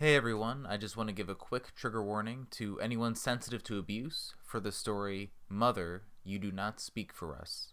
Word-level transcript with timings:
Hey 0.00 0.14
everyone, 0.14 0.64
I 0.64 0.76
just 0.76 0.96
want 0.96 1.08
to 1.08 1.12
give 1.12 1.28
a 1.28 1.34
quick 1.34 1.74
trigger 1.74 2.04
warning 2.04 2.46
to 2.52 2.78
anyone 2.78 3.16
sensitive 3.16 3.64
to 3.64 3.80
abuse 3.80 4.32
for 4.44 4.60
the 4.60 4.70
story 4.70 5.32
Mother, 5.48 6.04
You 6.22 6.38
Do 6.38 6.52
Not 6.52 6.78
Speak 6.78 7.12
for 7.12 7.34
Us. 7.34 7.72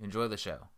Enjoy 0.00 0.28
the 0.28 0.36
show. 0.36 0.68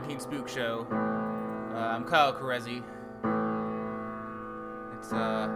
Quarantine 0.00 0.20
Spook 0.20 0.48
Show. 0.48 0.86
Uh, 0.90 1.76
I'm 1.76 2.04
Kyle 2.04 2.32
Carezzi. 2.32 2.82
It's 4.96 5.12
uh 5.12 5.46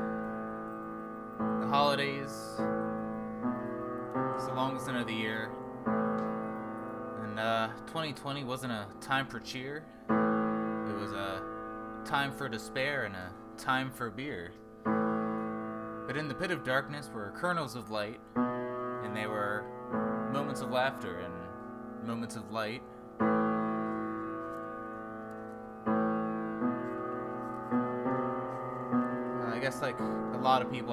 the 1.60 1.66
holidays. 1.66 2.30
It's 4.34 4.46
the 4.46 4.52
longest 4.54 4.86
end 4.86 4.98
of 4.98 5.06
the 5.06 5.14
year, 5.14 5.50
and 7.22 7.40
uh, 7.40 7.68
2020 7.86 8.44
wasn't 8.44 8.72
a 8.72 8.86
time 9.00 9.26
for 9.26 9.40
cheer. 9.40 9.86
It 10.10 11.00
was 11.00 11.12
a 11.12 11.40
time 12.04 12.30
for 12.30 12.46
despair 12.46 13.04
and 13.04 13.16
a 13.16 13.32
time 13.56 13.90
for 13.90 14.10
beer. 14.10 14.52
But 16.06 16.18
in 16.18 16.28
the 16.28 16.34
pit 16.34 16.50
of 16.50 16.64
darkness 16.64 17.08
were 17.14 17.32
kernels 17.34 17.76
of 17.76 17.90
light, 17.90 18.20
and 18.36 19.16
they 19.16 19.26
were 19.26 19.64
moments 20.34 20.60
of 20.60 20.70
laughter 20.70 21.20
and 21.20 22.06
moments 22.06 22.36
of 22.36 22.50
light 22.50 22.82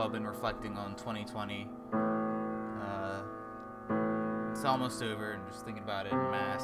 have 0.03 0.11
been 0.11 0.25
reflecting 0.25 0.77
on 0.77 0.95
2020. 0.95 1.69
Uh, 1.93 3.21
it's 4.51 4.65
almost 4.65 5.01
over, 5.03 5.31
and 5.31 5.45
just 5.47 5.65
thinking 5.65 5.83
about 5.83 6.05
it 6.05 6.13
in 6.13 6.31
mass. 6.31 6.63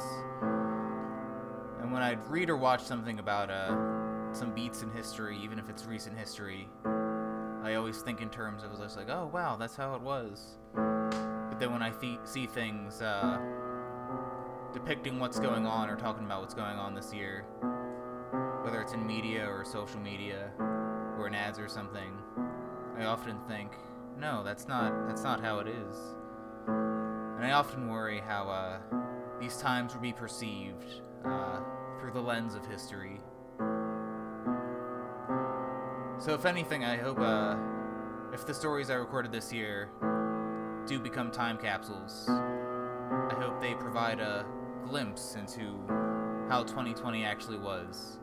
And 1.80 1.92
when 1.92 2.02
I 2.02 2.12
read 2.28 2.50
or 2.50 2.56
watch 2.56 2.82
something 2.82 3.18
about 3.18 3.50
uh, 3.50 3.74
some 4.32 4.54
beats 4.54 4.82
in 4.82 4.90
history, 4.90 5.38
even 5.42 5.58
if 5.58 5.68
it's 5.68 5.84
recent 5.86 6.18
history, 6.18 6.68
I 7.62 7.74
always 7.74 8.00
think 8.02 8.20
in 8.20 8.30
terms 8.30 8.62
of 8.62 8.78
just 8.78 8.96
like, 8.96 9.08
oh 9.08 9.30
wow, 9.32 9.56
that's 9.56 9.76
how 9.76 9.94
it 9.94 10.00
was. 10.00 10.58
But 10.74 11.58
then 11.60 11.72
when 11.72 11.82
I 11.82 11.90
th- 11.90 12.20
see 12.24 12.46
things 12.46 13.00
uh, 13.02 13.38
depicting 14.72 15.18
what's 15.18 15.38
going 15.38 15.66
on 15.66 15.90
or 15.90 15.96
talking 15.96 16.24
about 16.24 16.40
what's 16.40 16.54
going 16.54 16.76
on 16.76 16.94
this 16.94 17.12
year, 17.12 17.44
whether 18.62 18.80
it's 18.80 18.92
in 18.92 19.06
media 19.06 19.46
or 19.48 19.64
social 19.64 20.00
media 20.00 20.50
or 20.58 21.26
in 21.26 21.34
ads 21.34 21.58
or 21.58 21.68
something, 21.68 22.12
I 22.98 23.04
often 23.04 23.38
think, 23.46 23.72
no, 24.18 24.42
that's 24.42 24.66
not 24.66 25.06
that's 25.06 25.22
not 25.22 25.40
how 25.40 25.60
it 25.60 25.68
is. 25.68 25.96
And 26.66 27.46
I 27.46 27.52
often 27.52 27.88
worry 27.88 28.20
how 28.20 28.48
uh, 28.48 28.78
these 29.40 29.56
times 29.58 29.94
will 29.94 30.00
be 30.00 30.12
perceived 30.12 31.02
uh, 31.24 31.60
through 32.00 32.10
the 32.10 32.20
lens 32.20 32.56
of 32.56 32.66
history. 32.66 33.20
So, 36.18 36.34
if 36.34 36.44
anything, 36.44 36.84
I 36.84 36.96
hope 36.96 37.20
uh, 37.20 37.56
if 38.32 38.44
the 38.44 38.52
stories 38.52 38.90
I 38.90 38.94
recorded 38.94 39.30
this 39.30 39.52
year 39.52 39.90
do 40.86 40.98
become 40.98 41.30
time 41.30 41.58
capsules, 41.58 42.28
I 42.28 43.34
hope 43.38 43.60
they 43.60 43.74
provide 43.74 44.18
a 44.18 44.44
glimpse 44.84 45.36
into 45.36 45.78
how 46.48 46.64
2020 46.64 47.24
actually 47.24 47.58
was. 47.58 48.18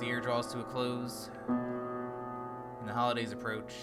The 0.00 0.06
year 0.06 0.20
draws 0.20 0.50
to 0.50 0.60
a 0.60 0.64
close 0.64 1.30
and 1.46 2.88
the 2.88 2.92
holidays 2.92 3.32
approach, 3.32 3.74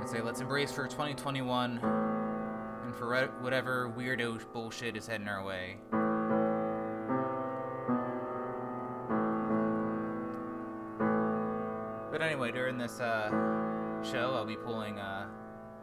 I'd 0.00 0.08
say 0.08 0.20
let's 0.20 0.40
embrace 0.40 0.72
for 0.72 0.88
2021 0.88 1.78
and 1.78 2.94
for 2.96 3.08
re- 3.08 3.28
whatever 3.40 3.92
weirdo 3.96 4.40
bullshit 4.52 4.96
is 4.96 5.06
heading 5.06 5.28
our 5.28 5.44
way. 5.44 5.76
But 12.10 12.22
anyway, 12.22 12.50
during 12.50 12.78
this 12.78 12.98
uh, 12.98 13.30
show, 14.02 14.32
I'll 14.34 14.44
be 14.44 14.56
pulling 14.56 14.98
uh, 14.98 15.28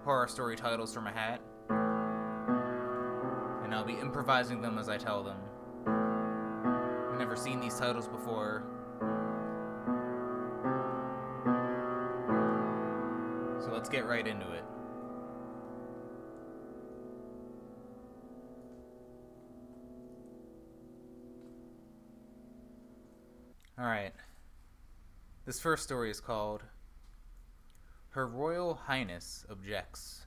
horror 0.03 0.27
story 0.27 0.57
titles 0.57 0.93
from 0.93 1.07
a 1.07 1.11
hat, 1.11 1.39
and 3.63 3.73
I'll 3.73 3.85
be 3.85 3.93
improvising 3.93 4.61
them 4.61 4.77
as 4.77 4.89
I 4.89 4.97
tell 4.97 5.23
them. 5.23 5.37
I've 7.13 7.19
never 7.19 7.35
seen 7.35 7.59
these 7.59 7.77
titles 7.77 8.07
before. 8.07 8.63
So 13.63 13.71
let's 13.71 13.87
get 13.87 14.07
right 14.07 14.25
into 14.25 14.51
it. 14.51 14.63
Alright. 23.79 24.13
This 25.45 25.59
first 25.59 25.83
story 25.83 26.09
is 26.09 26.19
called 26.19 26.63
Her 28.09 28.27
Royal 28.27 28.73
Highness 28.73 29.45
Objects. 29.51 30.25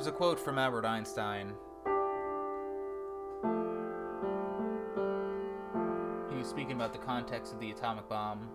There's 0.00 0.08
a 0.08 0.12
quote 0.12 0.40
from 0.40 0.58
Albert 0.58 0.86
Einstein. 0.86 1.52
He 6.30 6.38
was 6.38 6.48
speaking 6.48 6.72
about 6.72 6.94
the 6.94 6.98
context 6.98 7.52
of 7.52 7.60
the 7.60 7.70
atomic 7.70 8.08
bomb. 8.08 8.48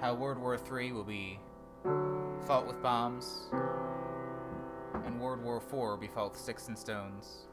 How 0.00 0.14
World 0.14 0.38
War 0.38 0.56
III 0.56 0.92
will 0.92 1.02
be 1.02 1.40
fought 2.46 2.68
with 2.68 2.80
bombs, 2.80 3.48
and 5.04 5.20
World 5.20 5.42
War 5.42 5.56
IV 5.56 5.72
will 5.72 5.96
be 5.96 6.06
fought 6.06 6.30
with 6.34 6.40
sticks 6.40 6.68
and 6.68 6.78
stones. 6.78 7.47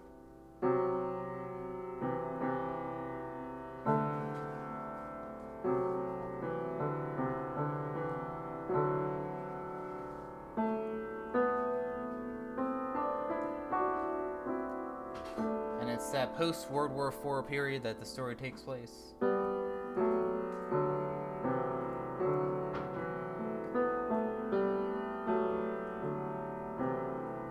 Post 16.55 16.71
World 16.71 16.91
War 16.91 17.09
IV 17.09 17.47
period 17.49 17.83
that 17.83 17.99
the 17.99 18.05
story 18.05 18.35
takes 18.35 18.61
place. 18.61 19.13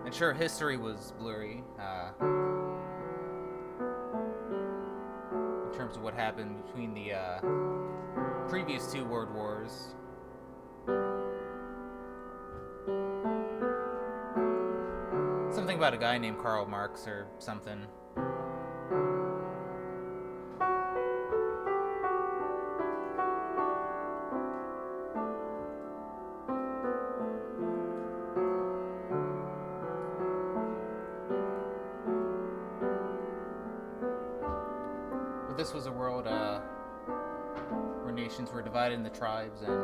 And 0.05 0.13
sure, 0.13 0.33
history 0.33 0.77
was 0.77 1.13
blurry 1.19 1.63
uh, 1.79 2.11
in 5.69 5.77
terms 5.77 5.97
of 5.97 6.01
what 6.01 6.13
happened 6.13 6.65
between 6.65 6.93
the 6.93 7.13
uh, 7.13 7.39
previous 8.47 8.91
two 8.91 9.05
world 9.05 9.31
wars. 9.33 9.93
Something 15.53 15.77
about 15.77 15.93
a 15.93 15.97
guy 15.97 16.17
named 16.17 16.39
Karl 16.39 16.65
Marx 16.65 17.07
or 17.07 17.27
something. 17.39 17.85
Tribes 39.17 39.61
and 39.61 39.83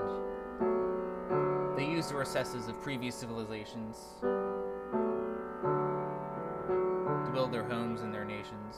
they 1.78 1.86
used 1.86 2.10
the 2.10 2.16
recesses 2.16 2.68
of 2.68 2.80
previous 2.82 3.16
civilizations 3.16 3.98
to 7.26 7.32
build 7.34 7.52
their 7.52 7.64
homes 7.64 8.02
and 8.02 8.14
their 8.14 8.26
nations. 8.26 8.76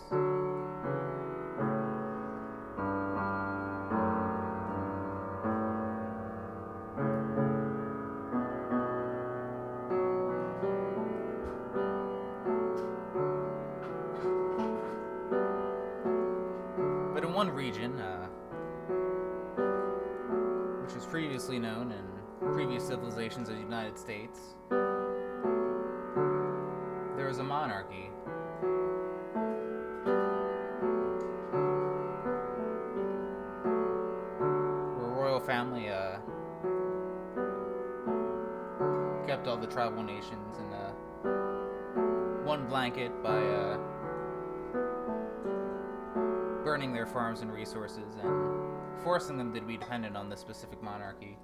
Farms 47.14 47.42
and 47.42 47.54
resources 47.54 48.16
and 48.22 49.04
forcing 49.04 49.38
them 49.38 49.54
to 49.54 49.62
be 49.62 49.78
dependent 49.78 50.18
on 50.18 50.30
this 50.30 50.40
specific 50.40 50.82
monarchy. 50.82 51.38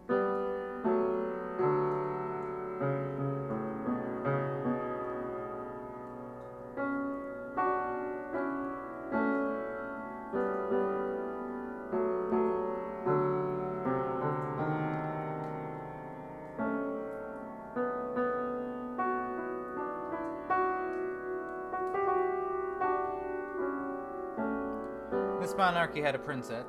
Monarchy 25.79 26.01
had 26.01 26.13
a 26.13 26.19
princess 26.19 26.65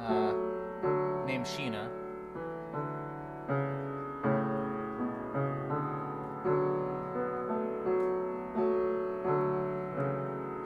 uh, 0.00 0.32
named 1.26 1.44
Sheena. 1.44 1.86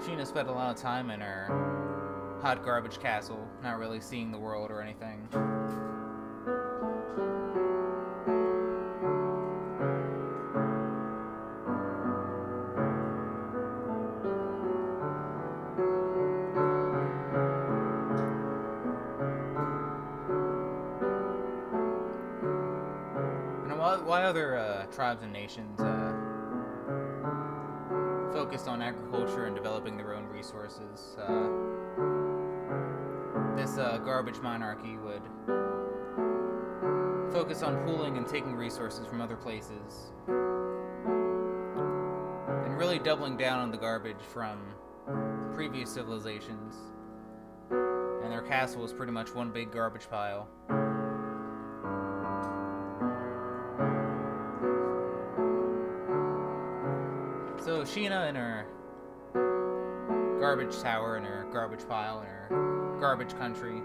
Sheena 0.01 0.25
spent 0.25 0.47
a 0.47 0.53
lot 0.53 0.71
of 0.71 0.81
time 0.81 1.11
in 1.11 1.21
her 1.21 2.39
hot 2.41 2.65
garbage 2.65 3.01
castle, 3.01 3.49
not 3.65 3.81
really 3.81 4.01
seeing 4.01 4.31
the 4.31 4.39
world 4.39 4.71
or 4.71 4.81
anything. 4.81 5.12
Tribes 24.93 25.23
and 25.23 25.33
nations 25.33 25.81
uh, 25.81 26.13
focused 28.33 28.69
on 28.69 28.83
agriculture 28.83 29.47
and 29.47 29.57
developing 29.57 29.97
their 29.97 30.15
own 30.15 30.27
resources, 30.27 31.17
uh, 31.19 31.49
this 33.57 33.79
uh, 33.79 33.99
garbage 34.05 34.39
monarchy 34.41 34.99
would 34.99 35.23
focus 37.33 37.63
on 37.63 37.77
pooling 37.87 38.19
and 38.19 38.27
taking 38.27 38.55
resources 38.55 39.07
from 39.07 39.23
other 39.23 39.37
places 39.37 40.13
and 42.67 42.77
really 42.77 42.99
doubling 42.99 43.39
down 43.39 43.61
on 43.61 43.71
the 43.71 43.79
garbage 43.79 44.21
from 44.33 44.59
previous 45.55 45.91
civilizations. 45.91 46.75
And 47.71 48.31
their 48.31 48.43
castle 48.43 48.83
was 48.83 48.93
pretty 48.93 49.13
much 49.13 49.35
one 49.35 49.51
big 49.51 49.73
garbage 49.73 50.11
pile. 50.11 50.49
So 57.83 57.89
Sheena 57.89 58.29
in 58.29 58.37
her 58.37 58.65
garbage 60.39 60.81
tower 60.81 61.17
and 61.17 61.27
her 61.27 61.49
garbage 61.53 61.89
pile 61.89 62.21
and 62.21 62.29
her 62.29 62.99
garbage 63.01 63.37
country 63.37 63.83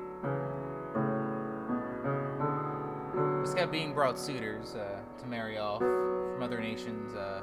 just 3.42 3.58
kept 3.58 3.72
being 3.72 3.96
brought 3.96 4.20
suitors 4.20 4.76
uh, 4.76 5.00
to 5.20 5.26
marry 5.26 5.58
off 5.58 5.80
from 5.80 6.44
other 6.44 6.62
nations, 6.62 7.16
uh, 7.16 7.42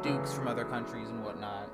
dukes 0.00 0.32
from 0.32 0.46
other 0.46 0.64
countries 0.64 1.08
and 1.08 1.24
whatnot. 1.24 1.68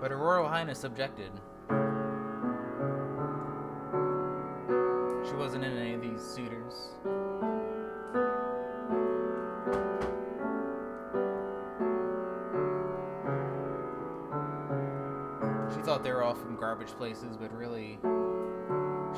But 0.00 0.10
Her 0.10 0.16
Royal 0.16 0.48
Highness 0.48 0.82
objected. 0.82 1.30
She 5.28 5.36
wasn't 5.36 5.62
in 5.62 5.76
any 5.76 5.94
of 5.94 6.00
these 6.00 6.20
suitors. 6.20 6.96
She 16.20 16.22
they 16.22 16.26
were 16.26 16.34
all 16.34 16.34
from 16.34 16.56
garbage 16.56 16.88
places, 16.88 17.38
but 17.38 17.50
really, 17.50 17.98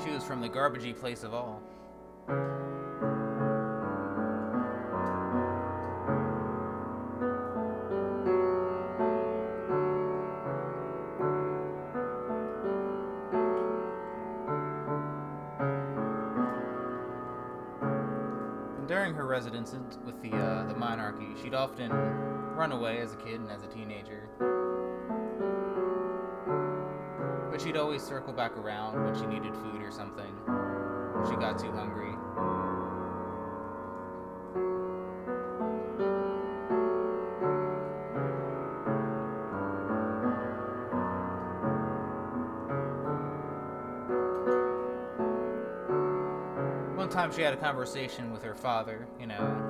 she 0.04 0.10
was 0.14 0.22
from 0.22 0.40
the 0.40 0.48
garbagey 0.48 0.96
place 0.96 1.24
of 1.24 1.34
all. 1.34 1.60
During 18.86 19.14
her 19.14 19.26
residence 19.26 19.74
with 20.06 20.22
the 20.22 20.30
uh, 20.36 20.68
the 20.68 20.76
monarchy, 20.76 21.34
she'd 21.42 21.54
often 21.54 21.90
run 21.90 22.70
away 22.70 22.98
as 22.98 23.12
a 23.12 23.16
kid 23.16 23.40
and 23.40 23.50
as 23.50 23.64
a 23.64 23.66
teenager. 23.66 24.28
But 27.52 27.60
she'd 27.60 27.76
always 27.76 28.02
circle 28.02 28.32
back 28.32 28.56
around 28.56 29.04
when 29.04 29.14
she 29.14 29.26
needed 29.26 29.54
food 29.54 29.82
or 29.82 29.90
something. 29.90 30.34
She 31.28 31.36
got 31.36 31.58
too 31.58 31.70
hungry. 31.70 32.12
One 46.96 47.10
time 47.10 47.30
she 47.32 47.42
had 47.42 47.52
a 47.52 47.58
conversation 47.58 48.32
with 48.32 48.42
her 48.44 48.54
father, 48.54 49.06
you 49.20 49.26
know. 49.26 49.68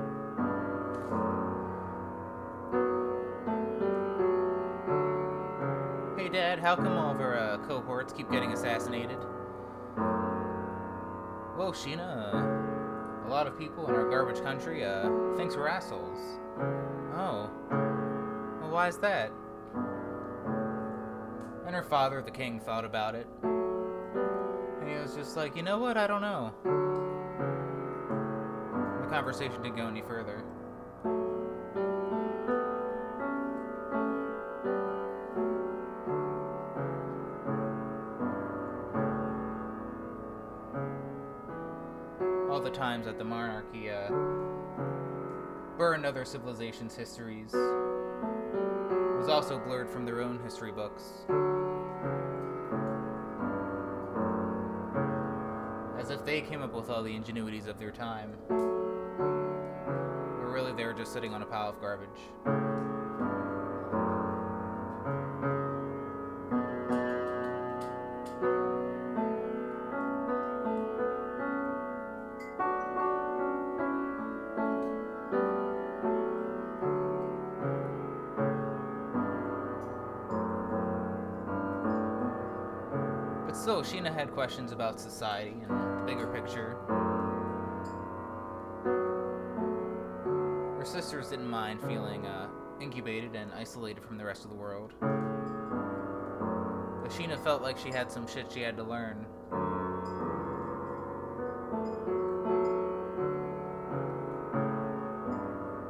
Hey 6.17 6.29
dad, 6.29 6.59
how 6.59 6.77
come 6.77 6.97
all 6.97 7.13
keep 8.15 8.29
getting 8.31 8.53
assassinated? 8.53 9.17
Whoa, 11.55 11.71
Sheena, 11.71 12.33
uh, 12.33 13.27
a 13.27 13.29
lot 13.29 13.47
of 13.47 13.57
people 13.57 13.87
in 13.87 13.95
our 13.95 14.09
garbage 14.09 14.41
country 14.41 14.83
uh, 14.83 15.09
thinks 15.35 15.55
we're 15.55 15.67
assholes. 15.67 16.19
Oh. 17.15 17.49
Well, 18.61 18.71
why 18.71 18.87
is 18.87 18.97
that? 18.99 19.31
And 21.65 21.75
her 21.75 21.83
father, 21.83 22.21
the 22.21 22.31
king, 22.31 22.59
thought 22.59 22.85
about 22.85 23.15
it. 23.15 23.27
And 23.43 24.89
he 24.89 24.95
was 24.95 25.15
just 25.15 25.37
like, 25.37 25.55
you 25.55 25.63
know 25.63 25.79
what? 25.79 25.97
I 25.97 26.05
don't 26.07 26.21
know. 26.21 26.53
The 29.01 29.07
conversation 29.09 29.61
didn't 29.61 29.77
go 29.77 29.87
any 29.87 30.01
further. 30.01 30.42
Times 42.93 43.05
that 43.07 43.17
the 43.17 43.23
monarchy 43.23 43.89
uh, 43.89 44.07
burned 45.79 46.05
other 46.05 46.23
civilizations' 46.23 46.95
histories 46.95 47.51
was 47.51 49.27
also 49.29 49.57
blurred 49.57 49.89
from 49.89 50.05
their 50.05 50.21
own 50.21 50.39
history 50.43 50.71
books. 50.71 51.25
As 55.99 56.11
if 56.11 56.23
they 56.23 56.41
came 56.41 56.61
up 56.61 56.71
with 56.71 56.91
all 56.91 57.01
the 57.01 57.09
ingenuities 57.09 57.67
of 57.67 57.79
their 57.79 57.89
time. 57.89 58.35
But 58.47 58.55
really, 60.45 60.73
they 60.73 60.85
were 60.85 60.93
just 60.93 61.13
sitting 61.13 61.33
on 61.33 61.41
a 61.41 61.47
pile 61.47 61.69
of 61.69 61.81
garbage. 61.81 62.09
Questions 84.33 84.71
about 84.71 84.99
society 84.99 85.53
and 85.61 85.69
the 85.69 86.03
bigger 86.07 86.25
picture. 86.25 86.75
Her 90.77 90.85
sisters 90.85 91.29
didn't 91.29 91.47
mind 91.47 91.79
feeling 91.81 92.25
uh, 92.25 92.47
incubated 92.81 93.35
and 93.35 93.51
isolated 93.53 94.03
from 94.03 94.17
the 94.17 94.25
rest 94.25 94.43
of 94.43 94.49
the 94.49 94.55
world. 94.55 94.93
But 94.99 95.11
Sheena 97.11 97.37
felt 97.43 97.61
like 97.61 97.77
she 97.77 97.89
had 97.89 98.11
some 98.11 98.25
shit 98.27 98.51
she 98.51 98.61
had 98.61 98.75
to 98.77 98.83
learn. 98.83 99.27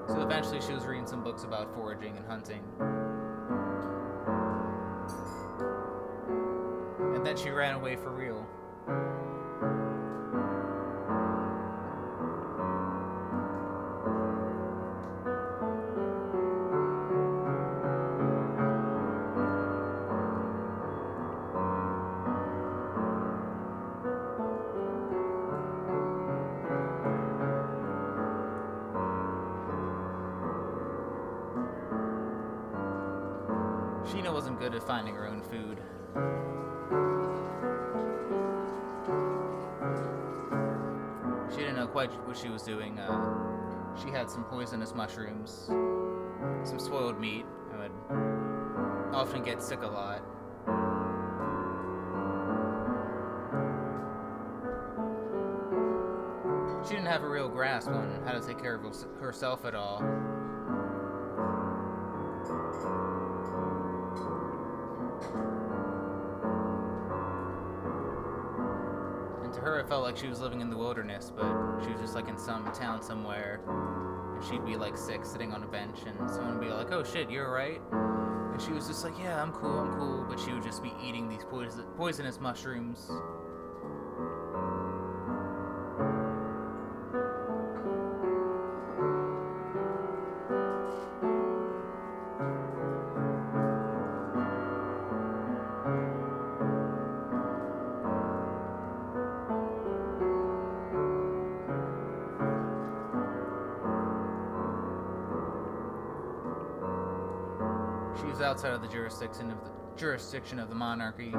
So 0.10 0.22
eventually 0.22 0.60
she 0.60 0.74
was 0.74 0.86
reading 0.86 1.08
some 1.08 1.24
books 1.24 1.46
about 1.46 1.74
foraging 1.74 2.18
and 2.18 2.28
hunting. 2.28 2.62
And 7.16 7.26
then 7.26 7.38
she 7.38 7.52
ran 7.52 7.76
away 7.76 7.96
for 7.96 8.12
real. 8.12 8.33
Wasn't 34.54 34.72
good 34.72 34.80
at 34.80 34.88
finding 34.88 35.16
her 35.16 35.28
own 35.28 35.42
food. 35.42 35.80
She 41.52 41.58
didn't 41.58 41.76
know 41.76 41.88
quite 41.88 42.12
what 42.28 42.38
she 42.38 42.50
was 42.50 42.64
doing. 42.64 43.00
Uh, 43.00 43.96
she 44.02 44.10
had 44.10 44.30
some 44.30 44.44
poisonous 44.46 44.94
mushrooms, 44.94 45.66
some 46.64 46.80
spoiled 46.80 47.20
meat, 47.20 47.46
and 47.72 47.80
would 47.80 49.16
often 49.16 49.44
get 49.44 49.62
sick 49.62 49.82
a 49.82 49.88
lot. 49.88 50.22
She 56.88 56.96
didn't 56.96 57.08
have 57.08 57.24
a 57.24 57.30
real 57.30 57.50
grasp 57.50 57.90
on 57.90 58.22
how 58.26 58.34
to 58.34 58.42
take 58.46 58.60
care 58.60 58.76
of 58.76 58.84
herself 59.20 59.66
at 59.66 59.74
all. 59.74 60.04
Like 70.14 70.22
she 70.22 70.28
was 70.30 70.40
living 70.42 70.62
in 70.62 70.70
the 70.70 70.78
wilderness, 70.78 71.32
but 71.36 71.82
she 71.84 71.90
was 71.92 72.00
just 72.00 72.14
like 72.14 72.28
in 72.30 72.38
some 72.38 72.72
town 72.72 73.02
somewhere. 73.02 73.62
And 74.36 74.44
she'd 74.46 74.64
be 74.64 74.76
like 74.76 74.96
sick, 74.96 75.26
sitting 75.26 75.52
on 75.54 75.64
a 75.64 75.66
bench, 75.66 75.98
and 76.06 76.30
someone 76.30 76.60
would 76.60 76.68
be 76.68 76.72
like, 76.72 76.92
"Oh 76.92 77.04
shit, 77.04 77.32
you're 77.32 77.52
right." 77.52 77.82
And 77.92 78.62
she 78.62 78.72
was 78.72 78.88
just 78.88 79.04
like, 79.04 79.18
"Yeah, 79.18 79.42
I'm 79.42 79.52
cool, 79.54 79.80
I'm 79.80 79.92
cool," 79.98 80.26
but 80.30 80.40
she 80.40 80.52
would 80.54 80.62
just 80.62 80.84
be 80.84 80.94
eating 81.04 81.28
these 81.30 81.44
poison- 81.46 81.86
poisonous 81.98 82.40
mushrooms. 82.40 83.10
Outside 108.54 108.74
of 108.74 108.84
the 108.84 108.88
jurisdiction 108.88 109.50
of 109.50 109.58
the 109.64 109.72
jurisdiction 109.98 110.60
of 110.60 110.70
the 110.70 110.76
monarchy. 110.76 111.34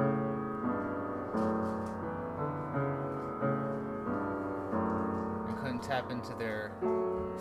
And 5.47 5.57
couldn't 5.57 5.81
tap 5.81 6.11
into 6.11 6.33
their 6.33 6.73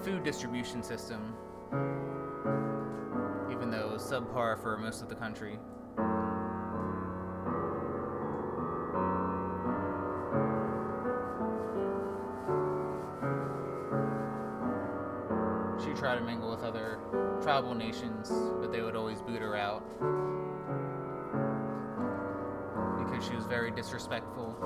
food 0.05 0.22
distribution 0.22 0.81
system, 0.81 1.35
even 3.51 3.68
though 3.68 3.88
it 3.88 3.92
was 3.94 4.03
subpar 4.05 4.62
for 4.62 4.79
most 4.79 5.03
of 5.03 5.09
the 5.09 5.16
country. 5.16 5.59
Nations, 17.62 18.33
but 18.61 18.73
they 18.73 18.81
would 18.81 18.97
always 18.97 19.21
boot 19.21 19.40
her 19.40 19.55
out 19.55 19.85
because 22.99 23.25
she 23.25 23.37
was 23.37 23.47
very 23.47 23.71
disrespectful. 23.71 24.57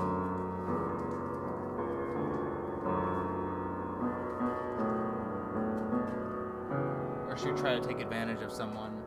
Or 7.29 7.37
she'd 7.37 7.59
try 7.59 7.79
to 7.79 7.87
take 7.87 8.01
advantage 8.01 8.41
of 8.41 8.51
someone. 8.51 9.03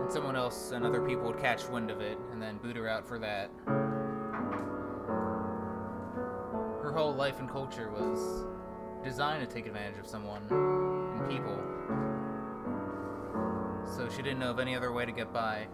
And 0.00 0.10
someone 0.10 0.34
else 0.34 0.70
and 0.70 0.82
other 0.82 1.02
people 1.02 1.26
would 1.26 1.38
catch 1.38 1.68
wind 1.68 1.90
of 1.90 2.00
it 2.00 2.16
and 2.32 2.40
then 2.40 2.56
boot 2.56 2.76
her 2.76 2.88
out 2.88 3.06
for 3.06 3.18
that. 3.18 3.50
Her 6.82 6.92
whole 6.94 7.14
life 7.14 7.38
and 7.38 7.50
culture 7.50 7.90
was 7.90 8.46
designed 9.04 9.46
to 9.46 9.54
take 9.54 9.66
advantage 9.66 9.98
of 9.98 10.06
someone 10.06 10.95
people. 11.28 11.58
So 13.96 14.08
she 14.08 14.22
didn't 14.22 14.38
know 14.38 14.50
of 14.50 14.58
any 14.58 14.74
other 14.74 14.92
way 14.92 15.06
to 15.06 15.12
get 15.12 15.32
by. 15.32 15.66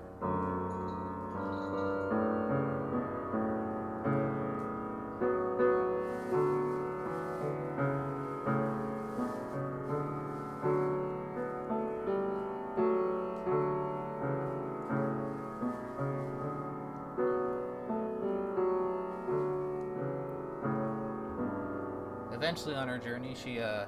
Eventually, 22.33 22.75
on 22.75 22.89
her 22.89 22.99
journey, 22.99 23.35
she 23.35 23.61
uh, 23.61 23.87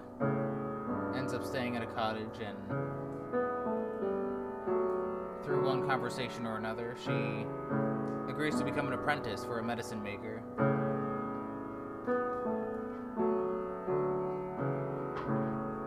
ends 1.24 1.32
up 1.32 1.42
staying 1.42 1.74
at 1.74 1.82
a 1.82 1.86
cottage, 1.86 2.38
and 2.38 2.54
through 5.42 5.64
one 5.64 5.88
conversation 5.88 6.44
or 6.44 6.58
another, 6.58 6.94
she 7.02 7.46
agrees 8.30 8.54
to 8.56 8.62
become 8.62 8.86
an 8.86 8.92
apprentice 8.92 9.42
for 9.42 9.58
a 9.58 9.62
medicine 9.62 10.02
maker. 10.02 10.42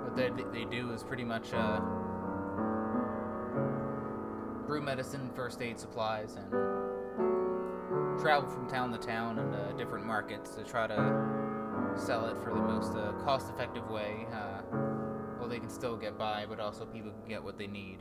What 0.05 0.15
they, 0.15 0.31
they 0.51 0.65
do 0.65 0.91
is 0.91 1.03
pretty 1.03 1.23
much 1.23 1.53
uh, 1.53 1.81
brew 4.65 4.81
medicine, 4.81 5.29
first 5.35 5.61
aid 5.61 5.79
supplies, 5.79 6.35
and 6.35 6.49
travel 8.19 8.49
from 8.49 8.67
town 8.67 8.91
to 8.91 8.97
town 8.97 9.37
and 9.37 9.53
uh, 9.53 9.71
different 9.73 10.03
markets 10.03 10.55
to 10.55 10.63
try 10.63 10.87
to 10.87 11.93
sell 11.95 12.25
it 12.25 12.37
for 12.43 12.55
the 12.55 12.59
most 12.59 12.97
uh, 12.97 13.11
cost 13.23 13.51
effective 13.51 13.87
way. 13.87 14.25
Uh, 14.33 14.56
well, 15.47 15.55
they 15.55 15.59
can 15.61 15.69
still 15.69 15.95
get 15.95 16.17
by, 16.17 16.45
but 16.47 16.59
also 16.59 16.85
people 16.85 17.09
can 17.09 17.29
get 17.29 17.41
what 17.41 17.57
they 17.57 17.67
need. 17.67 17.99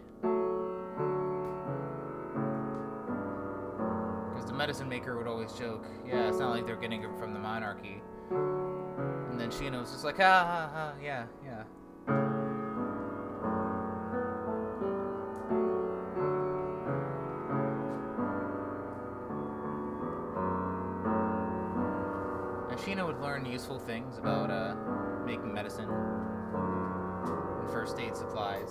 Because 4.32 4.46
the 4.46 4.52
medicine 4.52 4.88
maker 4.88 5.16
would 5.16 5.28
always 5.28 5.52
joke, 5.52 5.86
yeah, 6.04 6.28
it's 6.28 6.38
not 6.38 6.50
like 6.50 6.66
they're 6.66 6.74
getting 6.74 7.04
it 7.04 7.10
from 7.20 7.32
the 7.32 7.38
monarchy. 7.38 8.02
And 8.30 9.40
then 9.40 9.50
Sheena 9.50 9.80
was 9.80 9.92
just 9.92 10.02
like, 10.02 10.16
ha 10.16 10.44
ha 10.44 10.70
ha, 10.74 10.92
yeah, 11.00 11.26
yeah. 11.44 11.62
And 22.70 22.80
Sheena 22.80 23.06
would 23.06 23.20
learn 23.20 23.44
useful 23.46 23.78
things 23.78 24.18
about 24.18 24.50
uh, 24.50 24.74
making 25.24 25.54
medicine 25.54 25.88
supplies, 28.16 28.68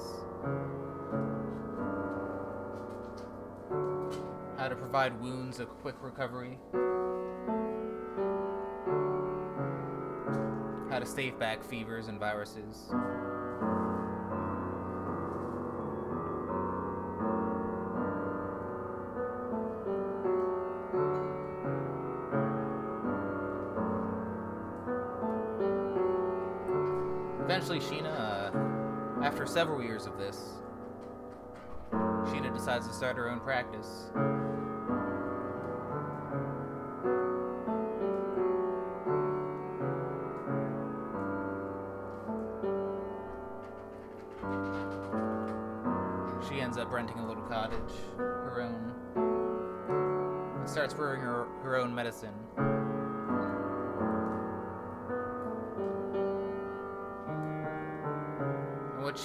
how 4.57 4.67
to 4.67 4.75
provide 4.75 5.19
wounds 5.21 5.59
a 5.59 5.65
quick 5.65 5.95
recovery, 6.01 6.57
how 10.89 10.99
to 10.99 11.05
stave 11.05 11.37
back 11.37 11.63
fevers 11.63 12.07
and 12.07 12.19
viruses. 12.19 12.89
Several 29.55 29.81
years 29.81 30.05
of 30.05 30.17
this, 30.17 30.37
Sheena 31.93 32.53
decides 32.53 32.89
to 32.89 32.93
start 32.93 33.15
her 33.15 33.29
own 33.29 33.39
practice. 33.39 34.11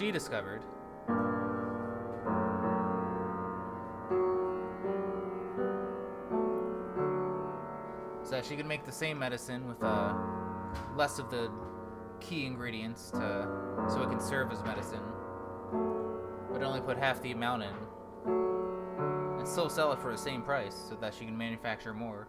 She 0.00 0.10
discovered 0.10 0.62
is 8.22 8.30
that 8.30 8.46
she 8.46 8.56
could 8.56 8.64
make 8.64 8.82
the 8.86 8.92
same 8.92 9.18
medicine 9.18 9.68
with 9.68 9.82
uh, 9.82 10.14
less 10.96 11.18
of 11.18 11.30
the 11.30 11.50
key 12.18 12.46
ingredients 12.46 13.10
to, 13.10 13.46
so 13.90 14.00
it 14.00 14.08
can 14.08 14.20
serve 14.20 14.50
as 14.50 14.62
medicine, 14.64 15.02
but 16.50 16.62
only 16.62 16.80
put 16.80 16.96
half 16.96 17.20
the 17.20 17.32
amount 17.32 17.62
in, 17.62 17.74
and 19.38 19.46
still 19.46 19.68
sell 19.68 19.92
it 19.92 20.00
for 20.00 20.12
the 20.12 20.18
same 20.18 20.40
price 20.40 20.74
so 20.88 20.94
that 20.94 21.12
she 21.12 21.26
can 21.26 21.36
manufacture 21.36 21.92
more. 21.92 22.26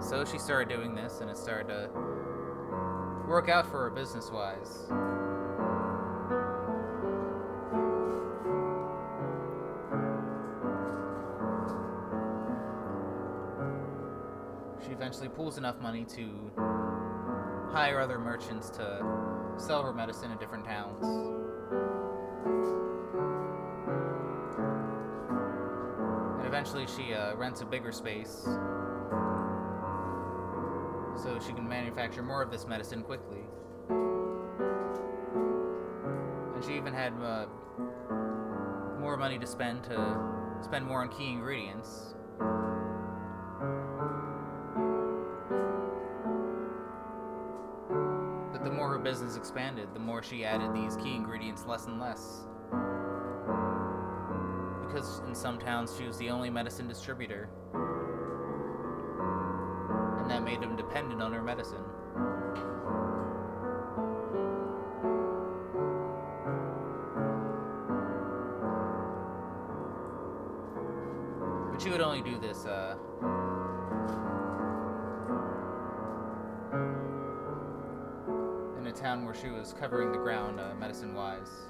So 0.00 0.24
she 0.24 0.38
started 0.38 0.68
doing 0.68 0.94
this, 0.94 1.18
and 1.20 1.28
it 1.28 1.36
started 1.36 1.66
to 1.66 2.17
work 3.28 3.50
out 3.50 3.66
for 3.66 3.82
her 3.82 3.90
business 3.90 4.30
wise. 4.30 4.86
She 14.84 14.92
eventually 14.92 15.28
pulls 15.28 15.58
enough 15.58 15.78
money 15.80 16.06
to 16.16 16.50
hire 17.70 18.00
other 18.00 18.18
merchants 18.18 18.70
to 18.70 19.04
sell 19.58 19.82
her 19.82 19.92
medicine 19.92 20.30
in 20.30 20.38
different 20.38 20.64
towns. 20.64 21.04
And 26.38 26.46
eventually 26.46 26.86
she 26.86 27.12
uh, 27.12 27.36
rents 27.36 27.60
a 27.60 27.66
bigger 27.66 27.92
space 27.92 28.48
so 31.28 31.38
she 31.46 31.52
can 31.52 31.68
manufacture 31.68 32.22
more 32.22 32.42
of 32.42 32.50
this 32.50 32.66
medicine 32.66 33.02
quickly. 33.02 33.40
And 36.54 36.64
she 36.64 36.74
even 36.74 36.94
had 36.94 37.12
uh, 37.22 37.46
more 38.98 39.16
money 39.18 39.38
to 39.38 39.46
spend 39.46 39.84
to 39.84 40.18
spend 40.62 40.86
more 40.86 41.02
on 41.02 41.08
key 41.10 41.28
ingredients. 41.28 42.14
But 48.52 48.64
the 48.64 48.70
more 48.70 48.88
her 48.88 48.98
business 48.98 49.36
expanded, 49.36 49.88
the 49.92 50.00
more 50.00 50.22
she 50.22 50.44
added 50.44 50.74
these 50.74 50.96
key 50.96 51.14
ingredients 51.14 51.66
less 51.66 51.86
and 51.86 52.00
less. 52.00 52.46
Because 54.86 55.20
in 55.28 55.34
some 55.34 55.58
towns 55.58 55.94
she 55.98 56.04
was 56.04 56.16
the 56.16 56.30
only 56.30 56.48
medicine 56.48 56.88
distributor 56.88 57.50
dependent 61.08 61.22
on 61.22 61.32
her 61.32 61.42
medicine. 61.42 61.84
But 71.72 71.82
she 71.82 71.90
would 71.90 72.00
only 72.00 72.22
do 72.22 72.38
this, 72.38 72.66
uh. 72.66 72.96
In 78.78 78.86
a 78.86 78.92
town 78.92 79.24
where 79.24 79.34
she 79.34 79.48
was 79.48 79.74
covering 79.78 80.12
the 80.12 80.18
ground, 80.18 80.60
uh, 80.60 80.74
medicine 80.78 81.14
wise. 81.14 81.68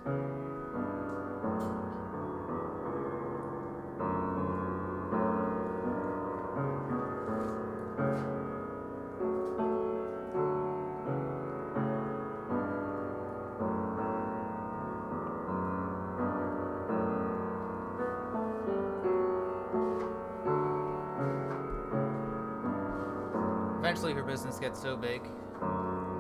Gets 24.69 24.83
so 24.83 24.99
big 24.99 25.23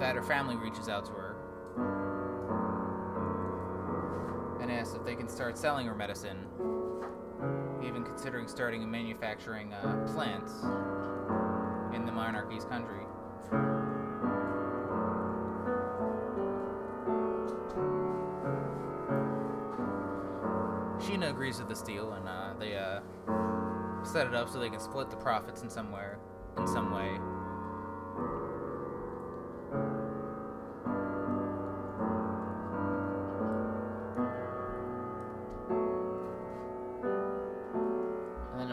that 0.01 0.15
her 0.15 0.23
family 0.23 0.57
reaches 0.57 0.89
out 0.89 1.05
to 1.05 1.13
her 1.13 1.37
and 4.59 4.73
asks 4.73 4.95
if 4.95 5.05
they 5.05 5.15
can 5.15 5.29
start 5.29 5.59
selling 5.59 5.87
her 5.87 5.95
medicine, 5.95 6.47
even 7.87 8.03
considering 8.03 8.49
starting 8.49 8.83
a 8.83 8.87
manufacturing 8.87 9.75
uh, 9.75 10.11
plant 10.15 10.49
in 11.95 12.07
the 12.07 12.13
monarchy's 12.13 12.65
country. 12.65 13.05
Sheena 21.03 21.29
agrees 21.29 21.59
with 21.59 21.69
this 21.69 21.83
deal, 21.83 22.15
and 22.15 22.27
uh, 22.27 22.55
they 22.59 22.79
uh, 22.79 23.01
set 24.05 24.27
it 24.27 24.35
up 24.35 24.49
so 24.49 24.59
they 24.59 24.71
can 24.71 24.81
split 24.81 25.11
the 25.11 25.17
profits 25.17 25.61
in 25.61 25.69
somewhere, 25.69 26.19
in 26.57 26.67
some 26.67 26.91
way. 26.91 27.19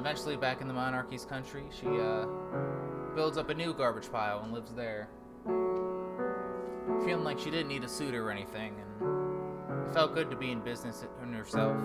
Eventually, 0.06 0.36
back 0.36 0.62
in 0.62 0.68
the 0.68 0.74
monarchy's 0.74 1.26
country, 1.26 1.64
she 1.72 1.88
uh, 1.88 2.28
builds 3.16 3.40
up 3.40 3.50
a 3.50 3.54
new 3.56 3.74
garbage 3.74 4.12
pile 4.12 4.42
and 4.44 4.54
lives 4.54 4.72
there. 4.76 5.10
Feeling 7.04 7.24
like 7.24 7.40
she 7.40 7.50
didn't 7.50 7.70
need 7.70 7.84
a 7.84 7.88
suitor 7.88 8.28
or 8.28 8.30
anything, 8.30 8.76
and 8.80 9.88
it 9.88 9.94
felt 9.96 10.14
good 10.14 10.30
to 10.30 10.36
be 10.36 10.52
in 10.52 10.60
business 10.60 11.04
in 11.24 11.34
herself 11.34 11.76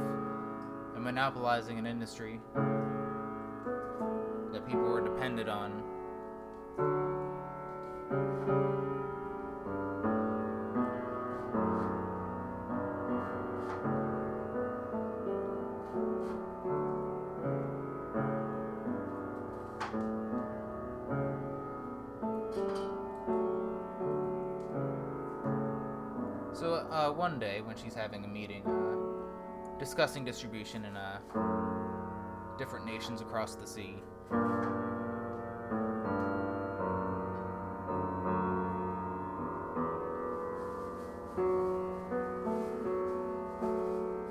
and 0.94 1.02
monopolizing 1.02 1.78
an 1.78 1.86
industry 1.86 2.42
that 4.52 4.66
people 4.66 4.82
were 4.82 5.00
dependent 5.00 5.48
on. 5.48 5.82
Having 28.10 28.24
a 28.24 28.28
meeting, 28.28 28.66
uh, 28.66 29.78
discussing 29.78 30.24
distribution 30.24 30.84
in 30.84 30.96
uh, 30.96 31.20
different 32.58 32.84
nations 32.84 33.20
across 33.20 33.54
the 33.54 33.64
sea, 33.64 34.02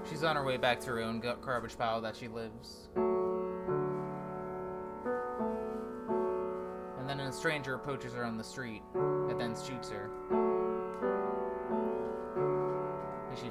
she's 0.10 0.26
on 0.26 0.36
her 0.36 0.44
way 0.44 0.58
back 0.58 0.82
to 0.82 0.88
her 0.88 1.00
own 1.00 1.24
garbage 1.42 1.78
pile 1.78 2.02
that 2.02 2.18
she 2.18 2.28
lives. 2.28 2.90
And 6.98 7.08
then 7.08 7.22
a 7.22 7.32
stranger 7.32 7.76
approaches 7.76 8.12
her 8.12 8.26
on 8.26 8.38
the 8.38 8.44
street 8.44 8.82
and 8.94 9.40
then 9.40 9.56
shoots 9.56 9.90
her. 9.90 10.10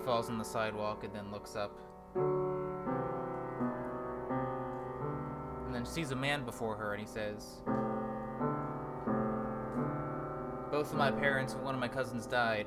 Falls 0.09 0.31
on 0.31 0.39
the 0.39 0.45
sidewalk 0.45 1.05
and 1.05 1.15
then 1.15 1.31
looks 1.31 1.55
up. 1.55 1.71
And 5.67 5.75
then 5.75 5.85
sees 5.85 6.13
a 6.13 6.17
man 6.17 6.47
before 6.47 6.77
her 6.77 6.95
and 6.95 7.01
he 7.03 7.07
says, 7.07 7.59
Both 10.73 10.93
of 10.93 10.97
my 10.97 11.11
parents 11.11 11.53
and 11.53 11.63
one 11.63 11.75
of 11.75 11.81
my 11.81 11.89
cousins 11.89 12.27
died 12.27 12.65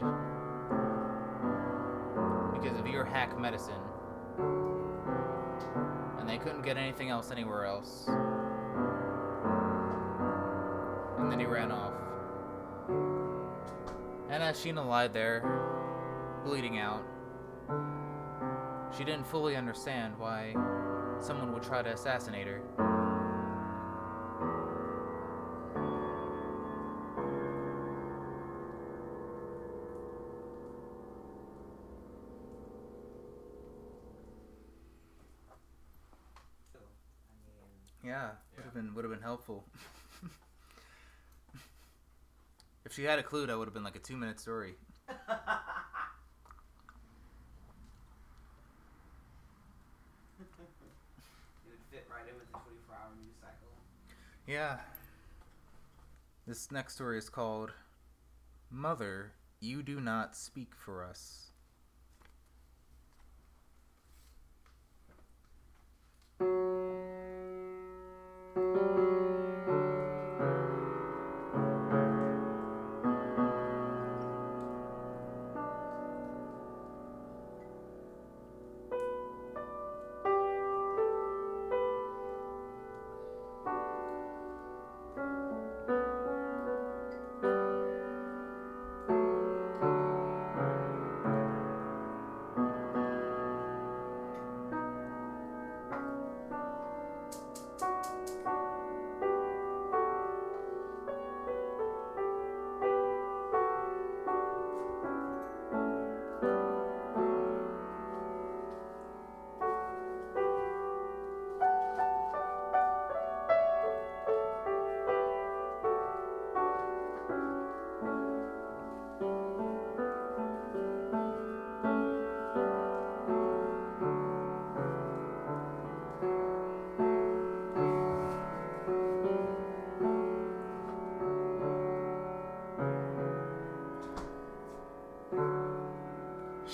because 2.54 2.78
of 2.78 2.86
your 2.86 3.06
hack 3.06 3.36
medicine. 3.40 3.82
And 6.20 6.30
they 6.30 6.38
couldn't 6.38 6.62
get 6.62 6.78
anything 6.78 7.10
else 7.10 7.32
anywhere 7.32 7.66
else. 7.66 8.08
And 11.18 11.32
then 11.32 11.40
he 11.40 11.48
ran 11.48 11.72
off. 11.72 11.94
And 14.30 14.44
as 14.44 14.64
Sheena 14.64 14.88
lied 14.88 15.12
there, 15.12 15.42
bleeding 16.46 16.78
out, 16.78 17.04
She 19.02 19.06
didn't 19.06 19.26
fully 19.26 19.56
understand 19.56 20.14
why 20.20 20.54
someone 21.20 21.52
would 21.54 21.64
try 21.64 21.82
to 21.82 21.90
assassinate 21.90 22.46
her. 22.46 22.62
Yeah, 38.06 38.30
would 38.56 38.66
have 38.66 38.76
been 38.76 38.94
would 38.94 39.04
have 39.04 39.12
been 39.12 39.24
helpful. 39.24 39.66
if 42.86 42.94
she 42.94 43.06
had 43.06 43.18
a 43.18 43.24
clue, 43.24 43.48
that 43.48 43.58
would 43.58 43.66
have 43.66 43.74
been 43.74 43.84
like 43.84 43.96
a 43.96 44.00
two 44.00 44.16
minute 44.16 44.40
story. 44.40 44.76
it 51.66 51.70
would 51.70 51.80
fit 51.92 52.08
right 52.10 52.28
in 52.28 52.36
with 52.36 52.48
the 52.52 52.60
24 52.60 52.96
hour 52.96 53.12
news 53.20 53.36
cycle. 53.40 53.72
Yeah. 54.48 54.80
This 56.52 56.70
next 56.70 56.96
story 56.96 57.18
is 57.18 57.30
called 57.30 57.72
Mother, 58.70 59.32
You 59.62 59.82
Do 59.82 60.02
Not 60.02 60.36
Speak 60.36 60.74
for 60.76 61.02
Us. 61.02 61.52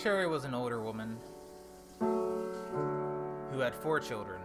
Sherry 0.08 0.26
was 0.26 0.46
an 0.46 0.54
older 0.54 0.82
woman 0.82 1.17
who 2.00 3.60
had 3.60 3.76
four 3.76 4.00
children 4.00 4.39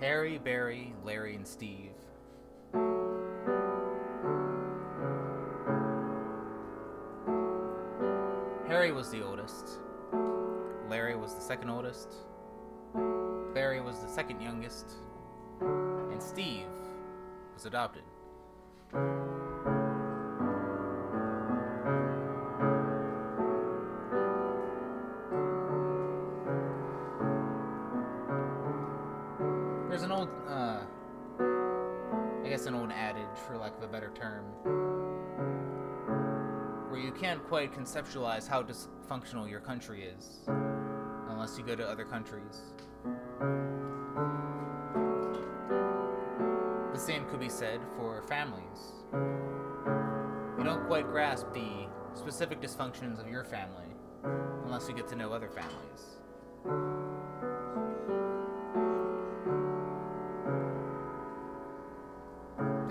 Harry, 0.00 0.38
Barry, 0.38 0.94
Larry, 1.04 1.34
and 1.34 1.46
Steve. 1.46 1.92
Harry 8.66 8.90
was 8.90 9.10
the 9.10 9.22
oldest. 9.22 9.80
Larry 10.88 11.14
was 11.14 11.34
the 11.34 11.42
second 11.42 11.68
oldest. 11.68 12.14
Barry 13.52 13.82
was 13.82 13.98
the 13.98 14.08
second 14.08 14.40
youngest. 14.40 14.92
And 15.60 16.22
Steve 16.22 16.64
was 17.52 17.66
adopted. 17.66 18.04
Conceptualize 37.86 38.48
how 38.48 38.62
dysfunctional 38.62 39.48
your 39.48 39.60
country 39.60 40.02
is 40.02 40.40
unless 41.28 41.56
you 41.56 41.64
go 41.64 41.76
to 41.76 41.86
other 41.86 42.04
countries. 42.04 42.62
The 46.92 46.98
same 46.98 47.26
could 47.26 47.38
be 47.38 47.48
said 47.48 47.80
for 47.96 48.22
families. 48.22 49.04
You 49.12 50.64
don't 50.64 50.84
quite 50.88 51.06
grasp 51.06 51.46
the 51.54 51.86
specific 52.14 52.60
dysfunctions 52.60 53.20
of 53.20 53.28
your 53.28 53.44
family 53.44 53.86
unless 54.64 54.88
you 54.88 54.94
get 54.94 55.06
to 55.08 55.16
know 55.16 55.32
other 55.32 55.48
families. 55.48 56.18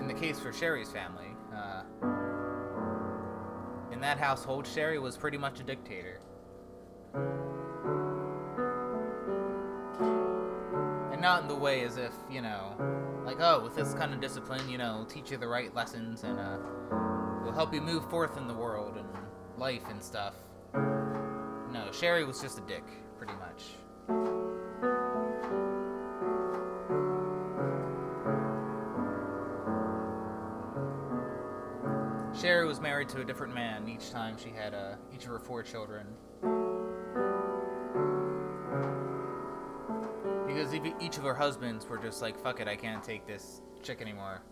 In 0.00 0.08
the 0.08 0.14
case 0.14 0.40
for 0.40 0.54
Sherry's 0.54 0.90
family, 0.90 1.36
that 4.06 4.18
household, 4.18 4.68
Sherry 4.68 5.00
was 5.00 5.16
pretty 5.16 5.36
much 5.36 5.58
a 5.58 5.64
dictator. 5.64 6.20
And 11.12 11.20
not 11.20 11.42
in 11.42 11.48
the 11.48 11.56
way 11.56 11.82
as 11.82 11.96
if, 11.96 12.12
you 12.30 12.40
know, 12.40 12.76
like, 13.24 13.38
oh, 13.40 13.64
with 13.64 13.74
this 13.74 13.94
kind 13.94 14.14
of 14.14 14.20
discipline, 14.20 14.68
you 14.68 14.78
know, 14.78 15.04
teach 15.08 15.32
you 15.32 15.38
the 15.38 15.48
right 15.48 15.74
lessons 15.74 16.22
and 16.22 16.38
uh, 16.38 16.58
will 17.44 17.52
help 17.52 17.74
you 17.74 17.80
move 17.80 18.08
forth 18.08 18.36
in 18.36 18.46
the 18.46 18.54
world 18.54 18.96
and 18.96 19.08
life 19.58 19.82
and 19.90 20.00
stuff. 20.00 20.34
No, 20.72 21.90
Sherry 21.90 22.24
was 22.24 22.40
just 22.40 22.58
a 22.58 22.62
dick, 22.62 22.84
pretty 23.18 23.34
much. 23.34 24.35
Married 33.06 33.16
to 33.16 33.22
a 33.22 33.24
different 33.24 33.54
man 33.54 33.88
each 33.88 34.10
time 34.10 34.36
she 34.36 34.50
had 34.50 34.74
uh, 34.74 34.94
each 35.14 35.24
of 35.24 35.30
her 35.30 35.38
four 35.38 35.62
children. 35.62 36.06
Because 40.46 40.74
each- 40.74 40.94
each 41.00 41.16
of 41.18 41.24
her 41.24 41.34
husbands 41.34 41.86
were 41.88 41.98
just 41.98 42.22
like, 42.22 42.38
fuck 42.38 42.60
it, 42.60 42.68
I 42.68 42.76
can't 42.76 43.02
take 43.02 43.26
this 43.26 43.60
chick 43.82 44.00
anymore. 44.00 44.42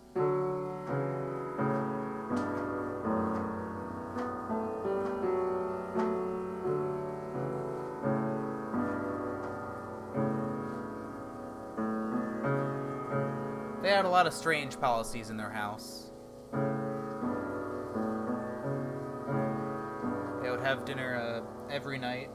They 13.81 13.91
had 13.91 14.05
a 14.05 14.09
lot 14.09 14.25
of 14.25 14.33
strange 14.33 14.79
policies 14.79 15.29
in 15.29 15.37
their 15.37 15.51
house. 15.51 16.04
Dinner 20.85 21.15
uh, 21.15 21.73
every 21.73 21.97
night. 21.97 22.29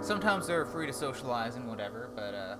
Sometimes 0.00 0.46
they're 0.46 0.66
free 0.66 0.86
to 0.86 0.92
socialize 0.92 1.56
and 1.56 1.68
whatever, 1.68 2.10
but 2.14 2.34
uh, 2.34 2.56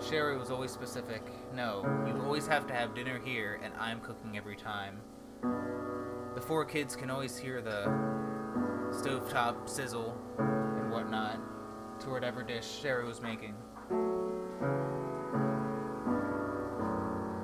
Sherry 0.00 0.36
was 0.38 0.50
always 0.50 0.70
specific. 0.70 1.22
No, 1.54 1.82
you 2.06 2.20
always 2.22 2.46
have 2.46 2.66
to 2.66 2.74
have 2.74 2.94
dinner 2.94 3.20
here, 3.22 3.60
and 3.62 3.72
I'm 3.78 4.00
cooking 4.00 4.36
every 4.36 4.56
time. 4.56 5.00
The 6.34 6.40
four 6.40 6.64
kids 6.64 6.96
can 6.96 7.10
always 7.10 7.36
hear 7.36 7.60
the 7.60 7.84
stovetop 8.90 9.68
sizzle 9.68 10.16
and 10.38 10.90
whatnot 10.90 11.38
to 12.00 12.10
whatever 12.10 12.42
dish 12.42 12.66
Sherry 12.80 13.04
was 13.04 13.20
making. 13.20 13.54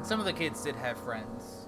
Some 0.02 0.20
of 0.20 0.24
the 0.24 0.32
kids 0.32 0.62
did 0.62 0.76
have 0.76 0.98
friends. 0.98 1.65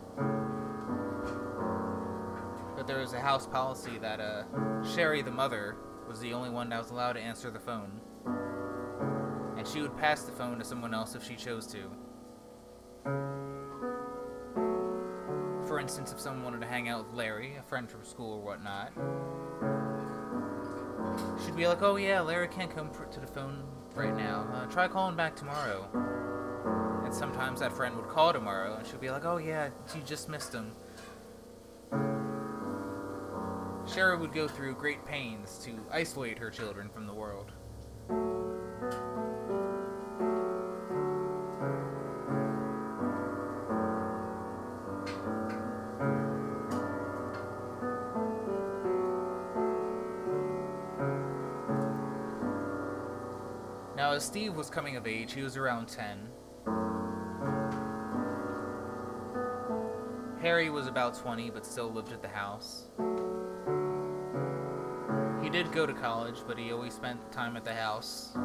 There 2.88 2.98
was 3.01 3.12
a 3.12 3.20
house 3.20 3.46
policy 3.46 3.98
that 4.01 4.18
uh, 4.18 4.44
Sherry, 4.83 5.20
the 5.20 5.31
mother, 5.31 5.77
was 6.09 6.20
the 6.20 6.33
only 6.33 6.48
one 6.48 6.70
that 6.70 6.79
was 6.79 6.90
allowed 6.90 7.12
to 7.12 7.20
answer 7.20 7.51
the 7.51 7.61
phone. 7.61 8.01
And 9.59 9.68
she 9.68 9.83
would 9.83 9.94
pass 9.98 10.22
the 10.22 10.33
phone 10.33 10.59
to 10.59 10.64
someone 10.64 10.94
else 10.94 11.14
if 11.14 11.22
she 11.22 11.37
chose 11.37 11.66
to. 11.66 11.90
For 15.66 15.79
for 15.79 15.83
instance, 15.83 16.12
if 16.12 16.18
someone 16.18 16.42
wanted 16.42 16.62
to 16.62 16.66
hang 16.66 16.88
out 16.88 17.05
with 17.05 17.14
Larry, 17.14 17.57
a 17.57 17.62
friend 17.62 17.88
from 17.90 18.05
school 18.05 18.33
or 18.33 18.40
whatnot, 18.40 18.92
she'd 21.44 21.55
be 21.55 21.68
like, 21.68 21.83
"Oh 21.83 21.96
yeah, 21.96 22.20
Larry 22.20 22.48
can't 22.48 22.74
come 22.74 22.90
pr- 22.90 23.05
to 23.05 23.20
the 23.20 23.29
phone 23.29 23.62
right 23.94 24.16
now. 24.16 24.48
Uh, 24.53 24.66
try 24.66 24.88
calling 24.88 25.14
back 25.14 25.37
tomorrow." 25.37 25.87
And 27.05 27.14
sometimes 27.14 27.61
that 27.61 27.72
friend 27.72 27.94
would 27.96 28.09
call 28.09 28.33
tomorrow, 28.33 28.74
and 28.77 28.87
she'd 28.87 29.01
be 29.01 29.11
like, 29.11 29.24
"Oh 29.24 29.37
yeah, 29.37 29.68
you 29.94 30.01
just 30.07 30.29
missed 30.29 30.53
him." 30.53 30.72
Sherry 33.98 34.16
would 34.16 34.32
go 34.32 34.46
through 34.46 34.76
great 34.76 35.04
pains 35.04 35.58
to 35.64 35.72
isolate 35.90 36.38
her 36.38 36.50
children 36.50 36.88
from 36.88 37.04
the 37.04 37.12
world. 37.12 37.50
Now, 53.96 54.12
as 54.12 54.24
Steve 54.24 54.54
was 54.54 54.70
coming 54.70 54.94
of 54.94 55.08
age, 55.08 55.32
he 55.32 55.42
was 55.42 55.56
around 55.56 55.88
10. 55.88 56.28
Harry 60.40 60.70
was 60.70 60.87
about 60.87 61.18
20 61.18 61.50
but 61.50 61.66
still 61.66 61.90
lived 61.90 62.12
at 62.12 62.22
the 62.22 62.28
house. 62.28 62.87
He 65.48 65.52
did 65.52 65.72
go 65.72 65.87
to 65.87 65.94
college, 65.94 66.42
but 66.46 66.58
he 66.58 66.72
always 66.72 66.92
spent 66.92 67.32
time 67.32 67.56
at 67.56 67.64
the 67.64 67.72
house 67.72 68.37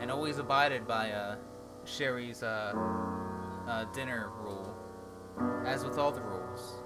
and 0.00 0.10
always 0.10 0.38
abided 0.38 0.88
by 0.88 1.10
uh, 1.10 1.36
Sherry's 1.84 2.42
uh, 2.42 2.72
uh, 3.68 3.84
dinner 3.92 4.30
rule, 4.40 4.74
as 5.66 5.84
with 5.84 5.98
all 5.98 6.10
the 6.10 6.22
rules. 6.22 6.78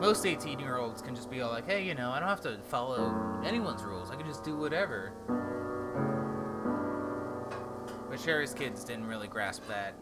Most 0.00 0.24
18 0.24 0.58
year 0.58 0.78
olds 0.78 1.02
can 1.02 1.14
just 1.14 1.30
be 1.30 1.42
all 1.42 1.50
like, 1.50 1.66
hey, 1.66 1.84
you 1.84 1.94
know, 1.94 2.10
I 2.10 2.18
don't 2.20 2.30
have 2.30 2.40
to 2.40 2.58
follow 2.70 3.42
anyone's 3.44 3.82
rules, 3.82 4.10
I 4.10 4.16
can 4.16 4.24
just 4.24 4.42
do 4.44 4.56
whatever. 4.56 5.12
But 8.08 8.18
Sherry's 8.18 8.54
kids 8.54 8.82
didn't 8.82 9.06
really 9.06 9.28
grasp 9.28 9.64
that. 9.68 9.94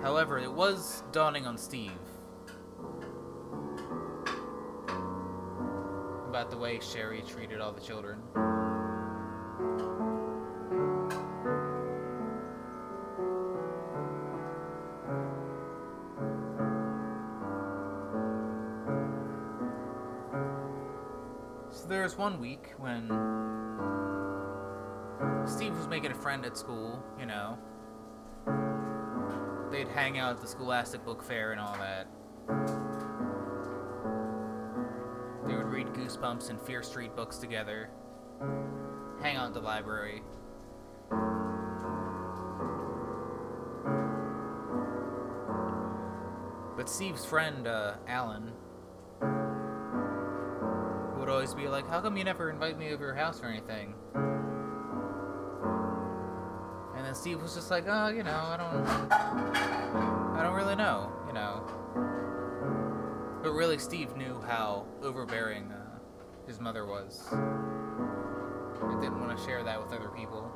However, 0.00 0.38
it 0.38 0.50
was 0.50 1.02
dawning 1.12 1.46
on 1.46 1.58
Steve 1.58 1.92
about 6.36 6.50
the 6.50 6.58
way 6.58 6.78
Sherry 6.80 7.22
treated 7.26 7.62
all 7.62 7.72
the 7.72 7.80
children. 7.80 8.18
So 21.70 21.88
there 21.88 22.02
was 22.02 22.18
one 22.18 22.38
week 22.38 22.74
when 22.76 23.08
Steve 25.46 25.74
was 25.74 25.88
making 25.88 26.10
a 26.10 26.14
friend 26.14 26.44
at 26.44 26.58
school, 26.58 27.02
you 27.18 27.24
know. 27.24 27.56
They'd 29.70 29.88
hang 29.88 30.18
out 30.18 30.32
at 30.32 30.42
the 30.42 30.48
Scholastic 30.48 31.02
Book 31.02 31.22
Fair 31.22 31.52
and 31.52 31.60
all 31.62 31.78
that. 31.78 32.85
Goosebumps 36.06 36.50
and 36.50 36.60
Fear 36.60 36.84
Street 36.84 37.16
books 37.16 37.38
together, 37.38 37.90
hang 39.20 39.34
out 39.34 39.48
at 39.48 39.54
the 39.54 39.60
library. 39.60 40.22
But 46.76 46.88
Steve's 46.88 47.24
friend, 47.24 47.66
uh, 47.66 47.94
Alan, 48.06 48.52
would 51.18 51.28
always 51.28 51.54
be 51.54 51.66
like, 51.66 51.88
How 51.88 52.00
come 52.00 52.16
you 52.16 52.22
never 52.22 52.50
invite 52.50 52.78
me 52.78 52.92
over 52.92 53.06
your 53.06 53.14
house 53.16 53.42
or 53.42 53.46
anything? 53.46 53.92
And 56.96 57.04
then 57.04 57.16
Steve 57.16 57.42
was 57.42 57.56
just 57.56 57.68
like, 57.68 57.86
Oh, 57.88 58.08
you 58.08 58.22
know, 58.22 58.30
I 58.30 58.56
don't. 58.56 58.86
I 60.38 60.42
don't 60.44 60.54
really 60.54 60.76
know, 60.76 61.10
you 61.26 61.32
know. 61.32 61.64
But 63.42 63.50
really, 63.50 63.78
Steve 63.78 64.16
knew 64.16 64.40
how 64.46 64.86
overbearing 65.02 65.68
his 66.56 66.62
mother 66.62 66.86
was. 66.86 67.26
He 67.30 69.00
didn't 69.02 69.20
want 69.20 69.36
to 69.36 69.44
share 69.44 69.62
that 69.62 69.78
with 69.78 69.92
other 69.92 70.08
people. 70.08 70.50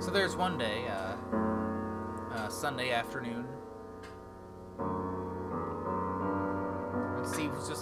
So 0.00 0.10
there's 0.10 0.34
one 0.34 0.56
day, 0.56 0.86
uh, 0.88 1.16
uh, 2.32 2.48
Sunday 2.48 2.92
afternoon, 2.92 3.45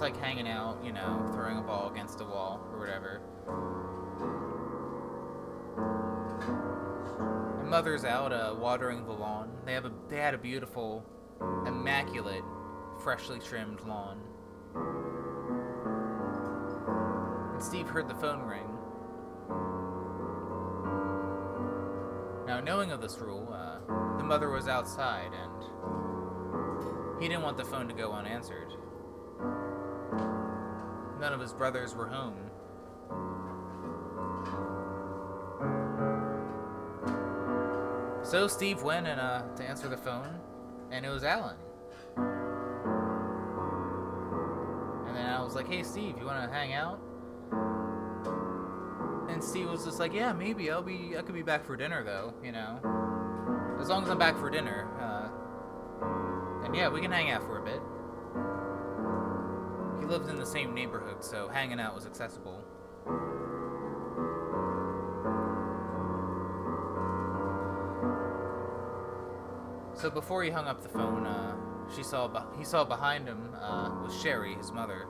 like 0.05 0.21
hanging 0.21 0.47
out, 0.47 0.79
you 0.85 0.93
know, 0.93 1.27
throwing 1.33 1.57
a 1.57 1.63
ball 1.63 1.91
against 1.91 2.21
a 2.21 2.25
wall 2.25 2.61
or 2.71 2.79
whatever. 2.79 3.23
And 7.59 7.71
Mother's 7.71 8.05
out 8.05 8.31
uh, 8.31 8.55
watering 8.59 9.07
the 9.07 9.13
lawn. 9.13 9.51
They 9.65 9.73
have 9.73 9.87
a 9.87 9.93
they 10.11 10.19
had 10.19 10.35
a 10.35 10.39
beautiful, 10.39 11.03
immaculate, 11.67 12.45
freshly 13.03 13.39
trimmed 13.39 13.81
lawn. 13.81 14.21
And 17.55 17.63
Steve 17.63 17.89
heard 17.89 18.07
the 18.07 18.15
phone 18.15 18.43
ring. 18.43 18.69
Now, 22.47 22.61
knowing 22.61 22.93
of 22.93 23.01
this 23.01 23.17
rule, 23.19 23.51
uh, 23.51 23.79
the 24.19 24.25
mother 24.25 24.51
was 24.51 24.69
outside, 24.69 25.31
and 25.33 27.23
he 27.23 27.29
didn't 27.29 27.43
want 27.43 27.57
the 27.57 27.65
phone 27.65 27.89
to 27.89 27.95
go 27.95 28.13
unanswered. 28.13 28.75
None 31.21 31.33
of 31.33 31.41
his 31.41 31.53
brothers 31.53 31.95
were 31.95 32.07
home. 32.07 32.35
So 38.25 38.49
Steve 38.49 38.83
went 38.83 39.07
and 39.07 39.21
uh, 39.21 39.43
to 39.57 39.63
answer 39.63 39.89
the 39.89 39.97
phone, 39.97 40.41
and 40.91 41.07
it 41.07 41.09
was 41.09 41.25
Alan. 41.25 41.57
And 45.07 45.17
then 45.17 45.27
I 45.27 45.43
was 45.43 45.55
like, 45.55 45.69
"Hey, 45.69 45.83
Steve, 45.83 46.19
you 46.19 46.25
want 46.25 46.43
to 46.43 46.51
hang 46.53 46.73
out?" 46.73 47.01
And 49.29 49.43
Steve 49.45 49.71
was 49.71 49.85
just 49.85 50.01
like, 50.01 50.13
"Yeah, 50.13 50.33
maybe. 50.33 50.71
I'll 50.71 50.83
be. 50.83 51.17
I 51.17 51.23
could 51.23 51.35
be 51.35 51.43
back 51.43 51.65
for 51.65 51.77
dinner, 51.77 52.03
though. 52.03 52.35
You 52.43 52.53
know, 52.53 52.81
as 53.81 53.89
long 53.89 54.03
as 54.03 54.11
I'm 54.11 54.19
back 54.19 54.37
for 54.39 54.51
dinner. 54.51 54.89
Uh, 54.99 55.29
then 56.63 56.75
yeah, 56.75 56.89
we 56.89 57.01
can 57.01 57.13
hang 57.13 57.31
out 57.31 57.43
for 57.45 57.59
a 57.59 57.63
bit." 57.63 57.81
Lived 60.15 60.31
in 60.31 60.37
the 60.37 60.47
same 60.47 60.73
neighborhood, 60.73 61.25
so 61.25 61.49
hanging 61.49 61.81
out 61.81 61.93
was 61.93 62.07
accessible. 62.07 62.63
So 69.95 70.11
before 70.11 70.45
he 70.45 70.51
hung 70.51 70.69
up 70.69 70.85
the 70.85 70.89
phone, 70.89 71.27
uh, 71.27 71.57
she 71.97 72.05
saw 72.05 72.29
be- 72.29 72.57
he 72.57 72.65
saw 72.65 72.85
behind 72.85 73.27
him 73.27 73.57
uh, 73.61 73.91
was 74.05 74.17
Sherry, 74.23 74.55
his 74.55 74.71
mother. 74.71 75.09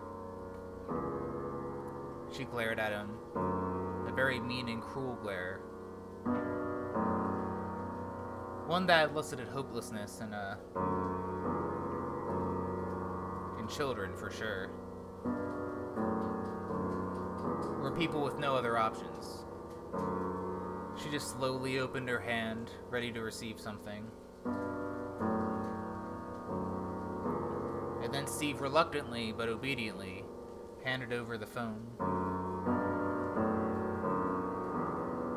She 2.35 2.45
glared 2.45 2.79
at 2.79 2.93
him, 2.93 3.11
a 4.09 4.13
very 4.17 4.41
mean 4.41 4.71
and 4.71 4.81
cruel 4.81 5.19
glare. 5.21 5.59
One 8.67 8.87
that 8.87 9.11
elicited 9.11 9.49
hopelessness 9.49 10.21
and 10.23 10.35
uh, 10.35 10.55
in 13.61 13.69
children 13.69 14.17
for 14.17 14.31
sure. 14.31 14.71
Were 17.85 17.91
people 17.91 18.23
with 18.23 18.39
no 18.39 18.57
other 18.57 18.79
options. 18.79 19.45
She 21.03 21.11
just 21.11 21.33
slowly 21.33 21.81
opened 21.81 22.09
her 22.09 22.19
hand, 22.19 22.71
ready 22.89 23.13
to 23.13 23.21
receive 23.21 23.61
something. 23.61 24.07
And 28.03 28.15
then 28.15 28.27
Steve 28.27 28.63
reluctantly 28.63 29.33
but 29.33 29.51
obediently 29.51 30.25
handed 30.83 31.13
over 31.13 31.37
the 31.37 31.47
phone. 31.47 31.83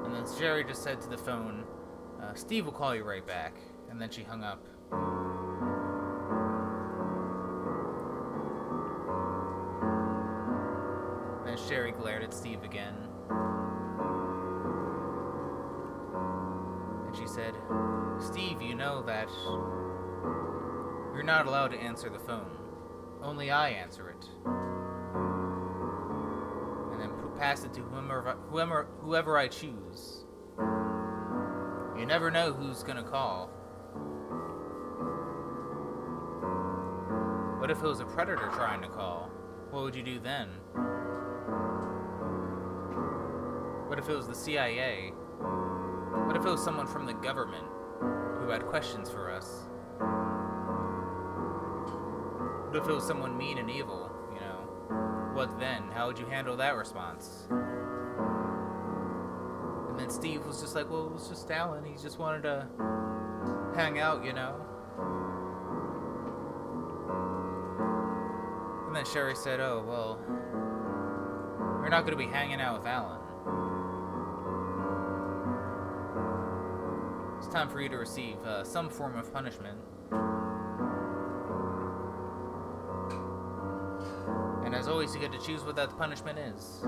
And 0.06 0.16
then 0.16 0.24
Sherry 0.40 0.64
just 0.64 0.84
said 0.84 1.02
to 1.02 1.10
the 1.10 1.18
phone, 1.18 1.66
uh, 2.24 2.34
Steve 2.34 2.64
will 2.64 2.72
call 2.72 2.96
you 2.96 3.04
right 3.04 3.28
back. 3.28 3.56
And 3.90 4.02
then 4.02 4.10
she 4.10 4.24
hung 4.24 4.46
up. 4.46 4.64
Glared 11.98 12.24
at 12.24 12.34
Steve 12.34 12.64
again. 12.64 12.96
And 17.06 17.16
she 17.16 17.28
said, 17.28 17.54
Steve, 18.20 18.62
you 18.62 18.76
know 18.76 19.02
that 19.04 19.30
you're 21.14 21.24
not 21.24 21.48
allowed 21.48 21.72
to 21.72 21.78
answer 21.78 22.10
the 22.10 22.20
phone. 22.20 22.52
Only 23.22 23.50
I 23.52 23.70
answer 23.70 24.10
it. 24.10 24.30
And 26.92 27.02
then 27.02 27.12
pass 27.38 27.64
it 27.64 27.74
to 27.74 27.82
whomever, 27.82 28.38
whoever, 28.50 28.88
whoever 29.02 29.38
I 29.38 29.48
choose. 29.48 30.26
You 31.98 32.06
never 32.06 32.30
know 32.30 32.54
who's 32.54 32.84
gonna 32.84 33.04
call. 33.04 33.50
What 37.60 37.72
if 37.72 37.84
it 37.84 37.88
was 37.88 38.00
a 38.00 38.06
predator 38.06 38.50
trying 38.54 38.82
to 38.82 38.88
call? 38.88 39.32
What 39.72 39.84
would 39.84 39.96
you 39.96 40.04
do 40.04 40.20
then? 40.20 40.50
What 43.88 44.00
if 44.00 44.10
it 44.10 44.16
was 44.16 44.28
the 44.28 44.36
CIA? 44.36 45.14
What 45.40 46.36
if 46.36 46.46
it 46.46 46.50
was 46.50 46.62
someone 46.62 46.88
from 46.88 47.06
the 47.06 47.14
government 47.14 47.66
who 48.40 48.50
had 48.50 48.66
questions 48.66 49.10
for 49.10 49.32
us? 49.32 49.70
What 52.68 52.84
if 52.84 52.90
it 52.90 52.94
was 52.94 53.08
someone 53.08 53.38
mean 53.38 53.58
and 53.60 53.70
evil, 53.70 54.12
you 54.34 54.42
know? 54.42 55.32
What 55.34 55.58
then? 55.58 55.84
How 55.94 56.08
would 56.08 56.20
you 56.20 56.26
handle 56.26 56.58
that 56.58 56.76
response? 56.76 57.48
And 59.90 59.98
then 59.98 60.10
Steve 60.10 60.46
was 60.46 60.60
just 60.60 60.76
like, 60.76 60.90
well, 60.92 61.08
it 61.08 61.14
was 61.14 61.30
just 61.30 61.50
Alan. 61.50 61.86
He 61.86 61.96
just 61.96 62.20
wanted 62.20 62.44
to 62.44 62.68
hang 63.74 64.00
out, 64.00 64.26
you 64.26 64.34
know? 64.34 64.56
And 68.88 68.96
then 68.96 69.06
Sherry 69.06 69.36
said, 69.36 69.62
oh, 69.62 69.82
well, 69.88 70.20
you're 71.82 71.90
not 71.90 72.06
going 72.06 72.18
to 72.18 72.18
be 72.18 72.28
hanging 72.28 72.60
out 72.60 72.80
with 72.80 72.88
Alan. 72.88 73.22
Time 77.58 77.70
for 77.70 77.82
you 77.82 77.90
to 77.90 77.98
receive 77.98 78.38
uh, 78.46 78.64
some 78.64 78.88
form 78.88 79.18
of 79.18 79.34
punishment. 79.34 79.80
And 84.64 84.76
as 84.76 84.88
always, 84.88 85.16
you 85.16 85.20
get 85.20 85.32
to 85.32 85.40
choose 85.40 85.64
what 85.64 85.76
that 85.76 85.98
punishment 85.98 86.38
is. 86.38 86.82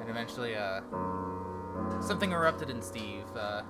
And 0.00 0.08
eventually, 0.08 0.56
uh, 0.56 0.80
something 2.00 2.32
erupted 2.32 2.70
in 2.70 2.80
Steve. 2.80 3.26
Uh, 3.36 3.60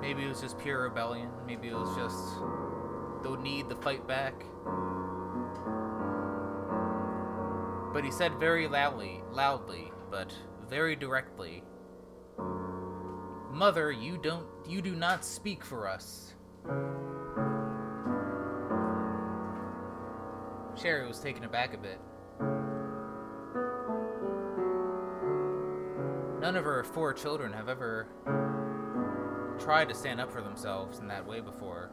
maybe 0.00 0.22
it 0.22 0.28
was 0.28 0.40
just 0.40 0.56
pure 0.56 0.84
rebellion. 0.84 1.30
Maybe 1.48 1.66
it 1.66 1.74
was 1.74 1.96
just 1.96 2.38
the 3.24 3.36
need 3.42 3.68
to 3.70 3.74
fight 3.74 4.06
back. 4.06 4.34
But 7.92 8.04
he 8.04 8.12
said 8.12 8.38
very 8.38 8.68
loudly, 8.68 9.20
loudly, 9.32 9.90
but 10.12 10.32
very 10.68 10.94
directly, 10.94 11.64
Mother, 13.50 13.90
you 13.90 14.18
don't 14.18 14.46
you 14.66 14.80
do 14.82 14.94
not 14.94 15.24
speak 15.24 15.64
for 15.64 15.88
us. 15.88 16.34
Sherry 20.80 21.08
was 21.08 21.18
taken 21.18 21.44
aback 21.44 21.74
a 21.74 21.78
bit. 21.78 21.98
None 26.40 26.54
of 26.56 26.64
her 26.64 26.84
four 26.84 27.12
children 27.12 27.52
have 27.52 27.68
ever 27.68 28.06
tried 29.58 29.88
to 29.88 29.94
stand 29.94 30.20
up 30.20 30.30
for 30.30 30.40
themselves 30.40 31.00
in 31.00 31.08
that 31.08 31.26
way 31.26 31.40
before. 31.40 31.90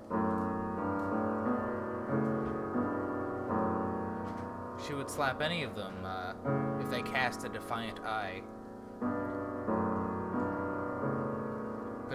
She 4.85 4.93
would 4.93 5.09
slap 5.09 5.41
any 5.41 5.63
of 5.63 5.75
them 5.75 5.95
uh, 6.05 6.33
if 6.79 6.89
they 6.91 7.01
cast 7.01 7.43
a 7.43 7.49
defiant 7.49 8.01
eye. 8.01 8.43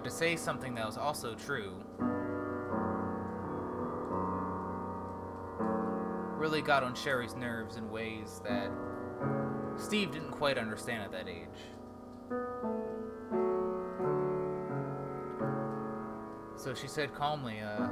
But 0.00 0.08
to 0.08 0.16
say 0.16 0.34
something 0.34 0.74
that 0.76 0.86
was 0.86 0.96
also 0.96 1.34
true 1.34 1.74
really 6.38 6.62
got 6.62 6.82
on 6.82 6.94
Sherry's 6.94 7.36
nerves 7.36 7.76
in 7.76 7.90
ways 7.90 8.40
that 8.42 8.70
Steve 9.76 10.10
didn't 10.10 10.30
quite 10.30 10.56
understand 10.56 11.02
at 11.02 11.12
that 11.12 11.28
age. 11.28 11.48
So 16.56 16.72
she 16.72 16.88
said 16.88 17.12
calmly, 17.12 17.60
uh, 17.60 17.88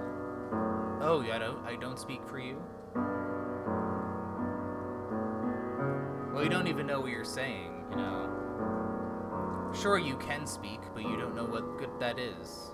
Oh, 1.02 1.22
yeah, 1.26 1.36
I 1.36 1.38
don't, 1.38 1.66
I 1.66 1.76
don't 1.76 1.98
speak 1.98 2.26
for 2.26 2.38
you? 2.38 2.56
Well, 6.32 6.42
you 6.42 6.48
don't 6.48 6.68
even 6.68 6.86
know 6.86 7.00
what 7.00 7.10
you're 7.10 7.22
saying, 7.22 7.84
you 7.90 7.96
know. 7.96 8.27
Sure, 9.74 9.98
you 9.98 10.16
can 10.16 10.46
speak, 10.46 10.80
but 10.92 11.02
you 11.02 11.16
don't 11.16 11.36
know 11.36 11.44
what 11.44 11.78
good 11.78 11.90
that 12.00 12.18
is. 12.18 12.72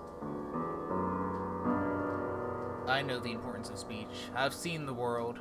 I 2.88 3.02
know 3.02 3.18
the 3.18 3.32
importance 3.32 3.68
of 3.68 3.78
speech. 3.78 4.08
I've 4.34 4.54
seen 4.54 4.86
the 4.86 4.94
world. 4.94 5.38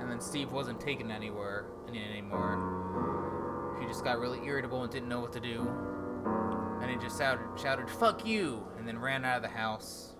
And 0.00 0.10
then 0.10 0.20
Steve 0.20 0.52
wasn't 0.52 0.80
taken 0.80 1.10
anywhere 1.10 1.66
anymore. 1.88 3.76
He 3.80 3.86
just 3.86 4.04
got 4.04 4.18
really 4.18 4.40
irritable 4.46 4.82
and 4.82 4.92
didn't 4.92 5.08
know 5.08 5.20
what 5.20 5.32
to 5.32 5.40
do. 5.40 5.83
And 6.24 6.90
he 6.90 6.96
just 6.96 7.18
shouted, 7.18 7.46
shouted, 7.60 7.88
fuck 7.88 8.26
you, 8.26 8.66
and 8.78 8.86
then 8.86 8.98
ran 8.98 9.24
out 9.24 9.36
of 9.36 9.42
the 9.42 9.48
house. 9.48 10.14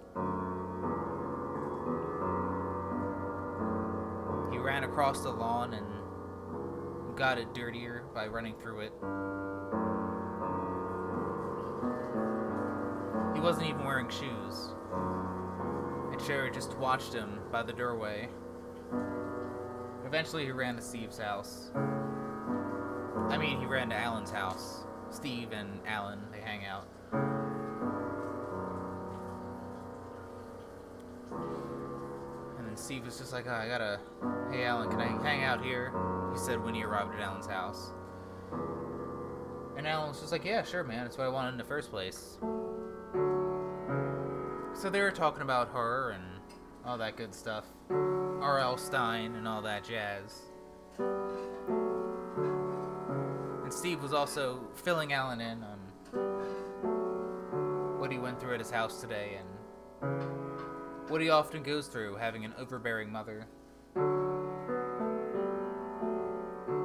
He 4.52 4.58
ran 4.58 4.84
across 4.84 5.22
the 5.22 5.30
lawn 5.30 5.74
and 5.74 5.86
got 7.16 7.38
it 7.38 7.52
dirtier 7.54 8.04
by 8.14 8.26
running 8.26 8.54
through 8.54 8.80
it. 8.80 8.92
He 13.34 13.40
wasn't 13.40 13.66
even 13.68 13.84
wearing 13.84 14.08
shoes. 14.08 14.74
And 16.12 16.20
Sherry 16.22 16.50
just 16.50 16.76
watched 16.78 17.12
him 17.12 17.40
by 17.50 17.62
the 17.62 17.72
doorway. 17.72 18.28
Eventually, 20.06 20.44
he 20.44 20.52
ran 20.52 20.76
to 20.76 20.82
Steve's 20.82 21.18
house. 21.18 21.70
I 21.74 23.36
mean, 23.36 23.58
he 23.58 23.66
ran 23.66 23.90
to 23.90 23.96
Alan's 23.96 24.30
house. 24.30 24.84
Steve 25.10 25.52
and 25.52 25.80
Alan, 25.86 26.20
they 26.32 26.40
hang 26.40 26.64
out. 26.64 26.86
And 32.58 32.66
then 32.66 32.76
Steve 32.76 33.04
was 33.04 33.18
just 33.18 33.32
like, 33.32 33.46
oh, 33.46 33.52
I 33.52 33.68
gotta. 33.68 34.00
Hey, 34.50 34.64
Alan, 34.64 34.90
can 34.90 35.00
I 35.00 35.06
hang 35.22 35.44
out 35.44 35.62
here? 35.62 35.92
He 36.32 36.38
said 36.38 36.62
when 36.62 36.74
he 36.74 36.84
arrived 36.84 37.14
at 37.14 37.20
Alan's 37.20 37.46
house. 37.46 37.92
And 39.76 39.86
Alan 39.86 40.08
was 40.08 40.20
just 40.20 40.32
like, 40.32 40.44
yeah, 40.44 40.62
sure, 40.62 40.84
man. 40.84 41.04
That's 41.04 41.18
what 41.18 41.24
I 41.24 41.28
wanted 41.28 41.50
in 41.50 41.58
the 41.58 41.64
first 41.64 41.90
place. 41.90 42.38
So 44.74 44.90
they 44.90 45.00
were 45.00 45.12
talking 45.12 45.42
about 45.42 45.68
her 45.72 46.10
and 46.10 46.24
all 46.84 46.98
that 46.98 47.16
good 47.16 47.34
stuff. 47.34 47.64
R.L. 47.90 48.76
Stine 48.76 49.34
and 49.36 49.48
all 49.48 49.62
that 49.62 49.84
jazz. 49.84 50.42
Steve 53.74 54.02
was 54.02 54.12
also 54.12 54.60
filling 54.76 55.12
Alan 55.12 55.40
in 55.40 55.62
on 55.64 55.78
what 57.98 58.10
he 58.10 58.18
went 58.18 58.40
through 58.40 58.54
at 58.54 58.60
his 58.60 58.70
house 58.70 59.00
today 59.00 59.38
and 59.38 61.10
what 61.10 61.20
he 61.20 61.28
often 61.28 61.62
goes 61.62 61.88
through 61.88 62.14
having 62.14 62.44
an 62.44 62.54
overbearing 62.56 63.10
mother. 63.10 63.46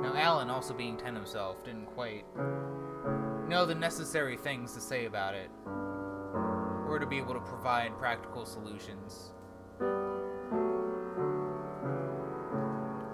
Now, 0.02 0.14
Alan, 0.16 0.50
also 0.50 0.74
being 0.74 0.98
10 0.98 1.14
himself, 1.16 1.64
didn't 1.64 1.86
quite 1.86 2.26
know 3.48 3.66
the 3.66 3.76
necessary 3.76 4.36
things 4.36 4.74
to 4.74 4.82
say 4.82 5.06
about 5.06 5.36
it 5.36 5.52
or 5.66 6.98
to 7.00 7.06
be 7.06 7.18
able 7.18 7.36
to 7.36 7.40
provide 7.42 7.98
practical 7.98 8.46
solutions. 8.46 9.32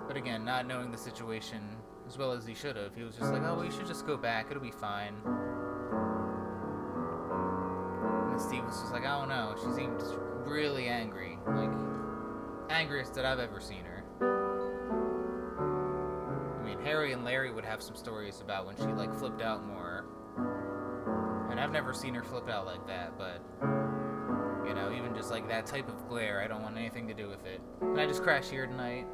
But 0.07 0.17
again, 0.17 0.45
not 0.45 0.65
knowing 0.65 0.91
the 0.91 0.97
situation 0.97 1.61
as 2.07 2.17
well 2.17 2.31
as 2.31 2.45
he 2.45 2.53
should 2.53 2.75
have, 2.75 2.95
he 2.95 3.03
was 3.03 3.15
just 3.15 3.31
like, 3.31 3.41
oh, 3.43 3.59
we 3.59 3.71
should 3.71 3.87
just 3.87 4.05
go 4.05 4.17
back, 4.17 4.47
it'll 4.49 4.61
be 4.61 4.71
fine. 4.71 5.15
And 8.31 8.39
Steve 8.41 8.63
was 8.63 8.79
just 8.79 8.91
like, 8.91 9.05
I 9.05 9.19
don't 9.19 9.29
know, 9.29 9.55
she 9.57 9.71
seemed 9.73 10.01
really 10.45 10.87
angry. 10.87 11.37
Like, 11.47 11.71
angriest 12.69 13.13
that 13.15 13.25
I've 13.25 13.39
ever 13.39 13.59
seen 13.59 13.83
her. 13.85 14.03
I 16.59 16.65
mean, 16.65 16.79
Harry 16.79 17.13
and 17.13 17.23
Larry 17.23 17.51
would 17.51 17.65
have 17.65 17.81
some 17.81 17.95
stories 17.95 18.41
about 18.41 18.65
when 18.65 18.75
she, 18.77 18.83
like, 18.83 19.13
flipped 19.13 19.41
out 19.41 19.65
more. 19.65 20.05
And 21.49 21.59
I've 21.59 21.71
never 21.71 21.93
seen 21.93 22.13
her 22.15 22.23
flip 22.23 22.49
out 22.49 22.65
like 22.65 22.85
that, 22.87 23.17
but 23.17 23.41
you 24.67 24.73
know, 24.73 24.91
even 24.91 25.13
just 25.15 25.29
like 25.31 25.47
that 25.47 25.65
type 25.65 25.87
of 25.87 26.07
glare, 26.09 26.41
I 26.41 26.47
don't 26.47 26.61
want 26.61 26.77
anything 26.77 27.07
to 27.07 27.13
do 27.13 27.29
with 27.29 27.45
it. 27.45 27.61
Can 27.79 27.99
I 27.99 28.07
just 28.07 28.23
crash 28.23 28.49
here 28.49 28.65
tonight? 28.65 29.05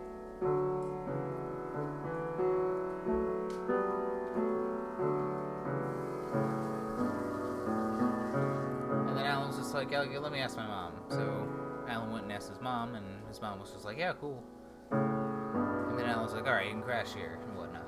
Like, 10.00 10.12
yeah, 10.12 10.20
let 10.20 10.32
me 10.32 10.40
ask 10.40 10.56
my 10.56 10.66
mom. 10.66 10.94
So 11.10 11.48
Alan 11.88 12.12
went 12.12 12.24
and 12.24 12.32
asked 12.32 12.50
his 12.50 12.62
mom, 12.62 12.96
and 12.96 13.06
his 13.28 13.42
mom 13.42 13.60
was 13.60 13.72
just 13.72 13.86
like, 13.86 13.98
yeah, 13.98 14.14
cool. 14.20 14.44
And 14.92 16.00
then 16.00 16.06
Alan 16.06 16.24
was 16.24 16.34
like, 16.34 16.48
all 16.48 16.54
right, 16.54 16.66
you 16.66 16.72
can 16.72 16.82
crash 16.82 17.14
here 17.14 17.40
and 17.46 17.58
whatnot. 17.58 17.86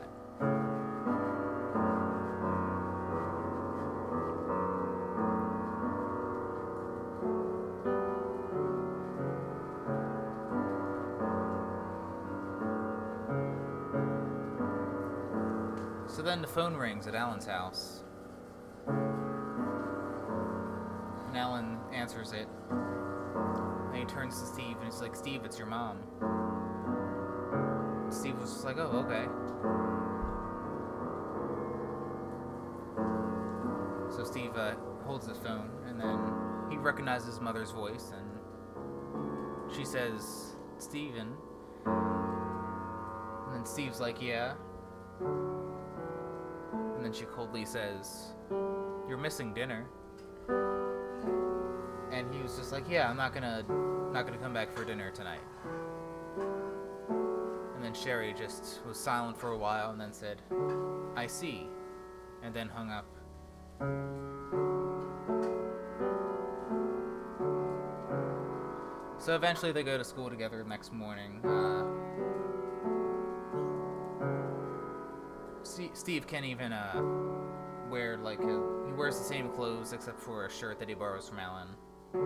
So 16.07 16.21
then 16.21 16.41
the 16.41 16.47
phone 16.47 16.75
rings 16.75 17.07
at 17.07 17.15
Alan's 17.15 17.47
house. 17.47 18.02
Answers 22.03 22.33
it. 22.33 22.49
And 22.69 23.95
he 23.95 24.03
turns 24.03 24.37
to 24.41 24.45
Steve 24.45 24.75
and 24.75 24.83
he's 24.83 24.99
like, 24.99 25.15
Steve, 25.15 25.45
it's 25.45 25.57
your 25.57 25.67
mom. 25.67 25.99
Steve 28.11 28.37
was 28.37 28.51
just 28.51 28.65
like, 28.65 28.75
oh, 28.77 29.05
okay. 29.05 29.23
So 34.13 34.25
Steve 34.25 34.51
uh, 34.57 34.73
holds 35.05 35.27
his 35.27 35.37
phone 35.37 35.69
and 35.87 35.97
then 35.97 36.19
he 36.69 36.75
recognizes 36.75 37.27
his 37.27 37.39
mother's 37.39 37.71
voice 37.71 38.11
and 38.13 39.73
she 39.73 39.85
says, 39.85 40.57
Steven. 40.79 41.37
And 41.85 43.55
then 43.55 43.65
Steve's 43.65 44.01
like, 44.01 44.21
yeah. 44.21 44.55
And 45.21 47.05
then 47.05 47.13
she 47.13 47.23
coldly 47.23 47.63
says, 47.63 48.33
You're 49.07 49.17
missing 49.17 49.53
dinner. 49.53 49.87
And 52.13 52.31
he 52.31 52.41
was 52.43 52.55
just 52.57 52.71
like, 52.71 52.87
Yeah, 52.87 53.09
I'm 53.09 53.17
not 53.17 53.33
gonna 53.33 53.65
not 54.13 54.25
gonna 54.27 54.37
come 54.37 54.53
back 54.53 54.71
for 54.71 54.85
dinner 54.85 55.09
tonight. 55.09 55.41
And 57.75 57.83
then 57.83 57.93
Sherry 57.95 58.33
just 58.37 58.81
was 58.87 58.97
silent 58.99 59.35
for 59.37 59.49
a 59.49 59.57
while 59.57 59.89
and 59.89 59.99
then 59.99 60.13
said, 60.13 60.41
I 61.15 61.25
see. 61.25 61.67
And 62.43 62.53
then 62.53 62.69
hung 62.69 62.91
up. 62.91 63.05
So 69.17 69.35
eventually 69.35 69.71
they 69.71 69.83
go 69.83 69.97
to 69.97 70.03
school 70.03 70.29
together 70.29 70.61
the 70.61 70.69
next 70.69 70.93
morning. 70.93 71.39
Uh, 71.45 71.85
Steve, 75.63 75.91
Steve 75.93 76.27
can't 76.27 76.45
even 76.45 76.73
uh, 76.73 77.01
wear 77.89 78.17
like 78.17 78.39
a, 78.41 78.83
he 78.85 78.91
wears 78.91 79.17
the 79.17 79.23
same 79.23 79.49
clothes 79.49 79.93
except 79.93 80.19
for 80.19 80.45
a 80.45 80.51
shirt 80.51 80.77
that 80.79 80.89
he 80.89 80.93
borrows 80.93 81.29
from 81.29 81.39
Alan. 81.39 81.69
So 82.13 82.19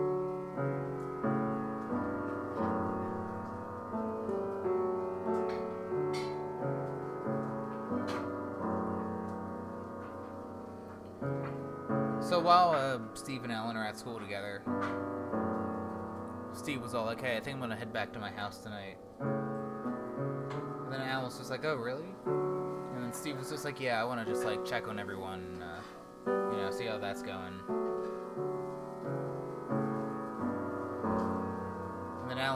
while 12.40 12.72
uh, 12.72 12.98
Steve 13.14 13.44
and 13.44 13.52
Ellen 13.52 13.76
are 13.78 13.86
at 13.86 13.98
school 13.98 14.20
together, 14.20 14.62
Steve 16.52 16.82
was 16.82 16.94
all 16.94 17.06
like, 17.06 17.22
"Hey, 17.22 17.38
I 17.38 17.40
think 17.40 17.54
I'm 17.54 17.60
gonna 17.60 17.74
head 17.74 17.90
back 17.90 18.12
to 18.12 18.18
my 18.18 18.30
house 18.30 18.58
tonight." 18.58 18.98
And 19.20 20.92
then 20.92 21.00
Alan 21.00 21.24
was 21.24 21.38
just 21.38 21.50
like, 21.50 21.64
"Oh, 21.64 21.76
really?" 21.76 22.14
And 22.26 23.02
then 23.02 23.14
Steve 23.14 23.38
was 23.38 23.48
just 23.48 23.64
like, 23.64 23.80
"Yeah, 23.80 23.98
I 23.98 24.04
want 24.04 24.26
to 24.26 24.30
just 24.30 24.44
like 24.44 24.62
check 24.66 24.88
on 24.88 24.98
everyone, 24.98 25.62
uh, 25.62 25.80
you 26.26 26.58
know, 26.58 26.70
see 26.70 26.84
how 26.84 26.98
that's 26.98 27.22
going." 27.22 27.77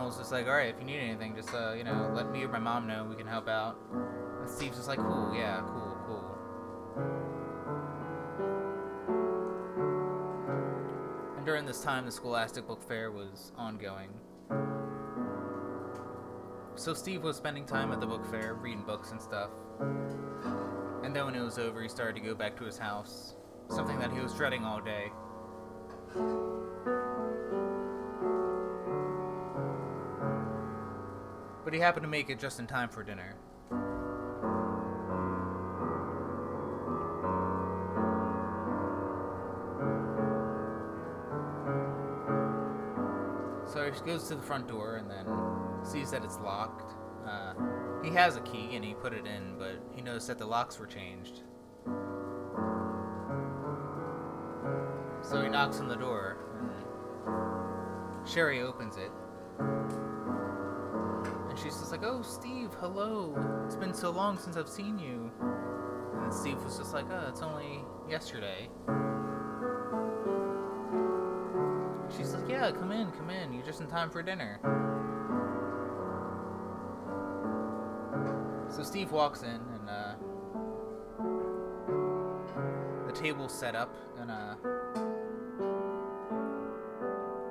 Was 0.05 0.19
just 0.19 0.33
like, 0.33 0.47
"All 0.47 0.53
right, 0.53 0.69
if 0.69 0.79
you 0.79 0.85
need 0.85 0.99
anything, 0.99 1.35
just 1.35 1.55
uh, 1.55 1.73
you 1.73 1.85
know, 1.85 2.11
let 2.15 2.31
me 2.31 2.43
or 2.45 2.49
my 2.49 2.59
mom 2.59 2.87
know. 2.87 3.07
We 3.09 3.17
can 3.17 3.27
help 3.27 3.49
out." 3.49 3.79
And 4.41 4.51
Steve's 4.51 4.77
just 4.77 4.89
like, 4.89 4.99
"Cool, 4.99 5.33
yeah, 5.35 5.61
cool, 5.61 5.97
cool." 6.07 6.25
And 11.37 11.47
during 11.47 11.65
this 11.65 11.83
time, 11.83 12.05
the 12.05 12.13
Scholastic 12.13 12.67
Book 12.67 12.83
Fair 12.87 13.11
was 13.11 13.53
ongoing. 13.57 14.11
So 16.75 16.95
Steve 16.95 17.23
was 17.23 17.37
spending 17.37 17.67
time 17.67 17.93
at 17.93 18.01
the 18.01 18.07
book 18.07 18.25
fair, 18.31 18.55
reading 18.55 18.83
books 18.83 19.11
and 19.13 19.21
stuff. 19.21 19.51
And 21.05 21.15
then 21.15 21.27
when 21.27 21.35
it 21.35 21.43
was 21.43 21.59
over, 21.59 21.83
he 21.83 21.89
started 21.89 22.15
to 22.15 22.27
go 22.27 22.35
back 22.35 22.57
to 22.57 22.65
his 22.65 22.79
house, 22.79 23.37
something 23.69 23.99
that 23.99 24.11
he 24.11 24.21
was 24.21 24.35
dreading 24.35 24.65
all 24.65 24.81
day. 24.81 25.13
But 31.73 31.77
he 31.79 31.83
happened 31.85 32.05
to 32.05 32.09
make 32.11 32.29
it 32.29 32.39
just 32.39 32.61
in 32.61 32.67
time 32.67 32.91
for 32.91 33.03
dinner. 33.03 33.35
So 43.73 43.91
he 43.91 44.01
goes 44.05 44.29
to 44.29 44.35
the 44.35 44.43
front 44.43 44.69
door 44.69 44.97
and 44.97 45.11
then 45.11 45.27
sees 45.83 46.11
that 46.11 46.23
it's 46.23 46.39
locked. 46.41 46.93
Uh, 47.27 47.55
he 48.05 48.11
has 48.11 48.37
a 48.37 48.43
key 48.43 48.77
and 48.77 48.85
he 48.85 48.93
put 48.93 49.15
it 49.15 49.27
in, 49.27 49.57
but 49.59 49.83
he 49.95 50.03
noticed 50.03 50.27
that 50.27 50.37
the 50.37 50.45
locks 50.45 50.79
were 50.79 50.85
changed. 50.85 51.41
So 55.23 55.41
he 55.43 55.49
knocks 55.49 55.81
on 55.81 55.89
the 55.89 55.97
door 55.97 56.37
and 57.25 58.29
Sherry 58.29 58.61
opens 58.61 58.99
it. 58.99 59.11
She's 61.63 61.79
just 61.79 61.93
like, 61.93 62.03
Oh, 62.03 62.23
Steve, 62.23 62.71
hello. 62.81 63.35
It's 63.67 63.77
been 63.77 63.95
so 63.95 64.11
long 64.11 64.37
since 64.39 64.57
I've 64.57 64.69
seen 64.69 64.99
you. 64.99 65.31
And 66.23 66.35
Steve 66.35 66.63
was 66.65 66.77
just 66.79 66.93
like, 66.93 67.07
Oh, 67.11 67.29
it's 67.29 67.43
only 67.43 67.85
yesterday. 68.11 68.69
She's 72.17 72.35
like, 72.35 72.49
Yeah, 72.49 72.73
come 72.73 72.91
in, 72.91 73.13
come 73.13 73.31
in. 73.31 73.53
You're 73.53 73.65
just 73.65 73.81
in 73.81 73.87
time 73.87 74.11
for 74.11 74.23
dinner. 74.23 74.59
So 78.69 78.83
Steve 78.83 79.13
walks 79.13 79.43
in 79.43 79.49
and 79.51 79.89
uh, 79.89 80.15
the 83.07 83.13
table's 83.13 83.53
set 83.53 83.75
up 83.77 83.95
and 84.19 84.31
uh 84.31 84.55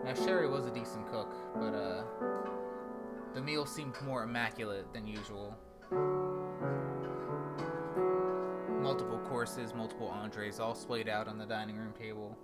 now 0.04 0.14
Sherry 0.26 0.50
was 0.50 0.66
a 0.66 0.72
decent 0.72 1.08
cook, 1.12 1.31
the 3.62 3.68
seemed 3.68 3.94
more 4.02 4.24
immaculate 4.24 4.92
than 4.92 5.06
usual. 5.06 5.56
Multiple 8.82 9.20
courses, 9.30 9.76
multiple 9.76 10.08
entrees, 10.08 10.60
all 10.60 10.74
splayed 10.74 11.08
out 11.08 11.28
on 11.28 11.38
the 11.38 11.46
dining 11.46 11.78
room 11.78 11.94
table. 11.94 12.36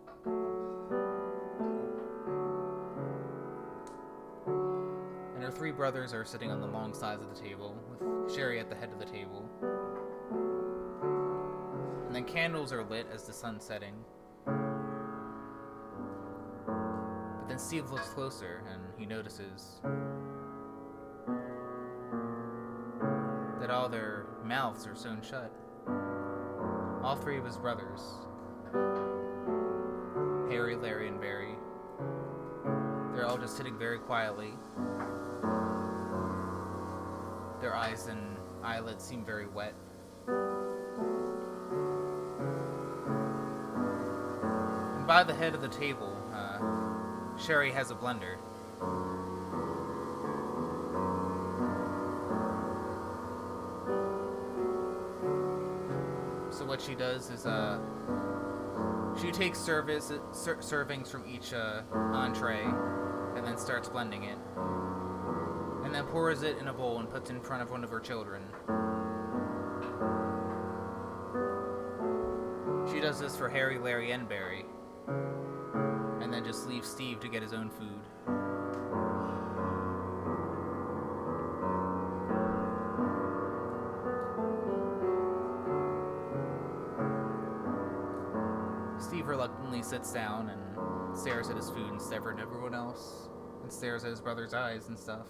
And 5.33 5.43
her 5.43 5.49
three 5.49 5.71
brothers 5.71 6.13
are 6.13 6.23
sitting 6.23 6.51
on 6.51 6.61
the 6.61 6.67
long 6.67 6.93
sides 6.93 7.23
of 7.23 7.35
the 7.35 7.41
table, 7.41 7.75
with 7.89 8.35
Sherry 8.35 8.59
at 8.59 8.69
the 8.69 8.75
head 8.75 8.91
of 8.91 8.99
the 8.99 9.05
table. 9.05 9.49
And 12.05 12.15
then 12.15 12.25
candles 12.25 12.71
are 12.71 12.83
lit 12.83 13.07
as 13.11 13.23
the 13.23 13.33
sun's 13.33 13.63
setting. 13.63 13.95
But 14.45 14.53
then 17.49 17.57
Steve 17.57 17.89
looks 17.89 18.09
closer 18.09 18.61
and 18.71 18.83
he 18.99 19.07
notices 19.07 19.81
that 23.67 23.73
all 23.73 23.89
their 23.89 24.25
mouths 24.45 24.87
are 24.87 24.95
sewn 24.95 25.21
shut. 25.21 25.51
All 27.03 27.17
three 27.17 27.37
of 27.37 27.43
his 27.45 27.57
brothers 27.57 27.99
Harry, 30.49 30.77
Larry, 30.77 31.09
and 31.09 31.19
Barry. 31.19 31.55
They're 33.13 33.25
all 33.25 33.37
just 33.37 33.57
sitting 33.57 33.77
very 33.77 33.99
quietly. 33.99 34.53
Their 37.59 37.75
eyes 37.75 38.07
and 38.07 38.37
eyelids 38.63 39.03
seem 39.03 39.25
very 39.25 39.47
wet. 39.47 39.73
And 44.97 45.05
by 45.05 45.23
the 45.23 45.33
head 45.33 45.53
of 45.53 45.61
the 45.61 45.67
table, 45.67 46.15
uh, 46.33 47.37
Sherry 47.37 47.71
has 47.71 47.91
a 47.91 47.95
blender. 47.95 48.37
Does 57.07 57.29
is, 57.29 57.45
uh, 57.45 57.79
she 59.21 59.31
takes 59.31 59.59
service 59.59 60.11
ser- 60.31 60.57
servings 60.57 61.07
from 61.07 61.23
each 61.27 61.53
uh, 61.53 61.81
entree, 61.93 62.63
and 63.35 63.45
then 63.45 63.57
starts 63.57 63.87
blending 63.87 64.23
it, 64.23 64.37
and 65.85 65.93
then 65.95 66.03
pours 66.05 66.43
it 66.43 66.57
in 66.57 66.67
a 66.67 66.73
bowl 66.73 66.99
and 66.99 67.09
puts 67.09 67.29
it 67.29 67.35
in 67.35 67.41
front 67.41 67.61
of 67.63 67.71
one 67.71 67.83
of 67.83 67.89
her 67.89 67.99
children. 68.01 68.41
She 72.91 72.99
does 72.99 73.19
this 73.19 73.37
for 73.37 73.47
Harry, 73.47 73.79
Larry, 73.79 74.11
and 74.11 74.27
Barry, 74.27 74.65
and 75.07 76.33
then 76.33 76.43
just 76.43 76.67
leaves 76.67 76.89
Steve 76.89 77.19
to 77.21 77.29
get 77.29 77.41
his 77.41 77.53
own 77.53 77.69
food. 77.69 78.06
Sits 89.87 90.11
down 90.11 90.49
and 90.49 91.17
stares 91.17 91.49
at 91.49 91.55
his 91.55 91.69
food 91.69 91.89
and 91.89 92.01
stares 92.01 92.33
at 92.33 92.41
everyone 92.41 92.73
else, 92.73 93.29
and 93.63 93.71
stares 93.71 94.03
at 94.03 94.09
his 94.09 94.19
brother's 94.19 94.53
eyes 94.53 94.89
and 94.89 94.99
stuff. 94.99 95.27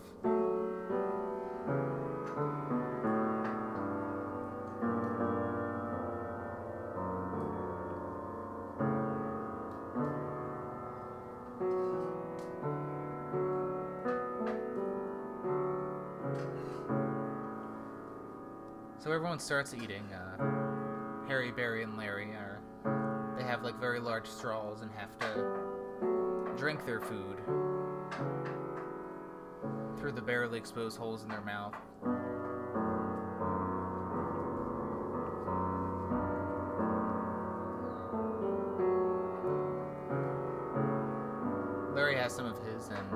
So 18.99 19.12
everyone 19.12 19.38
starts 19.38 19.76
eating. 19.76 20.03
Uh, 20.12 21.28
Harry, 21.28 21.51
Barry, 21.51 21.84
and 21.84 21.95
Larry 21.95 22.32
are. 22.32 22.46
Have 23.58 23.66
like 23.66 23.80
very 23.80 23.99
large 23.99 24.28
straws 24.28 24.82
and 24.82 24.91
have 24.91 25.18
to 25.18 26.53
drink 26.55 26.86
their 26.86 26.99
food 27.01 27.38
through 29.97 30.12
the 30.12 30.22
barely 30.22 30.60
exposed 30.60 30.95
holes 30.95 31.24
in 31.24 31.30
their 31.30 31.41
mouth. 31.41 31.74
Larry 41.95 42.14
has 42.18 42.32
some 42.36 42.45
of 42.45 42.60
his, 42.64 42.89
and 42.89 43.08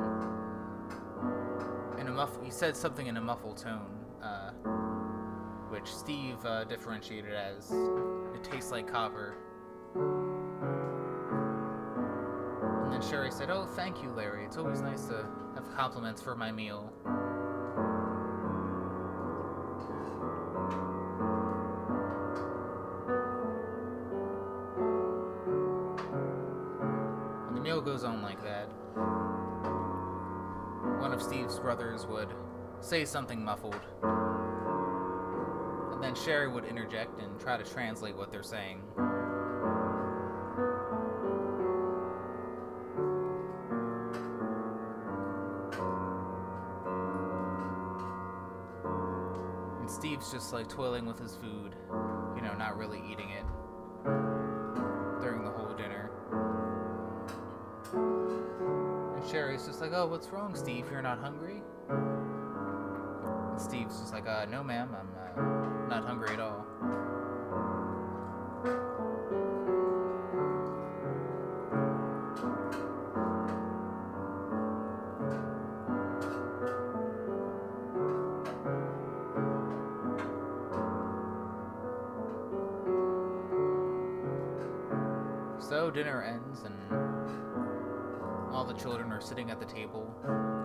in 2.00 2.08
a 2.08 2.12
muff, 2.12 2.32
he 2.44 2.50
said 2.50 2.76
something 2.76 3.06
in 3.06 3.18
a 3.18 3.22
muffled 3.22 3.58
tone, 3.58 4.04
uh, 4.24 4.50
which 5.70 5.94
Steve 5.94 6.44
uh, 6.44 6.64
differentiated 6.64 7.32
as 7.32 7.72
"It 8.34 8.44
tastes 8.44 8.72
like 8.72 8.92
copper." 8.92 9.36
Said, 13.42 13.50
"Oh, 13.50 13.66
thank 13.66 14.04
you, 14.04 14.12
Larry. 14.12 14.46
It's 14.46 14.58
always 14.58 14.82
nice 14.82 15.06
to 15.06 15.26
have 15.56 15.68
compliments 15.76 16.22
for 16.22 16.36
my 16.36 16.52
meal." 16.52 16.94
And 27.48 27.58
the 27.58 27.62
meal 27.62 27.82
goes 27.82 28.04
on 28.04 28.22
like 28.22 28.44
that. 28.44 28.66
One 31.02 31.12
of 31.12 31.20
Steve's 31.20 31.58
brothers 31.58 32.06
would 32.06 32.32
say 32.80 33.06
something 33.06 33.44
muffled. 33.44 33.82
And 35.94 36.04
then 36.04 36.14
Sherry 36.14 36.48
would 36.48 36.66
interject 36.66 37.20
and 37.20 37.40
try 37.40 37.58
to 37.58 37.64
translate 37.64 38.16
what 38.16 38.32
they're 38.32 38.44
saying. 38.44 38.84
Just 50.42 50.54
like 50.54 50.68
toiling 50.68 51.06
with 51.06 51.20
his 51.20 51.36
food, 51.36 51.76
you 52.36 52.42
know, 52.42 52.52
not 52.58 52.76
really 52.76 53.00
eating 53.12 53.30
it 53.30 53.46
during 55.22 55.44
the 55.44 55.52
whole 55.52 55.72
dinner. 55.76 56.10
And 59.16 59.30
Sherry's 59.30 59.68
just 59.68 59.82
like, 59.82 59.92
oh, 59.94 60.08
what's 60.08 60.30
wrong, 60.30 60.56
Steve? 60.56 60.88
You're 60.92 61.04
not 61.04 61.20
hungry? 61.20 61.62
And 61.92 63.62
Steve's 63.62 64.00
just 64.00 64.14
like, 64.14 64.28
uh, 64.28 64.46
no, 64.46 64.64
ma'am, 64.64 64.90
I'm 65.00 65.10
uh, 65.16 65.88
not 65.88 66.08
hungry 66.08 66.34
at 66.34 66.40
all. 66.40 66.66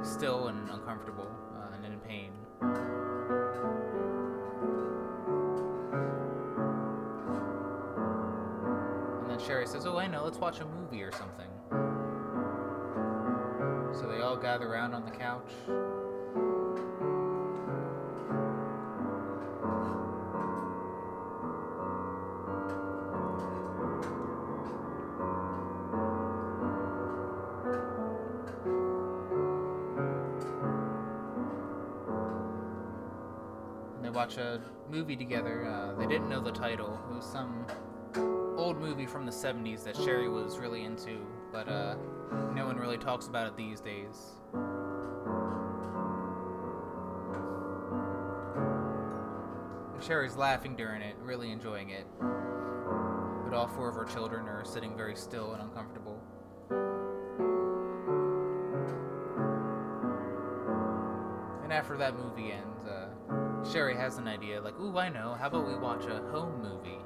Still 0.03 0.49
and 0.49 0.69
uncomfortable 0.71 1.29
uh, 1.57 1.75
and 1.75 1.85
in 1.85 1.99
pain. 2.01 2.33
And 9.21 9.31
then 9.31 9.39
Sherry 9.45 9.67
says, 9.67 9.87
Oh, 9.87 9.99
I 9.99 10.07
know, 10.07 10.25
let's 10.25 10.39
watch 10.39 10.61
a 10.61 10.65
movie 10.65 11.03
or 11.03 11.13
something. 11.13 11.49
So 13.99 14.07
they 14.09 14.21
all 14.21 14.37
gather 14.37 14.67
around 14.67 14.95
on 14.95 15.05
the 15.05 15.11
couch. 15.11 15.51
Watch 34.27 34.39
a 34.39 34.61
movie 34.91 35.15
together. 35.15 35.65
Uh, 35.69 35.97
they 35.97 36.07
didn't 36.07 36.29
know 36.29 36.41
the 36.41 36.51
title. 36.51 36.99
It 37.09 37.15
was 37.15 37.25
some 37.25 37.65
old 38.59 38.77
movie 38.77 39.07
from 39.07 39.25
the 39.25 39.31
70s 39.31 39.85
that 39.85 39.95
Sherry 39.95 40.29
was 40.29 40.59
really 40.59 40.83
into, 40.83 41.25
but 41.53 41.69
uh, 41.69 41.95
no 42.53 42.67
one 42.67 42.77
really 42.77 42.99
talks 42.99 43.29
about 43.29 43.47
it 43.47 43.57
these 43.57 43.81
days. 43.81 44.33
Sherry's 50.05 50.35
laughing 50.35 50.75
during 50.75 51.03
it, 51.03 51.15
really 51.23 51.53
enjoying 51.53 51.91
it. 51.91 52.07
But 52.19 53.55
all 53.55 53.69
four 53.69 53.89
of 53.89 53.95
her 53.95 54.07
children 54.07 54.49
are 54.49 54.65
sitting 54.65 54.97
very 54.97 55.15
still 55.15 55.53
and 55.53 55.63
uncomfortable. 55.63 56.21
And 61.63 61.73
after 61.73 61.97
that 61.99 62.17
movie 62.17 62.51
ends, 62.51 62.85
uh, 62.87 63.06
Sherry 63.77 63.95
has 63.95 64.17
an 64.17 64.27
idea 64.27 64.59
like, 64.63 64.81
ooh, 64.81 64.97
I 64.97 65.11
know, 65.11 65.37
how 65.39 65.49
about 65.49 65.69
we 65.69 65.77
watch 65.77 66.07
a 66.07 66.23
home 66.31 66.63
movie? 66.63 66.97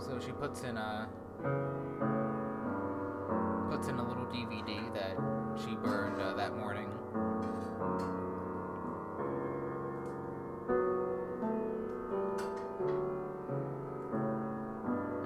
So 0.00 0.20
she 0.24 0.30
puts 0.30 0.62
in 0.62 0.76
a 0.76 1.08
puts 3.72 3.88
in 3.88 3.96
a 3.96 4.06
little 4.06 4.26
DVD 4.26 4.94
that 4.94 5.16
she 5.60 5.74
burned 5.74 6.22
uh, 6.22 6.34
that 6.34 6.56
morning. 6.56 6.86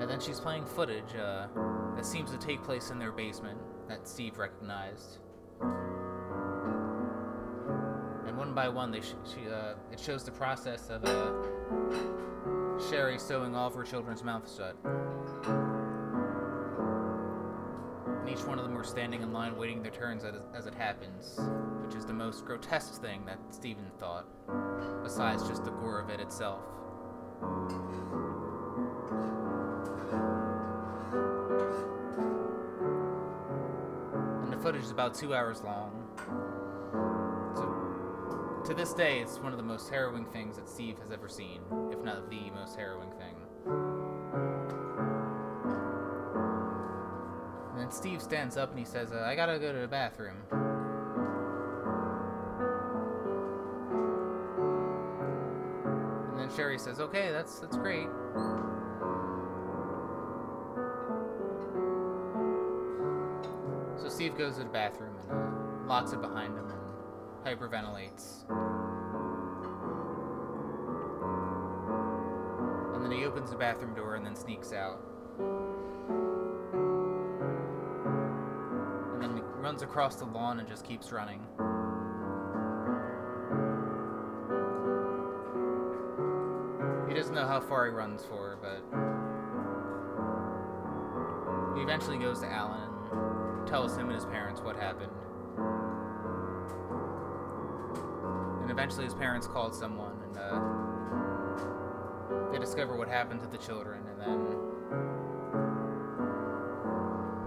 And 0.01 0.09
then 0.09 0.19
she's 0.19 0.41
playing 0.41 0.65
footage 0.65 1.15
uh, 1.15 1.49
that 1.97 2.05
seems 2.05 2.31
to 2.31 2.39
take 2.39 2.63
place 2.63 2.91
in 2.91 2.99
their 2.99 3.13
basement 3.13 3.59
that 3.89 4.09
Steve 4.09 4.39
recognized. 4.39 5.19
And 8.27 8.37
one 8.37 8.55
by 8.55 8.69
one, 8.69 8.91
they 8.91 9.01
sh- 9.01 9.15
she, 9.25 9.49
uh, 9.49 9.75
it 9.93 10.01
shows 10.01 10.25
the 10.25 10.31
process 10.33 10.91
of 10.91 11.05
uh, 11.05 11.33
Sherry 12.91 13.19
sewing 13.19 13.55
all 13.55 13.69
of 13.69 13.75
her 13.75 13.85
children's 13.85 14.25
mouths 14.25 14.57
shut. 14.57 14.77
And 18.21 18.29
each 18.29 18.45
one 18.45 18.59
of 18.59 18.65
them 18.65 18.75
were 18.75 18.85
standing 18.85 19.23
in 19.23 19.33
line 19.33 19.57
waiting 19.57 19.83
their 19.83 19.93
turns 19.93 20.25
as, 20.25 20.35
as 20.55 20.67
it 20.67 20.75
happens, 20.75 21.39
which 21.85 21.95
is 21.95 22.05
the 22.05 22.13
most 22.13 22.45
grotesque 22.45 23.01
thing 23.01 23.25
that 23.27 23.39
Stephen 23.51 23.91
thought, 23.99 24.27
besides 25.03 25.47
just 25.47 25.65
the 25.65 25.71
gore 25.71 26.01
of 26.01 26.11
it 26.11 26.21
itself. 26.21 26.63
Footage 34.65 34.83
is 34.83 34.91
about 34.91 35.13
two 35.13 35.35
hours 35.35 35.63
long. 35.63 35.93
So, 37.55 38.65
to 38.67 38.73
this 38.75 38.95
day, 38.95 39.21
it's 39.21 39.39
one 39.39 39.53
of 39.53 39.59
the 39.59 39.63
most 39.63 39.91
harrowing 39.91 40.25
things 40.25 40.57
that 40.57 40.71
Steve 40.71 40.99
has 41.01 41.11
ever 41.13 41.29
seen, 41.29 41.61
if 41.93 42.03
not 42.03 42.31
the 42.31 42.51
most 42.51 42.75
harrowing 42.75 43.11
thing. 43.11 43.37
And 47.73 47.79
then 47.79 47.91
Steve 47.91 48.23
stands 48.23 48.57
up 48.57 48.71
and 48.71 48.79
he 48.79 48.87
says, 48.87 49.13
uh, 49.13 49.27
I 49.27 49.35
gotta 49.35 49.59
go 49.59 49.71
to 49.71 49.81
the 49.81 49.87
bathroom. 49.87 50.39
And 56.31 56.41
then 56.41 56.57
Sherry 56.57 56.79
says, 56.79 57.01
"Okay, 57.01 57.31
that's 57.31 57.61
that's 57.61 57.77
great." 57.77 58.09
Steve 64.35 64.47
goes 64.47 64.57
to 64.57 64.65
the 64.65 64.71
bathroom 64.71 65.15
and 65.31 65.31
uh, 65.31 65.87
locks 65.87 66.13
it 66.13 66.21
behind 66.21 66.59
him 66.59 66.69
and 66.69 66.81
hyperventilates. 67.47 68.51
And 72.95 73.05
then 73.05 73.13
he 73.13 73.25
opens 73.25 73.51
the 73.51 73.57
bathroom 73.57 73.95
door 73.95 74.17
and 74.17 74.27
then 74.27 74.35
sneaks 74.35 74.73
out. 74.73 74.99
And 79.15 79.23
then 79.23 79.37
he 79.37 79.43
runs 79.61 79.83
across 79.83 80.17
the 80.17 80.25
lawn 80.25 80.59
and 80.59 80.69
just 80.69 80.85
keeps 80.85 81.13
running. 81.13 81.41
He 87.09 87.15
doesn't 87.15 87.35
know 87.37 87.47
how 87.47 87.61
far 87.61 87.87
he 87.87 87.93
runs 87.93 88.25
for, 88.25 88.59
but 88.61 88.83
he 91.77 91.83
eventually 91.83 92.19
goes 92.19 92.41
to 92.41 92.49
Alan 92.49 92.84
tells 93.67 93.97
him 93.97 94.07
and 94.07 94.15
his 94.15 94.27
parents 94.27 94.61
what 94.61 94.77
happened. 94.77 95.13
And 98.63 98.71
eventually 98.71 99.05
his 99.05 99.15
parents 99.15 99.47
called 99.47 99.75
someone 99.75 100.17
and 100.25 100.37
uh, 100.37 100.61
they 102.53 102.59
discover 102.59 102.97
what 102.97 103.09
happened 103.09 103.41
to 103.41 103.47
the 103.47 103.59
children 103.59 104.03
and 104.09 104.21
then 104.21 104.47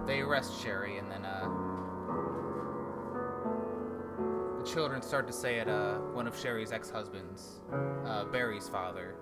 they 0.06 0.20
arrest 0.20 0.60
Sherry 0.62 0.98
and 0.98 1.10
then 1.10 1.24
uh, 1.24 1.48
the 4.58 4.64
children 4.64 5.02
start 5.02 5.26
to 5.26 5.32
say 5.32 5.58
at 5.58 5.68
uh, 5.68 5.98
one 6.14 6.26
of 6.26 6.38
Sherry's 6.38 6.72
ex-husbands, 6.72 7.60
uh, 8.06 8.24
Barry's 8.24 8.68
father. 8.68 9.16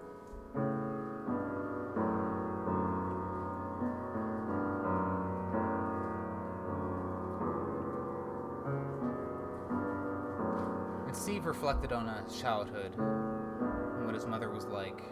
Reflected 11.66 11.92
on 11.92 12.06
his 12.24 12.40
childhood 12.40 12.92
and 12.96 14.04
what 14.06 14.14
his 14.14 14.24
mother 14.24 14.48
was 14.48 14.66
like. 14.66 15.02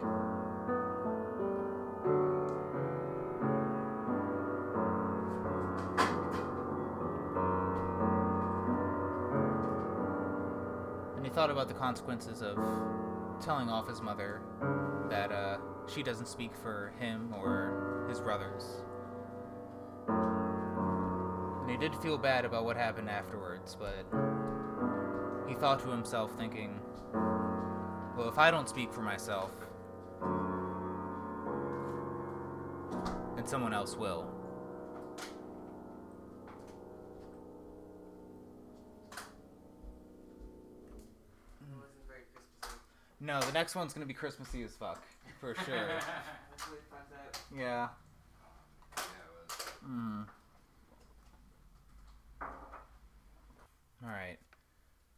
And 11.17 11.25
he 11.25 11.29
thought 11.29 11.49
about 11.49 11.67
the 11.67 11.73
consequences 11.73 12.41
of 12.41 12.55
telling 13.41 13.67
off 13.67 13.89
his 13.89 14.01
mother 14.01 14.39
that 15.09 15.33
uh, 15.33 15.57
she 15.93 16.03
doesn't 16.03 16.27
speak 16.27 16.55
for 16.55 16.93
him 16.97 17.33
or 17.33 18.05
his 18.07 18.21
brothers. 18.21 18.63
And 20.07 21.69
he 21.69 21.75
did 21.75 21.93
feel 21.95 22.17
bad 22.17 22.45
about 22.45 22.63
what 22.63 22.77
happened 22.77 23.09
afterwards, 23.09 23.75
but 23.77 24.05
he 25.47 25.53
thought 25.55 25.79
to 25.81 25.89
himself, 25.89 26.31
thinking, 26.37 26.79
well, 28.17 28.29
if 28.29 28.37
I 28.37 28.51
don't 28.51 28.69
speak 28.69 28.93
for 28.93 29.01
myself, 29.01 29.51
then 33.35 33.45
someone 33.45 33.73
else 33.73 33.95
will. 33.95 34.27
It 41.61 41.75
wasn't 41.75 42.07
very 42.07 42.21
Christmassy. 42.33 42.79
No, 43.19 43.39
the 43.41 43.51
next 43.51 43.75
one's 43.75 43.93
gonna 43.93 44.05
be 44.05 44.13
Christmassy 44.13 44.63
as 44.63 44.75
fuck, 44.75 45.03
for 45.39 45.55
sure. 45.65 45.87
That's 45.87 46.67
what 46.67 46.77
it 46.77 46.83
finds 46.89 47.11
out. 47.13 47.39
yeah. 47.55 47.89
Yeah, 48.97 49.03
it 49.03 49.89
was. 49.89 49.97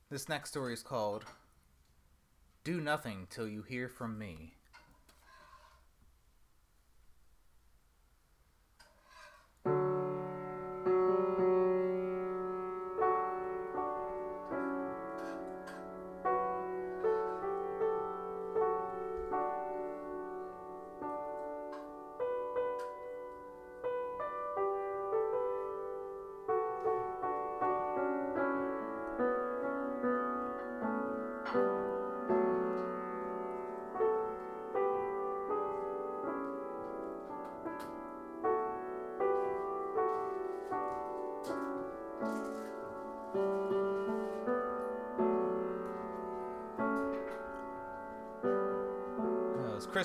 This 0.09 0.29
next 0.29 0.51
story 0.51 0.73
is 0.73 0.83
called 0.83 1.25
Do 2.63 2.79
Nothing 2.79 3.27
Till 3.29 3.45
You 3.45 3.61
Hear 3.61 3.89
From 3.89 4.17
Me. 4.17 4.56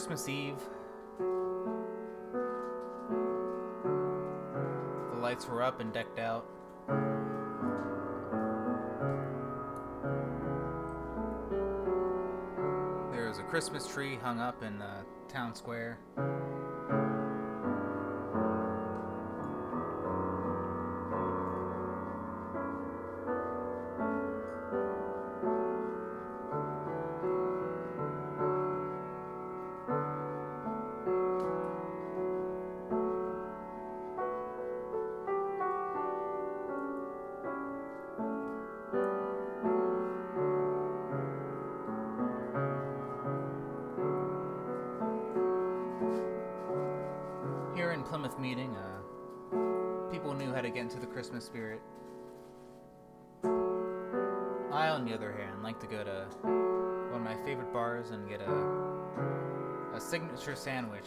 Christmas 0.03 0.29
Eve. 0.29 0.59
The 5.13 5.21
lights 5.21 5.47
were 5.47 5.63
up 5.63 5.79
and 5.79 5.93
decked 5.93 6.19
out. 6.19 6.45
There 13.13 13.29
was 13.29 13.39
a 13.39 13.45
Christmas 13.45 13.87
tree 13.87 14.17
hung 14.17 14.41
up 14.41 14.65
in 14.65 14.81
the 14.81 15.05
town 15.29 15.55
square. 15.55 16.01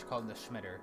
Called 0.09 0.27
the 0.27 0.33
Schmitter. 0.33 0.79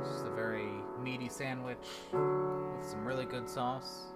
It's 0.00 0.22
a 0.22 0.30
very 0.34 0.70
meaty 1.02 1.28
sandwich 1.28 1.88
with 2.12 2.84
some 2.86 3.04
really 3.04 3.24
good 3.26 3.48
sauce. 3.48 4.06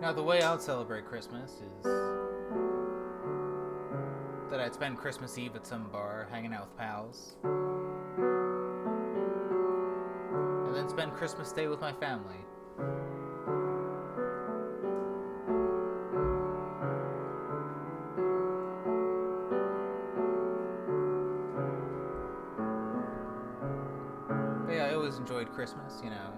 Now, 0.00 0.12
the 0.12 0.22
way 0.22 0.42
I 0.42 0.52
would 0.52 0.62
celebrate 0.62 1.06
Christmas 1.06 1.50
is 1.52 1.84
that 4.50 4.60
I'd 4.60 4.74
spend 4.74 4.96
Christmas 4.96 5.36
Eve 5.38 5.54
at 5.56 5.66
some 5.66 5.88
bar 5.90 6.26
hanging 6.30 6.52
out 6.52 6.68
with 6.68 6.76
pals. 6.78 7.36
And 10.66 10.74
then 10.74 10.88
spend 10.88 11.12
Christmas 11.12 11.52
Day 11.52 11.68
with 11.68 11.80
my 11.80 11.92
family. 11.92 12.38
Christmas, 25.68 26.00
you 26.02 26.08
know. 26.08 26.32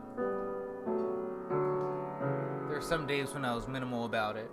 There 2.67 2.77
were 2.77 2.83
some 2.83 3.07
days 3.07 3.33
when 3.33 3.45
I 3.45 3.55
was 3.55 3.69
minimal 3.69 4.05
about 4.05 4.37
it. 4.37 4.51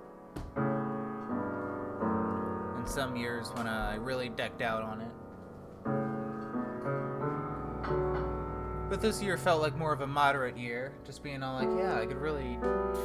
And 2.77 2.87
some 2.87 3.15
years 3.15 3.47
when 3.55 3.65
I 3.65 3.95
really 3.95 4.29
decked 4.29 4.61
out 4.61 4.83
on 4.83 5.01
it. 5.01 5.09
But 8.87 9.01
this 9.01 9.19
year 9.19 9.35
felt 9.35 9.63
like 9.63 9.75
more 9.75 9.93
of 9.93 10.01
a 10.01 10.07
moderate 10.07 10.55
year, 10.57 10.93
just 11.05 11.23
being 11.23 11.41
all 11.41 11.55
like, 11.55 11.69
yeah, 11.79 11.99
I 11.99 12.05
could 12.05 12.21
really 12.21 12.59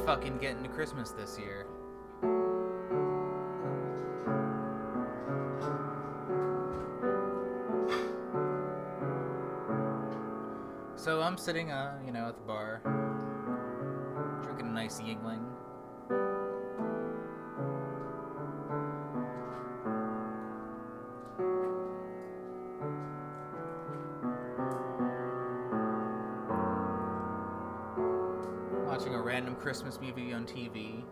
fucking 0.05 0.37
get 0.37 0.55
into 0.55 0.69
Christmas 0.69 1.09
this 1.09 1.39
year. 1.39 1.65
I'm 11.33 11.39
sitting, 11.39 11.71
uh, 11.71 11.99
you 12.05 12.11
know, 12.11 12.27
at 12.27 12.35
the 12.35 12.43
bar, 12.43 12.79
drinking 14.43 14.67
a 14.67 14.71
nice 14.71 14.99
Yuengling. 15.01 15.41
Watching 28.85 29.15
a 29.15 29.19
random 29.19 29.55
Christmas 29.55 29.99
movie 29.99 30.33
on 30.33 30.45
TV. 30.45 31.03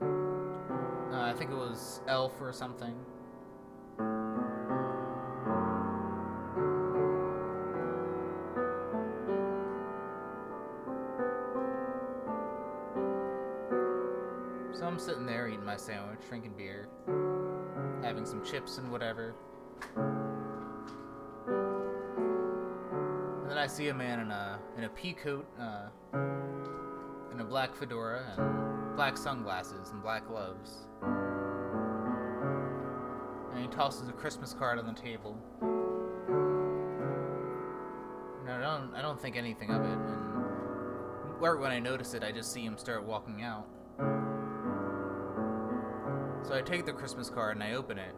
Uh, 0.00 1.22
I 1.22 1.32
think 1.32 1.50
it 1.50 1.56
was 1.56 2.02
Elf 2.06 2.40
or 2.40 2.52
something. 2.52 2.94
Some 18.26 18.44
chips 18.44 18.78
and 18.78 18.90
whatever. 18.90 19.34
And 23.42 23.50
then 23.50 23.58
I 23.58 23.66
see 23.66 23.88
a 23.88 23.94
man 23.94 24.20
in 24.20 24.30
a 24.30 24.58
in 24.76 24.84
a 24.84 24.88
pea 24.88 25.12
coat, 25.12 25.46
uh, 25.58 25.88
in 27.32 27.40
a 27.40 27.44
black 27.44 27.74
fedora 27.74 28.22
and 28.36 28.96
black 28.96 29.16
sunglasses 29.16 29.90
and 29.90 30.02
black 30.02 30.26
gloves. 30.28 30.88
And 33.52 33.60
he 33.60 33.68
tosses 33.68 34.08
a 34.08 34.12
Christmas 34.12 34.52
card 34.54 34.78
on 34.78 34.86
the 34.86 34.92
table. 34.92 35.36
And 38.40 38.50
I 38.50 38.60
don't 38.60 38.94
I 38.94 39.02
don't 39.02 39.20
think 39.20 39.36
anything 39.36 39.70
of 39.70 39.82
it. 39.82 39.98
And 39.98 41.40
right 41.40 41.58
when 41.58 41.72
I 41.72 41.78
notice 41.78 42.14
it, 42.14 42.22
I 42.22 42.30
just 42.32 42.52
see 42.52 42.64
him 42.64 42.76
start 42.78 43.04
walking 43.04 43.42
out. 43.42 43.66
So 46.50 46.56
I 46.56 46.62
take 46.62 46.84
the 46.84 46.92
Christmas 46.92 47.30
card 47.30 47.54
and 47.54 47.62
I 47.62 47.74
open 47.74 47.96
it. 47.96 48.12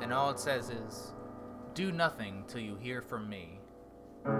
And 0.00 0.10
all 0.10 0.30
it 0.30 0.40
says 0.40 0.70
is, 0.70 1.12
Do 1.74 1.92
nothing 1.92 2.44
till 2.48 2.62
you 2.62 2.76
hear 2.76 3.02
from 3.02 3.28
me. 3.28 3.60
I 4.24 4.30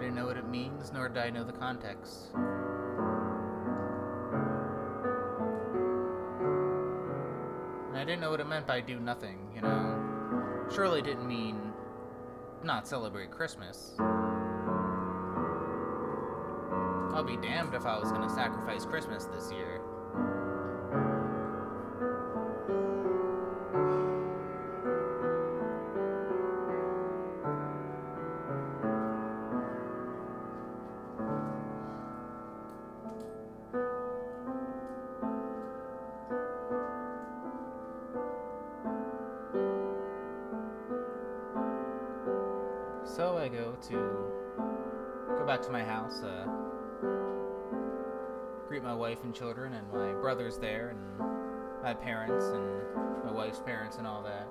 didn't 0.00 0.16
know 0.16 0.26
what 0.26 0.36
it 0.36 0.48
means, 0.48 0.92
nor 0.92 1.08
did 1.08 1.18
I 1.18 1.30
know 1.30 1.44
the 1.44 1.52
context. 1.52 2.30
And 7.86 7.96
I 7.96 8.04
didn't 8.04 8.20
know 8.20 8.32
what 8.32 8.40
it 8.40 8.48
meant 8.48 8.66
by 8.66 8.80
do 8.80 8.98
nothing, 8.98 9.38
you 9.54 9.60
know? 9.60 9.91
Surely 10.74 11.02
didn't 11.02 11.26
mean 11.28 11.70
not 12.64 12.88
celebrate 12.88 13.30
Christmas. 13.30 13.94
I'll 17.12 17.22
be 17.22 17.36
damned 17.36 17.74
if 17.74 17.84
I 17.84 17.98
was 17.98 18.10
gonna 18.10 18.30
sacrifice 18.30 18.86
Christmas 18.86 19.26
this 19.26 19.52
year. 19.52 19.81
My 51.82 51.94
parents, 51.94 52.44
and 52.46 53.24
my 53.24 53.32
wife's 53.32 53.60
parents, 53.60 53.96
and 53.96 54.06
all 54.06 54.22
that. 54.22 54.46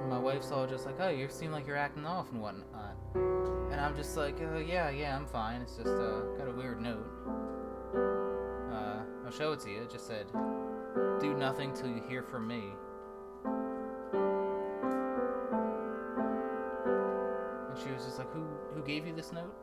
And 0.00 0.10
my 0.10 0.18
wife's 0.18 0.50
all 0.52 0.66
just 0.66 0.86
like, 0.86 0.96
"Oh, 1.00 1.08
you 1.08 1.28
seem 1.28 1.52
like 1.52 1.66
you're 1.66 1.76
acting 1.76 2.06
off 2.06 2.30
and 2.32 2.40
whatnot," 2.40 2.96
and 3.14 3.80
I'm 3.80 3.96
just 3.96 4.16
like, 4.16 4.40
uh, 4.40 4.58
"Yeah, 4.58 4.90
yeah, 4.90 5.16
I'm 5.16 5.26
fine. 5.26 5.60
It's 5.62 5.76
just 5.76 5.88
uh, 5.88 6.20
got 6.38 6.48
a 6.48 6.52
weird 6.52 6.80
note. 6.80 7.06
Uh, 8.72 9.00
I'll 9.24 9.32
show 9.32 9.52
it 9.52 9.60
to 9.60 9.70
you. 9.70 9.82
It 9.82 9.90
just 9.90 10.06
said." 10.06 10.26
Do 11.20 11.34
nothing 11.34 11.72
till 11.72 11.88
you 11.88 12.02
hear 12.08 12.22
from 12.22 12.46
me. 12.46 12.72
And 17.68 17.78
she 17.78 17.90
was 17.90 18.04
just 18.04 18.18
like, 18.18 18.30
Who 18.32 18.46
who 18.74 18.82
gave 18.82 19.06
you 19.06 19.14
this 19.14 19.32
note? 19.32 19.54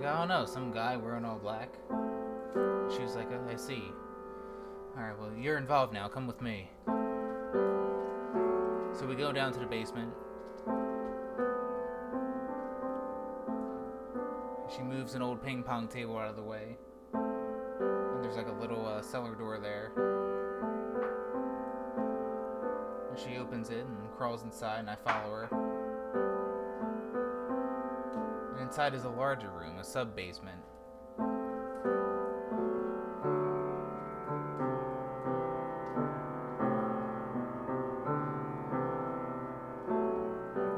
Like, 0.00 0.10
I 0.10 0.18
don't 0.18 0.28
know, 0.28 0.46
some 0.46 0.72
guy 0.72 0.96
wearing 0.96 1.24
all 1.26 1.38
black. 1.38 1.74
She 2.94 3.02
was 3.02 3.16
like, 3.16 3.28
I 3.48 3.56
see. 3.56 3.82
Alright, 4.96 5.18
well, 5.18 5.30
you're 5.38 5.58
involved 5.58 5.92
now. 5.92 6.08
Come 6.08 6.26
with 6.26 6.40
me. 6.40 6.70
So 8.98 9.06
we 9.06 9.14
go 9.14 9.30
down 9.32 9.52
to 9.52 9.58
the 9.58 9.66
basement. 9.66 10.12
She 14.74 14.82
moves 14.82 15.14
an 15.14 15.22
old 15.22 15.42
ping 15.44 15.62
pong 15.62 15.86
table 15.88 16.16
out 16.16 16.30
of 16.30 16.36
the 16.36 16.42
way. 16.42 16.78
And 17.12 18.24
there's 18.24 18.36
like 18.36 18.48
a 18.48 18.60
little 18.60 18.86
uh, 18.86 19.02
cellar 19.02 19.34
door 19.34 19.58
there. 19.58 19.92
And 23.10 23.18
she 23.18 23.36
opens 23.36 23.70
it 23.70 23.84
and 23.84 24.10
crawls 24.16 24.44
inside, 24.44 24.80
and 24.80 24.90
I 24.90 24.96
follow 24.96 25.30
her. 25.30 25.69
Inside 28.70 28.94
is 28.94 29.02
a 29.02 29.08
larger 29.08 29.50
room, 29.50 29.76
a 29.80 29.84
sub 29.84 30.14
basement. 30.14 30.60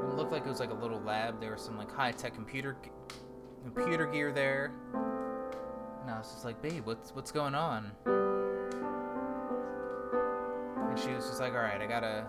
It 0.08 0.16
looked 0.16 0.32
like 0.32 0.46
it 0.46 0.48
was 0.48 0.58
like 0.58 0.70
a 0.70 0.74
little 0.74 1.02
lab. 1.02 1.38
There 1.38 1.52
was 1.52 1.60
some 1.60 1.76
like 1.76 1.92
high 1.92 2.12
tech 2.12 2.32
computer 2.32 2.78
computer 3.62 4.06
gear 4.06 4.32
there. 4.32 4.72
And 6.00 6.10
I 6.10 6.16
was 6.16 6.32
just 6.32 6.46
like, 6.46 6.62
babe, 6.62 6.86
what's 6.86 7.14
what's 7.14 7.30
going 7.30 7.54
on? 7.54 7.92
And 10.88 10.98
she 10.98 11.10
was 11.10 11.26
just 11.26 11.40
like, 11.40 11.52
all 11.52 11.58
right, 11.58 11.82
I 11.82 11.86
gotta, 11.86 12.24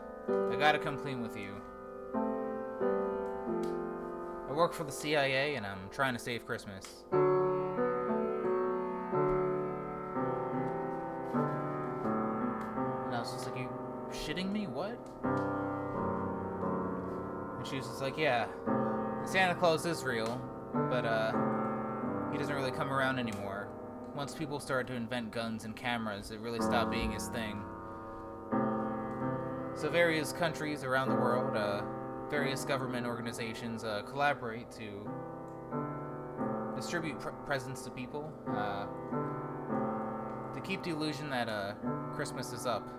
I 0.52 0.58
gotta 0.58 0.78
come 0.78 0.98
clean 0.98 1.22
with 1.22 1.38
you. 1.38 1.56
Work 4.64 4.74
for 4.74 4.86
the 4.86 4.94
CIA 4.94 5.56
and 5.56 5.66
I'm 5.66 5.90
trying 5.92 6.14
to 6.14 6.20
save 6.20 6.46
Christmas. 6.46 7.04
And 7.12 7.22
I 13.14 13.20
was 13.20 13.34
just 13.34 13.46
like, 13.46 13.58
you 13.58 13.68
shitting 14.10 14.50
me? 14.54 14.68
What? 14.68 14.98
And 17.58 17.68
she 17.68 17.76
was 17.76 17.88
just 17.88 18.02
like, 18.02 18.18
yeah, 18.18 18.46
Santa 19.26 19.54
Claus 19.54 19.86
is 19.86 20.02
real, 20.06 20.42
but 20.90 21.04
uh, 21.04 21.34
he 22.32 22.38
doesn't 22.38 22.56
really 22.56 22.72
come 22.72 22.94
around 22.94 23.20
anymore. 23.20 23.68
Once 24.16 24.34
people 24.34 24.62
started 24.62 24.88
to 24.88 24.94
invent 24.94 25.30
guns 25.30 25.66
and 25.66 25.76
cameras, 25.76 26.32
it 26.32 26.40
really 26.40 26.62
stopped 26.62 26.90
being 26.90 27.12
his 27.12 27.28
thing. 27.28 27.62
So 29.76 29.90
various 29.90 30.32
countries 30.32 30.86
around 30.86 31.10
the 31.10 31.16
world, 31.16 31.58
uh, 31.58 31.82
various 32.34 32.66
government 32.66 33.06
organizations 33.06 33.84
uh, 33.84 34.02
collaborate 34.10 34.72
to 34.72 35.08
distribute 36.76 37.20
pr- 37.20 37.30
presents 37.46 37.84
to 37.84 37.92
people, 37.92 38.34
uh, 38.58 38.88
to 40.52 40.60
keep 40.62 40.82
the 40.82 40.90
illusion 40.90 41.30
that 41.30 41.48
uh, 41.48 41.74
Christmas 42.16 42.52
is 42.52 42.66
up. 42.66 42.90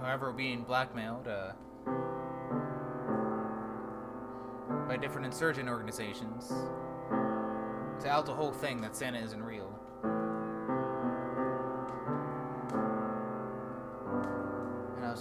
However, 0.00 0.32
being 0.32 0.64
blackmailed 0.64 1.28
uh, 1.28 1.52
by 4.88 4.96
different 4.96 5.24
insurgent 5.24 5.68
organizations 5.68 6.48
to 8.00 8.08
out 8.08 8.26
the 8.26 8.34
whole 8.34 8.50
thing 8.52 8.80
that 8.80 8.96
Santa 8.96 9.20
isn't 9.20 9.44
real. 9.44 9.72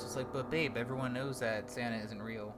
Was 0.02 0.16
just 0.16 0.18
like, 0.18 0.34
but 0.34 0.50
babe, 0.50 0.78
everyone 0.78 1.14
knows 1.14 1.40
that 1.42 1.70
Santa 1.70 2.04
isn't 2.04 2.24
real. 2.24 2.56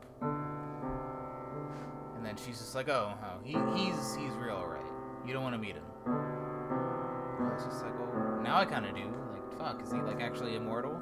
And 2.15 2.25
then 2.25 2.37
she's 2.37 2.57
just 2.59 2.73
like, 2.73 2.87
oh, 2.87 3.13
oh 3.21 3.39
he, 3.43 3.51
he's 3.75 4.15
he's 4.15 4.31
real, 4.35 4.55
alright. 4.55 4.85
You 5.27 5.33
don't 5.33 5.43
want 5.43 5.53
to 5.53 5.59
meet 5.59 5.75
him. 5.75 5.83
And 6.05 7.49
I 7.49 7.53
was 7.53 7.65
just 7.65 7.83
like, 7.83 7.99
well, 7.99 8.39
now 8.41 8.59
I 8.59 8.65
kind 8.65 8.85
of 8.85 8.95
do. 8.95 9.13
Like, 9.33 9.57
fuck, 9.57 9.83
is 9.83 9.91
he 9.91 9.99
like 9.99 10.21
actually 10.21 10.55
immortal? 10.55 11.01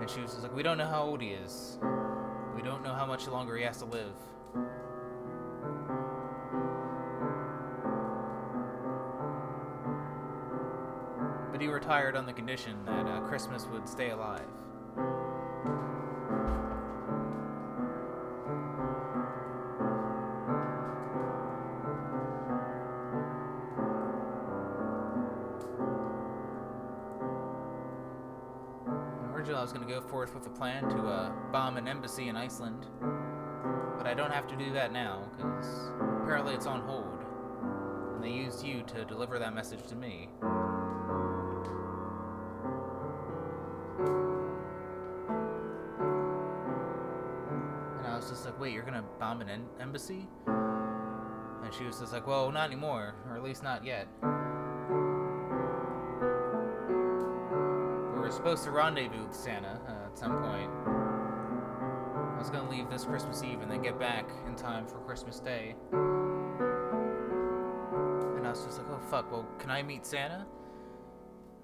And 0.00 0.08
she 0.08 0.20
was 0.20 0.30
just 0.30 0.44
like, 0.44 0.54
we 0.54 0.62
don't 0.62 0.78
know 0.78 0.86
how 0.86 1.02
old 1.02 1.20
he 1.20 1.30
is. 1.30 1.80
We 2.54 2.62
don't 2.62 2.84
know 2.84 2.94
how 2.94 3.06
much 3.06 3.26
longer 3.26 3.56
he 3.56 3.64
has 3.64 3.78
to 3.78 3.84
live. 3.86 4.14
But 11.50 11.60
he 11.60 11.66
retired 11.66 12.14
on 12.14 12.26
the 12.26 12.32
condition 12.32 12.76
that 12.86 13.06
uh, 13.08 13.20
Christmas 13.22 13.66
would 13.72 13.88
stay 13.88 14.10
alive. 14.10 14.46
Forth 30.08 30.34
with 30.34 30.46
a 30.46 30.50
plan 30.50 30.88
to 30.88 30.98
uh, 31.02 31.30
bomb 31.52 31.76
an 31.76 31.86
embassy 31.86 32.28
in 32.28 32.36
Iceland, 32.36 32.86
but 33.96 34.06
I 34.06 34.14
don't 34.14 34.32
have 34.32 34.46
to 34.48 34.56
do 34.56 34.72
that 34.72 34.92
now 34.92 35.28
because 35.36 35.90
apparently 36.22 36.54
it's 36.54 36.66
on 36.66 36.80
hold, 36.82 37.24
and 38.14 38.24
they 38.24 38.30
used 38.30 38.64
you 38.64 38.82
to 38.84 39.04
deliver 39.04 39.38
that 39.38 39.54
message 39.54 39.86
to 39.88 39.94
me. 39.94 40.30
And 47.98 48.06
I 48.06 48.16
was 48.16 48.28
just 48.30 48.44
like, 48.44 48.58
wait, 48.58 48.72
you're 48.72 48.82
gonna 48.84 49.04
bomb 49.20 49.40
an 49.42 49.50
em- 49.50 49.68
embassy? 49.80 50.26
And 50.46 51.74
she 51.76 51.84
was 51.84 51.98
just 52.00 52.12
like, 52.14 52.26
well, 52.26 52.50
not 52.50 52.66
anymore, 52.70 53.14
or 53.28 53.36
at 53.36 53.42
least 53.42 53.62
not 53.62 53.84
yet. 53.84 54.08
We 58.14 58.20
were 58.20 58.30
supposed 58.30 58.64
to 58.64 58.70
rendezvous 58.70 59.26
with 59.26 59.34
Santa 59.34 59.78
uh, 59.86 59.97
at 60.08 60.18
some 60.18 60.42
point. 60.42 60.70
I 60.86 62.38
was 62.38 62.50
gonna 62.50 62.70
leave 62.70 62.88
this 62.88 63.04
Christmas 63.04 63.42
Eve 63.42 63.60
and 63.60 63.70
then 63.70 63.82
get 63.82 63.98
back 63.98 64.26
in 64.46 64.54
time 64.54 64.86
for 64.86 64.98
Christmas 65.00 65.38
Day. 65.38 65.74
And 65.92 65.98
I 68.46 68.50
was 68.50 68.64
just 68.64 68.78
like, 68.78 68.86
oh 68.90 69.00
fuck, 69.10 69.30
well, 69.30 69.46
can 69.58 69.70
I 69.70 69.82
meet 69.82 70.06
Santa? 70.06 70.46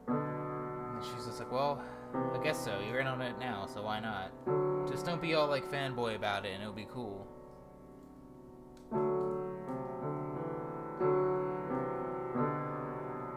And 0.08 1.02
she's 1.02 1.26
just 1.26 1.38
like, 1.38 1.50
well, 1.50 1.82
I 2.34 2.42
guess 2.42 2.62
so. 2.62 2.80
You're 2.86 3.00
in 3.00 3.06
on 3.06 3.22
it 3.22 3.38
now, 3.38 3.66
so 3.66 3.82
why 3.82 4.00
not? 4.00 4.32
Just 4.86 5.06
don't 5.06 5.22
be 5.22 5.34
all 5.34 5.48
like 5.48 5.64
fanboy 5.70 6.16
about 6.16 6.44
it 6.44 6.52
and 6.52 6.62
it'll 6.62 6.74
be 6.74 6.86
cool. 6.92 7.26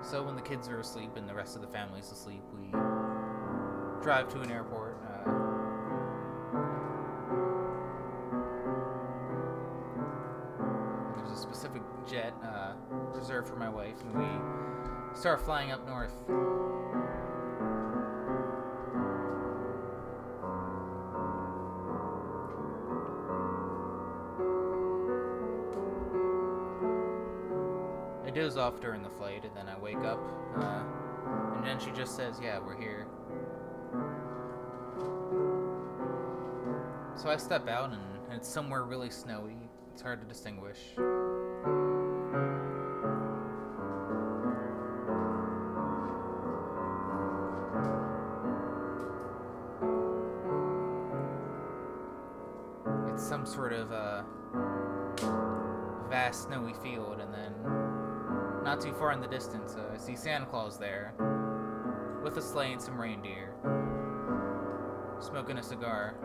So 0.01 0.23
when 0.23 0.35
the 0.35 0.41
kids 0.41 0.69
are 0.69 0.79
asleep 0.79 1.11
and 1.17 1.27
the 1.27 1.33
rest 1.33 1.55
of 1.55 1.61
the 1.61 1.67
family's 1.67 2.11
asleep, 2.11 2.41
we 2.53 2.71
drive 4.01 4.29
to 4.29 4.39
an 4.39 4.51
airport. 4.51 4.86
For 13.45 13.55
my 13.55 13.69
wife, 13.69 14.01
and 14.01 14.13
we 14.17 15.19
start 15.19 15.41
flying 15.41 15.71
up 15.71 15.85
north. 15.87 16.13
I 28.25 28.29
doze 28.31 28.57
off 28.57 28.79
during 28.81 29.03
the 29.03 29.09
flight, 29.09 29.43
and 29.43 29.55
then 29.55 29.67
I 29.67 29.77
wake 29.79 29.97
up, 29.97 30.19
uh, 30.57 30.83
and 31.55 31.65
then 31.65 31.79
she 31.79 31.91
just 31.91 32.15
says, 32.15 32.39
"Yeah, 32.41 32.59
we're 32.59 32.77
here." 32.77 33.07
So 37.15 37.29
I 37.29 37.37
step 37.37 37.67
out, 37.67 37.91
and 37.91 38.01
it's 38.31 38.47
somewhere 38.47 38.83
really 38.83 39.09
snowy. 39.09 39.57
It's 39.91 40.01
hard 40.01 40.21
to 40.21 40.27
distinguish. 40.27 40.93
Snowy 56.37 56.73
field, 56.83 57.19
and 57.19 57.33
then 57.33 57.53
not 58.63 58.79
too 58.79 58.93
far 58.93 59.11
in 59.11 59.21
the 59.21 59.27
distance, 59.27 59.75
uh, 59.75 59.93
I 59.93 59.97
see 59.97 60.15
Santa 60.15 60.45
Claus 60.45 60.77
there 60.77 61.13
with 62.23 62.37
a 62.37 62.41
sleigh 62.41 62.73
and 62.73 62.81
some 62.81 62.99
reindeer, 62.99 63.53
smoking 65.19 65.57
a 65.57 65.63
cigar, 65.63 66.15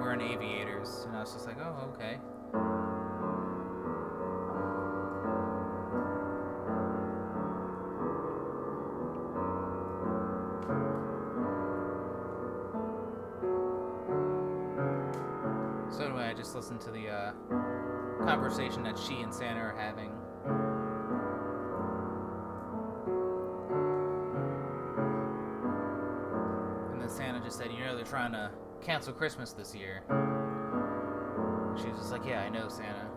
wearing 0.00 0.20
aviators, 0.20 1.04
and 1.06 1.16
I 1.16 1.20
was 1.20 1.32
just 1.32 1.46
like, 1.46 1.58
oh, 1.60 1.90
okay. 1.92 2.18
So 15.90 16.04
anyway, 16.04 16.28
I 16.28 16.34
just 16.34 16.54
listened 16.54 16.80
to 16.82 16.90
the 16.92 17.08
uh, 17.08 17.17
conversation 18.28 18.82
that 18.82 18.98
she 18.98 19.22
and 19.22 19.32
Santa 19.32 19.58
are 19.58 19.74
having. 19.78 20.12
And 26.92 27.00
then 27.00 27.08
Santa 27.08 27.40
just 27.40 27.56
said, 27.56 27.72
you 27.72 27.80
know, 27.80 27.96
they're 27.96 28.04
trying 28.04 28.32
to 28.32 28.50
cancel 28.82 29.14
Christmas 29.14 29.52
this 29.52 29.74
year. 29.74 30.02
She 31.80 31.88
was 31.88 32.00
just 32.00 32.12
like, 32.12 32.26
yeah, 32.26 32.42
I 32.42 32.50
know, 32.50 32.68
Santa. 32.68 33.07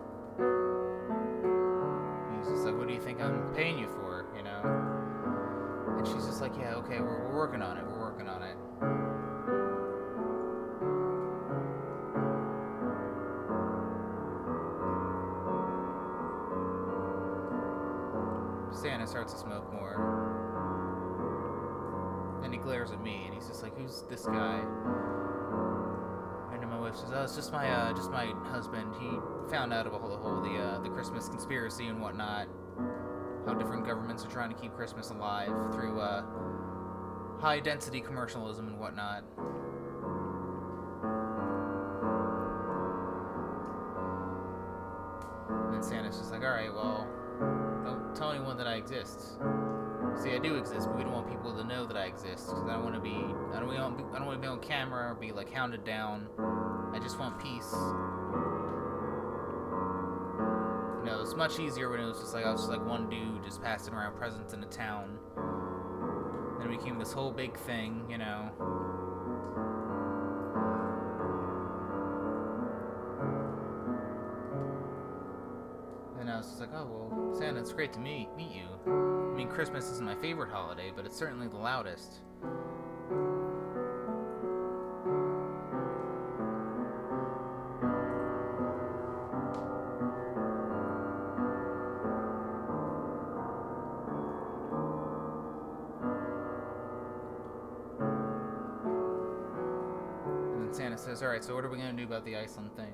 Starts 19.22 19.40
to 19.40 19.48
smoke 19.48 19.72
more. 19.72 19.94
Then 22.42 22.52
he 22.52 22.58
glares 22.58 22.90
at 22.90 23.00
me 23.02 23.22
and 23.26 23.34
he's 23.34 23.46
just 23.46 23.62
like, 23.62 23.76
"Who's 23.78 24.02
this 24.10 24.26
guy?" 24.26 24.58
And 26.52 26.68
my 26.68 26.80
wife 26.80 26.96
says, 26.96 27.10
"Oh, 27.14 27.22
it's 27.22 27.36
just 27.36 27.52
my 27.52 27.68
uh, 27.68 27.92
just 27.92 28.10
my 28.10 28.32
husband. 28.50 28.92
He 28.98 29.08
found 29.48 29.72
out 29.72 29.86
about 29.86 30.08
the 30.08 30.16
whole 30.16 30.40
the 30.40 30.58
uh, 30.58 30.80
the 30.80 30.88
Christmas 30.88 31.28
conspiracy 31.28 31.86
and 31.86 32.00
whatnot. 32.00 32.48
How 33.46 33.54
different 33.54 33.86
governments 33.86 34.24
are 34.24 34.30
trying 34.30 34.52
to 34.52 34.60
keep 34.60 34.74
Christmas 34.74 35.10
alive 35.10 35.52
through 35.72 36.00
uh, 36.00 36.24
high 37.40 37.60
density 37.60 38.00
commercialism 38.00 38.66
and 38.66 38.80
whatnot." 38.80 39.22
Be. 53.72 53.78
I 53.78 53.80
don't 53.80 53.98
want. 53.98 54.14
I 54.14 54.18
don't 54.18 54.26
want 54.26 54.38
to 54.38 54.42
be 54.42 54.48
on 54.48 54.60
camera 54.60 55.10
or 55.10 55.14
be 55.14 55.32
like 55.32 55.52
hounded 55.52 55.84
down. 55.84 56.28
I 56.94 56.98
just 56.98 57.18
want 57.18 57.38
peace. 57.38 57.72
You 61.00 61.10
know, 61.10 61.20
it's 61.20 61.34
much 61.34 61.58
easier 61.58 61.90
when 61.90 62.00
it 62.00 62.04
was 62.04 62.20
just 62.20 62.34
like 62.34 62.44
I 62.44 62.52
was 62.52 62.60
just 62.60 62.70
like 62.70 62.84
one 62.86 63.08
dude 63.08 63.42
just 63.44 63.62
passing 63.62 63.94
around 63.94 64.16
presents 64.16 64.52
in 64.52 64.62
a 64.62 64.66
town. 64.66 65.18
Then 66.58 66.70
it 66.70 66.78
became 66.78 66.98
this 66.98 67.12
whole 67.12 67.32
big 67.32 67.56
thing, 67.56 68.06
you 68.08 68.18
know. 68.18 68.50
And 76.20 76.30
I 76.30 76.36
was 76.36 76.46
just 76.46 76.60
like, 76.60 76.70
oh 76.72 76.86
well, 76.86 77.34
Santa, 77.36 77.58
it's 77.58 77.72
great 77.72 77.92
to 77.94 77.98
meet 77.98 78.28
meet 78.36 78.52
you. 78.52 78.68
I 78.86 79.34
mean, 79.34 79.48
Christmas 79.48 79.90
isn't 79.90 80.04
my 80.04 80.14
favorite 80.16 80.50
holiday, 80.50 80.92
but 80.94 81.04
it's 81.04 81.16
certainly 81.16 81.48
the 81.48 81.56
loudest. 81.56 82.20
Right, 101.42 101.48
so 101.48 101.54
what 101.54 101.64
are 101.64 101.68
we 101.68 101.76
gonna 101.76 101.92
do 101.92 102.04
about 102.04 102.24
the 102.24 102.36
Iceland 102.36 102.70
thing?" 102.76 102.92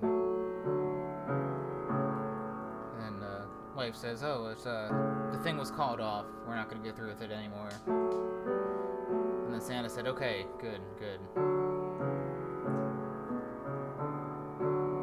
And 3.07 3.23
uh, 3.23 3.47
wife 3.77 3.95
says, 3.95 4.23
"Oh, 4.23 4.49
it's 4.53 4.67
uh, 4.67 4.89
the 5.33 5.39
thing 5.39 5.57
was 5.59 5.71
called 5.71 6.01
off. 6.01 6.27
We're 6.47 6.57
not 6.57 6.71
gonna 6.71 6.85
go 6.85 6.93
through 6.93 7.09
with 7.09 7.23
it 7.23 7.31
anymore." 7.31 7.69
And 7.87 9.53
then 9.53 9.61
Santa 9.61 9.89
said, 9.89 10.07
"Okay, 10.07 10.47
good, 10.61 10.81
good." 10.99 11.21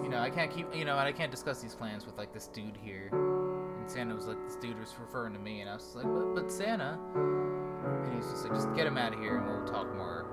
You 0.03 0.09
know, 0.09 0.19
I 0.19 0.29
can't 0.29 0.51
keep, 0.51 0.73
you 0.75 0.85
know, 0.85 0.97
and 0.97 1.07
I 1.07 1.11
can't 1.11 1.31
discuss 1.31 1.61
these 1.61 1.75
plans 1.75 2.05
with 2.05 2.17
like 2.17 2.33
this 2.33 2.47
dude 2.47 2.77
here. 2.81 3.09
And 3.11 3.89
Santa 3.89 4.15
was 4.15 4.27
like, 4.27 4.37
this 4.45 4.55
dude 4.55 4.79
was 4.79 4.93
referring 4.99 5.33
to 5.33 5.39
me, 5.39 5.61
and 5.61 5.69
I 5.69 5.73
was 5.73 5.95
like, 5.95 6.05
but, 6.05 6.35
but 6.35 6.51
Santa. 6.51 6.97
And 7.15 8.13
he's 8.15 8.29
just 8.29 8.43
like, 8.43 8.53
just 8.53 8.73
get 8.75 8.85
him 8.87 8.97
out 8.97 9.13
of 9.13 9.19
here, 9.19 9.37
and 9.37 9.47
we'll 9.47 9.65
talk 9.65 9.93
more. 9.95 10.24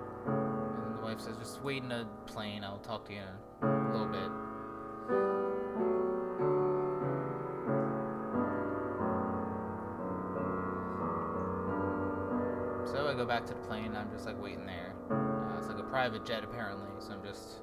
Wife 1.13 1.21
says, 1.21 1.37
just 1.37 1.63
wait 1.63 1.83
in 1.83 1.91
the 1.91 2.07
plane. 2.25 2.65
I'll 2.65 2.79
talk 2.79 3.05
to 3.09 3.13
you 3.13 3.21
in 3.21 3.69
a 3.69 3.93
little 3.93 4.07
bit. 4.07 4.31
So 12.91 13.07
I 13.07 13.15
go 13.15 13.27
back 13.27 13.45
to 13.49 13.53
the 13.53 13.61
plane. 13.61 13.95
I'm 13.95 14.11
just 14.11 14.25
like 14.25 14.43
waiting 14.43 14.65
there. 14.65 14.95
Uh, 15.11 15.59
it's 15.59 15.69
like 15.69 15.79
a 15.79 15.83
private 15.83 16.25
jet 16.25 16.45
apparently, 16.45 16.89
so 16.99 17.13
I'm 17.13 17.23
just 17.23 17.61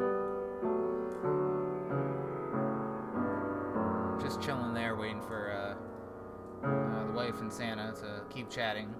just 4.21 4.45
chilling 4.45 4.75
there, 4.75 4.95
waiting 4.95 5.23
for 5.23 5.51
uh, 5.51 6.67
uh, 6.67 7.07
the 7.07 7.13
wife 7.13 7.41
and 7.41 7.51
Santa 7.51 7.93
to 7.93 8.21
keep 8.29 8.51
chatting. 8.51 8.93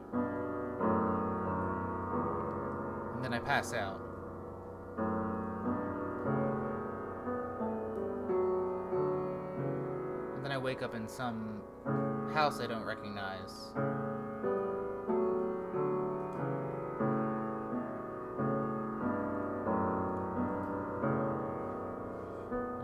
And 3.14 3.24
then 3.24 3.32
I 3.32 3.38
pass 3.38 3.74
out. 3.74 4.09
Wake 10.70 10.84
up 10.84 10.94
in 10.94 11.08
some 11.08 11.64
house 12.32 12.62
I 12.62 12.68
don't 12.68 12.86
recognize. 12.86 13.72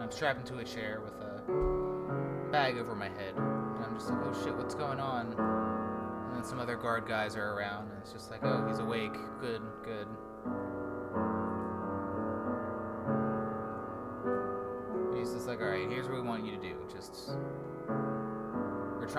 I'm 0.01 0.09
strapped 0.09 0.49
into 0.49 0.57
a 0.57 0.63
chair 0.63 0.99
with 1.03 1.13
a 1.21 2.49
bag 2.51 2.79
over 2.79 2.95
my 2.95 3.05
head. 3.05 3.35
And 3.37 3.85
I'm 3.85 3.93
just 3.93 4.09
like, 4.09 4.17
oh 4.23 4.43
shit, 4.43 4.55
what's 4.57 4.73
going 4.73 4.99
on? 4.99 5.33
And 5.33 6.35
then 6.37 6.43
some 6.43 6.59
other 6.59 6.77
guard 6.77 7.07
guys 7.07 7.35
are 7.35 7.53
around, 7.53 7.91
and 7.91 7.99
it's 8.01 8.11
just 8.11 8.31
like, 8.31 8.43
oh, 8.43 8.65
he's 8.67 8.79
awake. 8.79 9.13
Good, 9.39 9.61
good. 9.83 10.07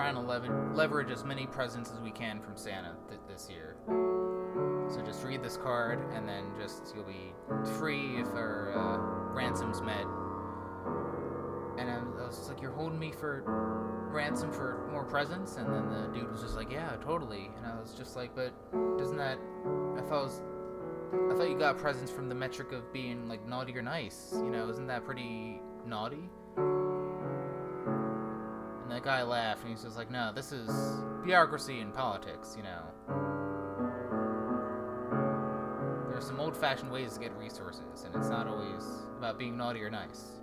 Trying 0.07 0.23
to 0.23 0.31
lever- 0.31 0.71
leverage 0.73 1.11
as 1.11 1.25
many 1.25 1.45
presents 1.45 1.91
as 1.91 1.99
we 1.99 2.11
can 2.11 2.39
from 2.39 2.55
Santa 2.55 2.95
th- 3.09 3.19
this 3.27 3.49
year. 3.49 3.75
So 4.89 5.01
just 5.05 5.21
read 5.25 5.43
this 5.43 5.57
card, 5.57 5.99
and 6.13 6.27
then 6.27 6.45
just 6.57 6.95
you'll 6.95 7.03
be 7.03 7.33
free 7.77 8.15
if 8.17 8.27
our 8.27 8.71
uh, 8.73 9.33
ransom's 9.33 9.81
met. 9.81 10.05
And 11.77 11.89
I 11.89 12.25
was 12.25 12.47
like, 12.47 12.61
"You're 12.61 12.71
holding 12.71 12.97
me 12.97 13.11
for 13.11 13.43
ransom 14.09 14.53
for 14.53 14.87
more 14.89 15.03
presents?" 15.03 15.57
And 15.57 15.67
then 15.67 15.89
the 15.89 16.07
dude 16.17 16.31
was 16.31 16.41
just 16.41 16.55
like, 16.55 16.71
"Yeah, 16.71 16.95
totally." 17.03 17.51
And 17.57 17.65
I 17.65 17.77
was 17.77 17.93
just 17.93 18.15
like, 18.15 18.33
"But 18.33 18.53
doesn't 18.97 19.17
that? 19.17 19.37
I 19.97 20.01
thought 20.03 20.23
was, 20.23 20.41
I 21.29 21.35
thought 21.35 21.49
you 21.49 21.59
got 21.59 21.77
presents 21.77 22.11
from 22.11 22.29
the 22.29 22.35
metric 22.35 22.71
of 22.71 22.93
being 22.93 23.27
like 23.27 23.45
naughty 23.45 23.77
or 23.77 23.81
nice. 23.81 24.31
You 24.33 24.49
know, 24.49 24.69
isn't 24.69 24.87
that 24.87 25.03
pretty 25.03 25.61
naughty?" 25.85 26.29
That 28.97 29.03
guy 29.03 29.21
laughed, 29.21 29.61
and 29.61 29.69
he's 29.69 29.83
just 29.83 29.95
like, 29.95 30.09
"No, 30.09 30.31
this 30.33 30.51
is 30.51 30.71
bureaucracy 31.23 31.81
and 31.81 31.93
politics. 31.93 32.55
You 32.57 32.63
know." 32.63 32.81
There 36.07 36.17
are 36.17 36.21
some 36.21 36.39
old-fashioned 36.39 36.91
ways 36.91 37.13
to 37.13 37.19
get 37.19 37.31
resources, 37.37 38.05
and 38.05 38.15
it's 38.15 38.29
not 38.29 38.47
always 38.47 38.83
about 39.19 39.37
being 39.37 39.55
naughty 39.55 39.83
or 39.83 39.91
nice. 39.91 40.39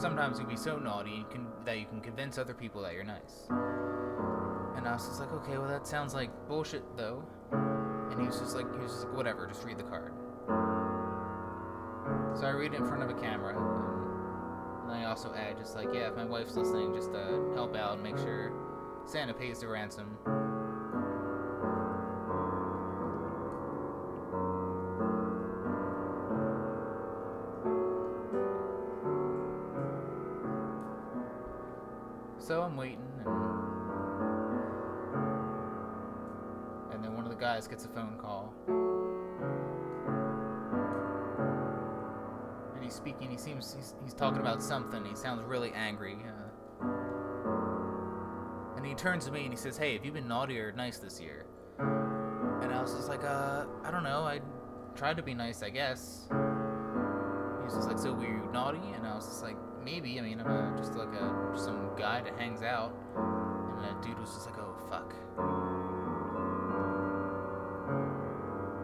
Sometimes 0.00 0.38
you'll 0.38 0.46
be 0.46 0.54
so 0.54 0.78
naughty 0.78 1.10
you 1.10 1.24
can, 1.32 1.48
that 1.64 1.80
you 1.80 1.86
can 1.86 2.00
convince 2.00 2.38
other 2.38 2.54
people 2.54 2.80
that 2.82 2.94
you're 2.94 3.02
nice. 3.02 3.48
And 4.76 4.86
I 4.86 4.92
was 4.92 5.04
just 5.08 5.18
like, 5.18 5.32
okay, 5.32 5.58
well 5.58 5.66
that 5.66 5.84
sounds 5.84 6.14
like 6.14 6.30
bullshit 6.46 6.84
though. 6.96 7.24
And 7.50 8.20
he 8.20 8.26
was 8.28 8.38
just 8.38 8.54
like, 8.54 8.72
he 8.72 8.78
was 8.78 8.92
just 8.92 9.06
like, 9.06 9.16
whatever, 9.16 9.48
just 9.48 9.64
read 9.64 9.78
the 9.78 9.82
card. 9.82 10.12
So 12.38 12.46
I 12.46 12.50
read 12.50 12.72
it 12.72 12.76
in 12.76 12.86
front 12.86 13.02
of 13.02 13.10
a 13.10 13.20
camera, 13.20 13.95
and 14.88 14.94
I 14.96 15.04
also 15.04 15.32
add 15.34 15.58
just 15.58 15.74
like, 15.74 15.88
yeah, 15.92 16.08
if 16.08 16.16
my 16.16 16.24
wife's 16.24 16.56
listening, 16.56 16.94
just 16.94 17.10
uh, 17.12 17.54
help 17.54 17.76
out 17.76 17.94
and 17.94 18.02
make 18.02 18.16
sure 18.18 18.52
Santa 19.06 19.34
pays 19.34 19.60
the 19.60 19.68
ransom. 19.68 20.16
Talking 44.16 44.40
about 44.40 44.62
something. 44.62 45.04
He 45.04 45.14
sounds 45.14 45.44
really 45.44 45.72
angry. 45.72 46.16
Uh, 46.16 46.86
and 48.76 48.86
he 48.86 48.94
turns 48.94 49.26
to 49.26 49.32
me 49.32 49.42
and 49.44 49.52
he 49.52 49.56
says, 49.56 49.76
"Hey, 49.76 49.94
have 49.94 50.04
you 50.04 50.12
been 50.12 50.28
naughty 50.28 50.58
or 50.58 50.72
nice 50.72 50.98
this 50.98 51.20
year?" 51.20 51.46
And 51.78 52.72
I 52.72 52.80
was 52.80 52.94
just 52.94 53.08
like, 53.08 53.24
"Uh, 53.24 53.66
I 53.84 53.90
don't 53.90 54.04
know. 54.04 54.22
I 54.22 54.40
tried 54.94 55.16
to 55.18 55.22
be 55.22 55.34
nice, 55.34 55.62
I 55.62 55.70
guess." 55.70 56.26
He 56.28 57.64
was 57.64 57.74
just 57.74 57.88
like, 57.88 57.98
"So 57.98 58.12
were 58.14 58.22
you 58.22 58.48
naughty?" 58.52 58.92
And 58.94 59.06
I 59.06 59.14
was 59.14 59.26
just 59.26 59.42
like, 59.42 59.56
"Maybe. 59.84 60.18
I 60.18 60.22
mean, 60.22 60.40
I'm 60.40 60.74
uh, 60.74 60.76
just 60.76 60.94
like 60.94 61.12
a 61.12 61.52
some 61.56 61.90
guy 61.96 62.22
that 62.22 62.38
hangs 62.38 62.62
out." 62.62 62.94
And 63.16 63.84
that 63.84 64.02
dude 64.02 64.18
was 64.18 64.32
just 64.32 64.46
like, 64.46 64.58
"Oh 64.58 64.74
fuck." 64.88 65.14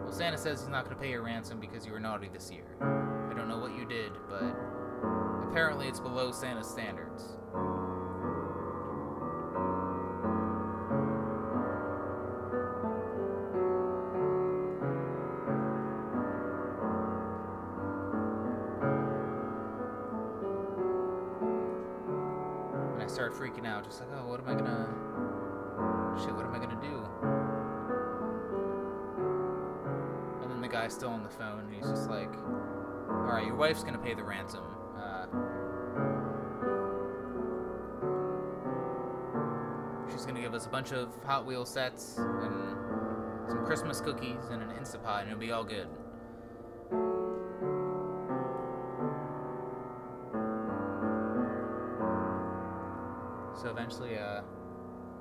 Well, 0.03 0.11
Santa 0.11 0.37
says 0.37 0.61
he's 0.61 0.69
not 0.69 0.83
gonna 0.83 0.95
pay 0.95 1.09
your 1.09 1.23
ransom 1.23 1.59
because 1.59 1.85
you 1.85 1.91
were 1.91 1.99
naughty 1.99 2.29
this 2.31 2.51
year. 2.51 2.77
I 2.81 3.33
don't 3.33 3.47
know 3.47 3.57
what 3.57 3.75
you 3.75 3.85
did, 3.85 4.11
but 4.29 4.55
apparently 5.53 5.87
it's 5.87 5.99
below 5.99 6.31
Santa's 6.31 6.67
standards. 6.67 7.37
And 22.93 23.01
I 23.01 23.07
start 23.07 23.33
freaking 23.33 23.67
out, 23.67 23.83
just 23.83 23.99
like, 23.99 24.09
oh, 24.15 24.25
what 24.27 24.39
am 24.39 24.47
I 24.47 24.53
gonna. 24.55 24.89
Shit, 26.19 26.33
what 26.33 26.45
am 26.45 26.53
I 26.55 26.59
gonna 26.59 26.81
do? 26.81 27.05
And 30.41 30.51
then 30.51 30.61
the 30.61 30.67
guy's 30.67 30.93
still 30.93 31.09
on 31.09 31.21
the 31.23 31.29
phone, 31.29 31.59
and 31.59 31.73
he's 31.73 31.87
just 31.87 32.09
like, 32.09 32.33
alright, 33.07 33.45
your 33.45 33.55
wife's 33.55 33.83
gonna 33.83 33.99
pay 33.99 34.13
the 34.13 34.23
ransom. 34.23 34.63
Us 40.63 40.67
a 40.67 40.69
bunch 40.69 40.93
of 40.93 41.09
Hot 41.25 41.45
Wheel 41.45 41.65
sets 41.65 42.15
and 42.17 42.77
some 43.49 43.65
Christmas 43.65 43.99
cookies 43.99 44.45
and 44.49 44.61
an 44.61 44.69
Instapot, 44.69 45.21
and 45.21 45.27
it'll 45.29 45.39
be 45.39 45.51
all 45.51 45.65
good. 45.65 45.87
So 53.61 53.69
eventually, 53.69 54.17
uh, 54.17 54.41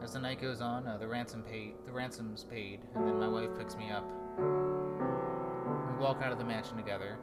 as 0.02 0.12
the 0.12 0.20
night 0.20 0.40
goes 0.40 0.60
on, 0.60 0.86
uh, 0.86 0.98
the 0.98 1.08
ransom 1.08 1.42
paid, 1.42 1.74
the 1.86 1.92
ransom's 1.92 2.44
paid, 2.44 2.80
and 2.94 3.06
then 3.06 3.18
my 3.18 3.28
wife 3.28 3.50
picks 3.58 3.76
me 3.76 3.90
up. 3.90 4.04
We 4.38 6.02
walk 6.02 6.22
out 6.22 6.30
of 6.30 6.38
the 6.38 6.44
mansion 6.44 6.76
together, 6.76 7.18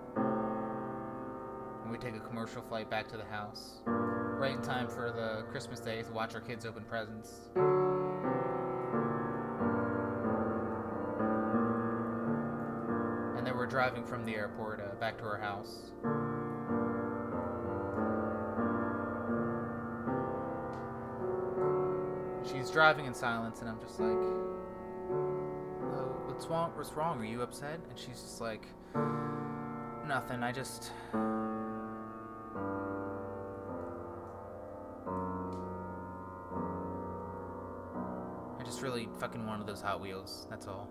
and 1.83 1.91
we 1.91 1.97
take 1.97 2.15
a 2.15 2.19
commercial 2.27 2.61
flight 2.63 2.89
back 2.89 3.07
to 3.09 3.17
the 3.17 3.25
house, 3.25 3.81
right 3.85 4.55
in 4.55 4.61
time 4.61 4.89
for 4.89 5.11
the 5.11 5.49
Christmas 5.51 5.79
day 5.79 6.01
to 6.01 6.11
watch 6.11 6.35
our 6.35 6.41
kids 6.41 6.65
open 6.65 6.83
presents. 6.83 7.49
Driving 13.69 14.03
from 14.03 14.25
the 14.25 14.35
airport 14.35 14.81
uh, 14.81 14.95
back 14.95 15.17
to 15.19 15.23
our 15.23 15.37
house. 15.37 15.91
She's 22.51 22.71
driving 22.71 23.05
in 23.05 23.13
silence, 23.13 23.61
and 23.61 23.69
I'm 23.69 23.79
just 23.79 23.99
like, 23.99 24.09
oh, 24.09 26.15
what's 26.25 26.47
wrong? 26.47 26.71
What's 26.75 26.93
wrong? 26.93 27.19
Are 27.19 27.25
you 27.25 27.43
upset?" 27.43 27.79
And 27.89 27.97
she's 27.97 28.21
just 28.21 28.41
like, 28.41 28.65
"Nothing. 30.07 30.41
I 30.41 30.51
just." 30.51 30.91
I 38.59 38.63
just 38.63 38.81
really 38.81 39.07
fucking 39.19 39.45
wanted 39.45 39.67
those 39.67 39.81
Hot 39.81 40.01
Wheels. 40.01 40.47
That's 40.49 40.67
all. 40.67 40.89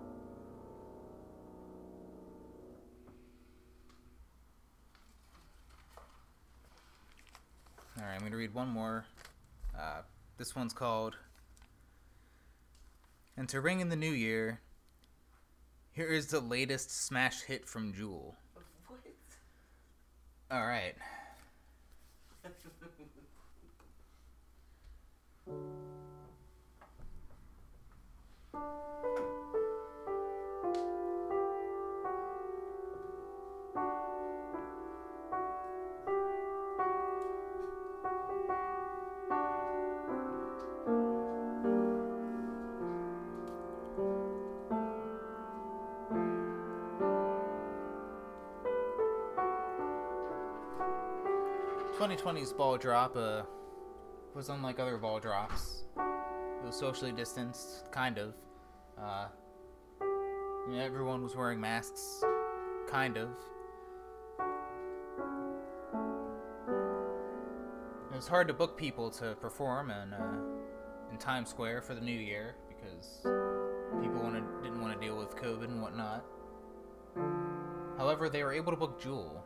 I'm 8.29 8.33
gonna 8.33 8.41
read 8.41 8.53
one 8.53 8.69
more. 8.69 9.05
Uh, 9.75 10.01
this 10.37 10.55
one's 10.55 10.71
called 10.71 11.15
and 13.35 13.49
to 13.49 13.59
ring 13.59 13.79
in 13.79 13.89
the 13.89 13.95
new 13.95 14.11
year, 14.11 14.61
here 15.93 16.09
is 16.09 16.27
the 16.27 16.39
latest 16.39 16.91
smash 16.91 17.41
hit 17.41 17.67
from 17.67 17.91
Jewel. 17.91 18.35
What? 18.53 18.65
All 20.51 20.67
right. 20.67 20.93
Twenty 52.19 52.41
twenty's 52.41 52.53
ball 52.53 52.77
drop 52.77 53.15
uh, 53.15 53.43
was 54.35 54.49
unlike 54.49 54.77
other 54.77 54.97
ball 54.97 55.21
drops. 55.21 55.85
It 55.97 56.65
was 56.65 56.75
socially 56.75 57.13
distanced, 57.13 57.89
kind 57.91 58.17
of. 58.17 58.33
Uh, 59.01 59.27
everyone 60.77 61.23
was 61.23 61.37
wearing 61.37 61.61
masks, 61.61 62.21
kind 62.89 63.15
of. 63.17 63.29
It 68.11 68.15
was 68.15 68.27
hard 68.27 68.49
to 68.49 68.53
book 68.53 68.77
people 68.77 69.09
to 69.11 69.35
perform 69.39 69.89
in, 69.89 70.13
uh, 70.13 70.41
in 71.11 71.17
Times 71.19 71.49
Square 71.49 71.83
for 71.83 71.95
the 71.95 72.01
new 72.01 72.11
year 72.11 72.55
because 72.67 73.21
people 74.01 74.21
wanted, 74.21 74.43
didn't 74.61 74.81
want 74.81 74.93
to 74.93 74.99
deal 74.99 75.17
with 75.17 75.37
COVID 75.37 75.65
and 75.65 75.81
whatnot. 75.81 76.25
However, 77.97 78.29
they 78.29 78.43
were 78.43 78.51
able 78.51 78.73
to 78.73 78.77
book 78.77 79.01
Jewel. 79.01 79.45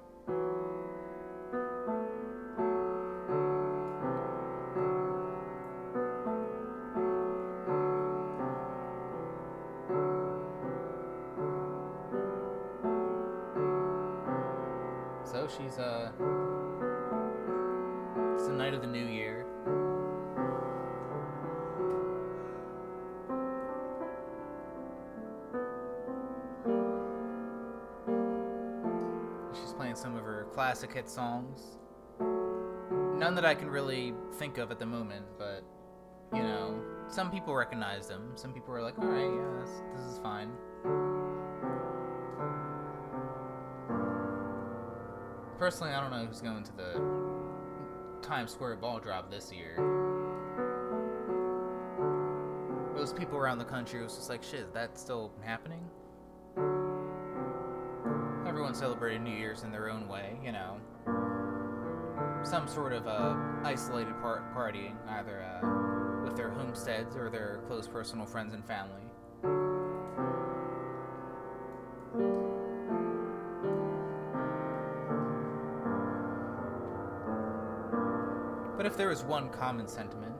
Hit 30.93 31.09
songs. 31.09 31.77
None 32.19 33.35
that 33.35 33.45
I 33.45 33.55
can 33.55 33.69
really 33.69 34.13
think 34.33 34.57
of 34.57 34.71
at 34.71 34.79
the 34.79 34.85
moment, 34.85 35.25
but 35.37 35.63
you 36.33 36.43
know, 36.43 36.81
some 37.07 37.31
people 37.31 37.53
recognize 37.53 38.07
them. 38.07 38.31
Some 38.35 38.53
people 38.53 38.73
are 38.73 38.81
like, 38.81 38.97
"All 38.99 39.05
right, 39.05 39.21
yeah, 39.21 39.59
this, 39.61 39.71
this 39.95 40.05
is 40.13 40.19
fine." 40.19 40.51
Personally, 45.59 45.93
I 45.93 46.01
don't 46.01 46.11
know 46.11 46.25
who's 46.25 46.41
going 46.41 46.63
to 46.63 46.71
the 46.75 48.27
Times 48.27 48.51
Square 48.51 48.77
ball 48.77 48.99
drop 48.99 49.29
this 49.29 49.51
year. 49.51 49.79
Most 52.95 53.15
people 53.15 53.37
around 53.37 53.59
the 53.59 53.65
country 53.65 54.01
was 54.01 54.15
just 54.15 54.29
like, 54.29 54.43
shit, 54.43 54.61
is 54.61 54.71
that 54.71 54.97
still 54.97 55.31
happening? 55.41 55.83
Everyone 58.64 58.80
celebrated 58.80 59.22
New 59.23 59.35
Year's 59.35 59.64
in 59.64 59.73
their 59.73 59.90
own 59.90 60.07
way, 60.07 60.38
you 60.41 60.53
know. 60.53 60.77
Some 62.44 62.65
sort 62.65 62.94
of 62.94 63.06
uh, 63.06 63.35
isolated 63.61 64.14
par- 64.22 64.41
partying, 64.56 64.95
either 65.10 65.44
uh, 65.44 66.23
with 66.23 66.38
their 66.38 66.49
homesteads 66.49 67.18
or 67.18 67.30
their 67.30 67.60
close 67.68 67.90
personal 67.90 68.26
friends 68.26 68.53
and 68.53 68.64
family. 68.64 69.02
But 78.77 78.85
if 78.85 78.95
there 78.95 79.10
was 79.10 79.26
one 79.26 79.49
common 79.49 79.90
sentiment, 79.90 80.35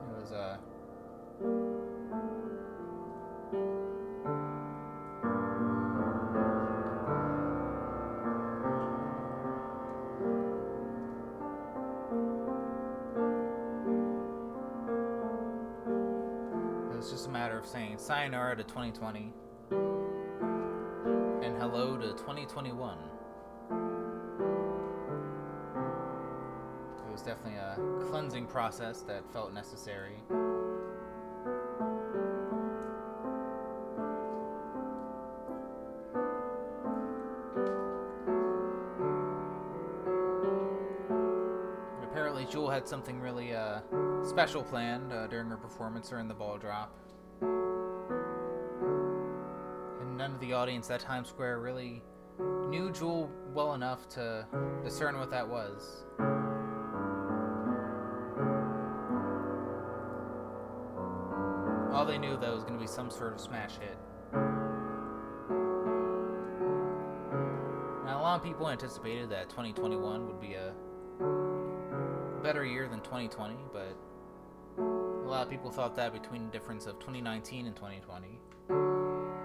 2020 18.74 19.32
and 21.44 21.56
hello 21.58 21.96
to 21.96 22.08
2021. 22.14 22.98
It 26.98 27.12
was 27.12 27.22
definitely 27.22 27.54
a 27.54 27.78
cleansing 28.10 28.46
process 28.46 29.02
that 29.02 29.32
felt 29.32 29.54
necessary. 29.54 30.16
Apparently, 42.02 42.44
Jewel 42.50 42.70
had 42.70 42.88
something 42.88 43.20
really 43.20 43.54
uh, 43.54 43.82
special 44.24 44.64
planned 44.64 45.12
uh, 45.12 45.28
during 45.28 45.48
her 45.48 45.56
performance 45.56 46.08
during 46.08 46.26
the 46.26 46.34
ball 46.34 46.58
drop. 46.58 46.92
None 50.24 50.32
of 50.32 50.40
the 50.40 50.54
audience 50.54 50.90
at 50.90 51.00
Times 51.00 51.28
Square 51.28 51.60
really 51.60 52.02
knew 52.70 52.90
Jewel 52.90 53.30
well 53.52 53.74
enough 53.74 54.08
to 54.08 54.46
discern 54.82 55.18
what 55.18 55.30
that 55.30 55.46
was. 55.46 56.06
All 61.92 62.06
they 62.06 62.16
knew 62.16 62.38
though 62.38 62.54
was 62.54 62.64
going 62.64 62.72
to 62.72 62.80
be 62.80 62.86
some 62.86 63.10
sort 63.10 63.34
of 63.34 63.40
smash 63.40 63.72
hit. 63.72 63.98
Now, 68.06 68.18
a 68.18 68.22
lot 68.22 68.40
of 68.40 68.42
people 68.42 68.70
anticipated 68.70 69.28
that 69.28 69.50
2021 69.50 70.26
would 70.26 70.40
be 70.40 70.54
a 70.54 70.72
better 72.42 72.64
year 72.64 72.88
than 72.88 73.00
2020, 73.00 73.56
but 73.74 73.94
a 74.78 75.28
lot 75.28 75.42
of 75.42 75.50
people 75.50 75.70
thought 75.70 75.94
that 75.96 76.14
between 76.14 76.46
the 76.46 76.50
difference 76.50 76.86
of 76.86 76.98
2019 76.98 77.66
and 77.66 77.76
2020, 77.76 78.40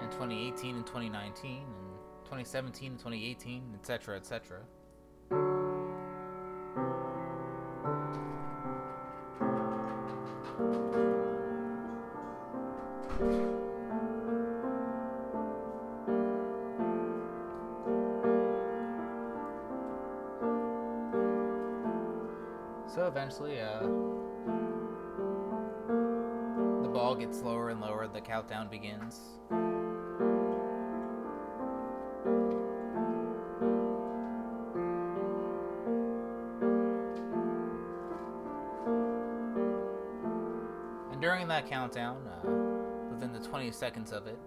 and 0.10 0.14
2018 0.14 0.76
and 0.76 0.86
2019, 0.86 1.58
and 1.58 1.66
2017 2.26 2.92
and 2.92 3.00
2018, 3.00 3.76
etc., 3.76 4.16
etc. 4.16 4.62
So 22.88 23.06
eventually, 23.06 23.62
uh, 23.62 23.82
the 26.82 26.90
ball 26.90 27.16
gets 27.16 27.42
lower 27.44 27.70
and 27.70 27.80
lower, 27.80 28.08
the 28.08 28.22
countdown 28.22 28.70
begins. 28.70 29.29
Countdown, 41.62 42.18
uh, 42.28 43.12
within 43.12 43.32
the 43.34 43.40
20 43.40 43.72
seconds 43.72 44.12
of 44.12 44.28
it, 44.28 44.38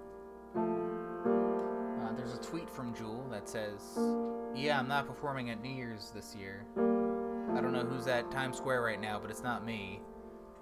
Uh, 0.55 2.13
there's 2.17 2.35
a 2.35 2.41
tweet 2.43 2.69
from 2.69 2.93
Jewel 2.95 3.25
that 3.31 3.49
says, 3.49 3.99
"Yeah, 4.55 4.79
I'm 4.79 4.89
not 4.89 5.07
performing 5.07 5.51
at 5.51 5.63
New 5.63 5.71
Year's 5.71 6.11
this 6.11 6.35
year. 6.35 6.67
I 6.77 7.61
don't 7.61 7.73
know 7.73 7.85
who's 7.85 8.07
at 8.07 8.31
Times 8.31 8.57
Square 8.59 8.83
right 8.83 9.01
now, 9.01 9.19
but 9.19 9.31
it's 9.31 9.43
not 9.43 9.65
me." 9.65 10.03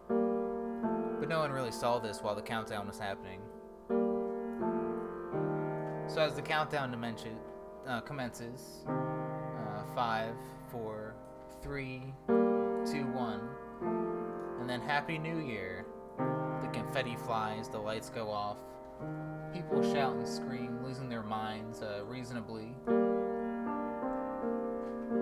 But 0.09 1.28
no 1.28 1.40
one 1.40 1.51
really 1.52 1.72
saw 1.72 1.98
this 1.98 2.22
while 2.22 2.35
the 2.35 2.43
countdown 2.43 2.86
was 2.86 2.98
happening. 2.98 3.40
So 6.09 6.22
as 6.22 6.35
the 6.35 6.43
countdown 6.43 6.90
dimension 6.90 7.36
uh, 7.86 8.01
commences, 8.01 8.85
uh, 8.89 9.85
five, 9.94 10.35
four, 10.70 11.14
three, 11.62 12.14
two, 12.28 13.06
one, 13.12 13.48
and 14.60 14.68
then 14.68 14.81
Happy 14.81 15.18
New 15.18 15.39
Year. 15.39 15.85
Confetti 16.73 17.17
flies, 17.17 17.69
the 17.69 17.79
lights 17.79 18.11
go 18.11 18.31
off. 18.31 18.59
People 19.53 19.83
shout 19.93 20.15
and 20.15 20.27
scream, 20.27 20.79
losing 20.85 21.09
their 21.09 21.23
minds, 21.23 21.83
uh, 21.83 22.03
reasonably, 22.07 22.75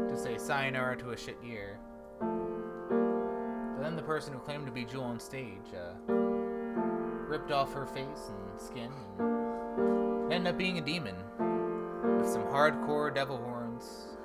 to 0.08 0.16
say 0.16 0.36
sayonara 0.36 0.96
to 0.98 1.10
a 1.10 1.16
shit 1.16 1.36
year. 1.42 1.78
But 2.20 3.82
then 3.82 3.96
the 3.96 4.02
person 4.02 4.32
who 4.32 4.40
claimed 4.40 4.66
to 4.66 4.72
be 4.72 4.84
Jewel 4.84 5.04
on 5.04 5.20
stage 5.20 5.72
uh, 5.74 5.94
ripped 6.12 7.52
off 7.52 7.72
her 7.72 7.86
face 7.86 8.30
and 8.30 8.60
skin 8.60 8.90
and 9.18 10.32
ended 10.32 10.52
up 10.52 10.58
being 10.58 10.78
a 10.78 10.82
demon 10.82 11.14
with 12.18 12.28
some 12.28 12.42
hardcore 12.44 13.14
devil 13.14 13.38
horns. 13.38 14.16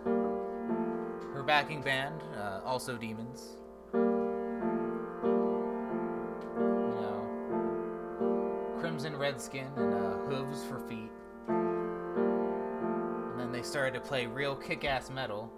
Her 1.33 1.43
backing 1.45 1.81
band, 1.81 2.21
uh, 2.37 2.61
also 2.65 2.97
demons. 2.97 3.57
Red 9.23 9.39
skin 9.39 9.71
and 9.77 9.93
uh, 9.93 10.17
hooves 10.27 10.65
for 10.65 10.79
feet. 10.79 11.09
And 11.47 13.39
then 13.39 13.53
they 13.53 13.61
started 13.61 13.93
to 13.93 14.01
play 14.01 14.25
real 14.25 14.53
kick 14.53 14.83
ass 14.83 15.09
metal. 15.09 15.49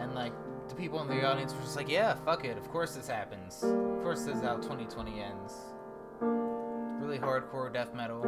And 0.00 0.12
like, 0.12 0.32
the 0.68 0.74
people 0.74 1.00
in 1.02 1.06
the 1.06 1.24
audience 1.24 1.54
were 1.54 1.60
just 1.60 1.76
like, 1.76 1.88
yeah, 1.88 2.14
fuck 2.24 2.44
it, 2.44 2.58
of 2.58 2.68
course 2.72 2.96
this 2.96 3.06
happens. 3.06 3.62
Of 3.62 4.02
course 4.02 4.24
this 4.24 4.38
is 4.38 4.42
how 4.42 4.56
2020 4.56 5.20
ends. 5.20 5.54
Really 6.20 7.20
hardcore 7.20 7.72
death 7.72 7.94
metal. 7.94 8.22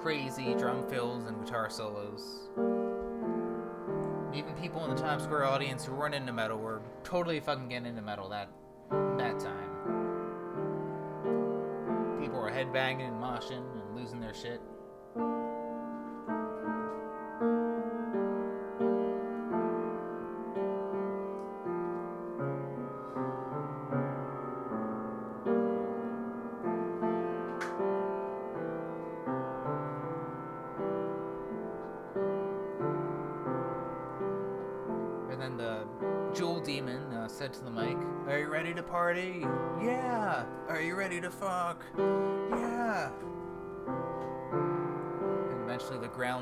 Crazy 0.00 0.54
drum 0.54 0.88
fills 0.88 1.26
and 1.26 1.44
guitar 1.44 1.68
solos. 1.68 2.48
Even 4.32 4.54
people 4.58 4.82
in 4.86 4.96
the 4.96 5.02
Times 5.02 5.24
Square 5.24 5.44
audience 5.44 5.84
who 5.84 5.92
weren't 5.94 6.14
into 6.14 6.32
metal 6.32 6.56
were 6.56 6.80
totally 7.04 7.40
fucking 7.40 7.68
getting 7.68 7.88
into 7.88 8.00
metal 8.00 8.30
that 8.30 8.48
that 9.18 9.38
time. 9.38 9.67
Were 12.48 12.54
headbanging 12.54 13.06
and 13.06 13.22
moshing 13.22 13.62
and 13.78 13.94
losing 13.94 14.20
their 14.20 14.32
shit. 14.32 14.62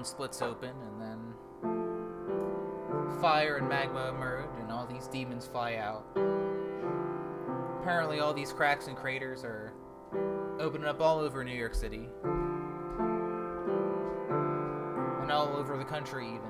Splits 0.06 0.40
open, 0.42 0.70
and 0.70 1.00
then 1.00 1.34
fire 3.20 3.56
and 3.56 3.68
magma 3.68 4.08
emerge, 4.08 4.48
and 4.60 4.70
all 4.70 4.86
these 4.86 5.08
demons 5.08 5.46
fly 5.46 5.74
out. 5.76 6.04
Apparently, 7.80 8.20
all 8.20 8.32
these 8.32 8.52
cracks 8.52 8.86
and 8.86 8.96
craters 8.96 9.44
are 9.44 9.72
opening 10.58 10.86
up 10.86 11.00
all 11.00 11.18
over 11.18 11.44
New 11.44 11.54
York 11.54 11.74
City. 11.74 12.08
And 15.22 15.30
all 15.32 15.56
over 15.56 15.76
the 15.76 15.84
country, 15.84 16.26
even 16.26 16.40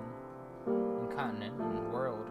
and 0.66 1.10
continent 1.16 1.54
and 1.58 1.92
world. 1.92 2.30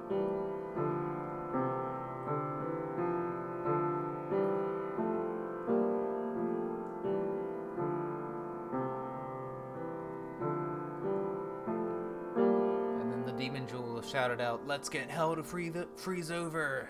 Shouted 14.15 14.39
out, 14.39 14.65
"Let's 14.65 14.87
get 14.87 15.09
hell 15.09 15.35
to 15.35 15.43
free 15.43 15.67
the 15.67 15.89
freeze 15.97 16.31
over." 16.31 16.87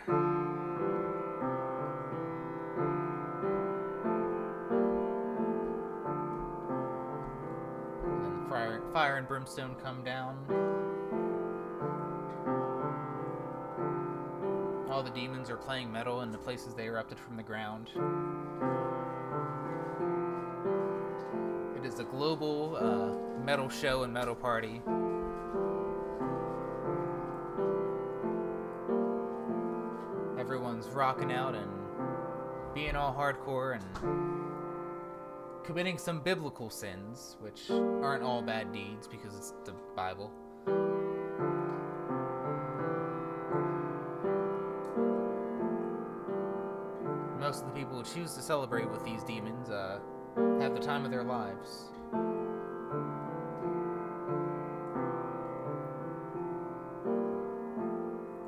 And 8.04 8.24
then 8.24 8.46
fire, 8.48 8.80
fire 8.94 9.16
and 9.18 9.28
brimstone 9.28 9.74
come 9.84 10.04
down. 10.04 10.38
All 14.92 15.02
the 15.02 15.10
demons 15.10 15.50
are 15.50 15.58
playing 15.58 15.92
metal 15.92 16.22
in 16.22 16.32
the 16.32 16.38
places 16.38 16.76
they 16.76 16.86
erupted 16.86 17.18
from 17.18 17.38
the 17.38 17.44
ground. 17.44 17.90
It 21.76 21.88
is 21.88 21.98
a 21.98 22.04
global 22.04 22.76
uh, 22.76 23.16
metal 23.44 23.68
show 23.68 24.04
and 24.04 24.14
metal 24.14 24.36
party. 24.36 24.84
Everyone's 30.86 30.96
rocking 30.96 31.32
out 31.32 31.56
and 31.56 31.72
being 32.74 32.96
all 32.96 33.14
hardcore 33.14 33.76
and 33.76 33.84
committing 35.64 35.98
some 35.98 36.22
biblical 36.22 36.70
sins, 36.70 37.38
which 37.40 37.72
aren't 37.72 38.24
all 38.24 38.42
bad 38.42 38.72
deeds 38.72 39.08
because 39.08 39.36
it's 39.36 39.54
the 39.64 39.74
Bible. 39.96 40.32
Most 47.40 47.62
of 47.62 47.68
the 47.68 47.74
people 47.74 47.98
who 47.98 48.04
choose 48.04 48.36
to 48.36 48.42
celebrate 48.42 48.90
with 48.92 49.04
these 49.04 49.24
demons 49.24 49.70
uh, 49.70 50.00
have 50.60 50.76
the 50.76 50.82
time 50.82 51.04
of 51.06 51.12
their 51.12 51.24
lives. 51.24 51.86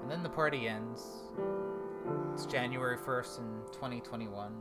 And 0.01 0.11
then 0.11 0.21
the 0.23 0.29
party 0.29 0.67
ends. 0.67 1.01
It's 2.37 2.45
January 2.45 2.97
1st 2.99 3.39
in 3.39 3.61
2021. 3.71 4.53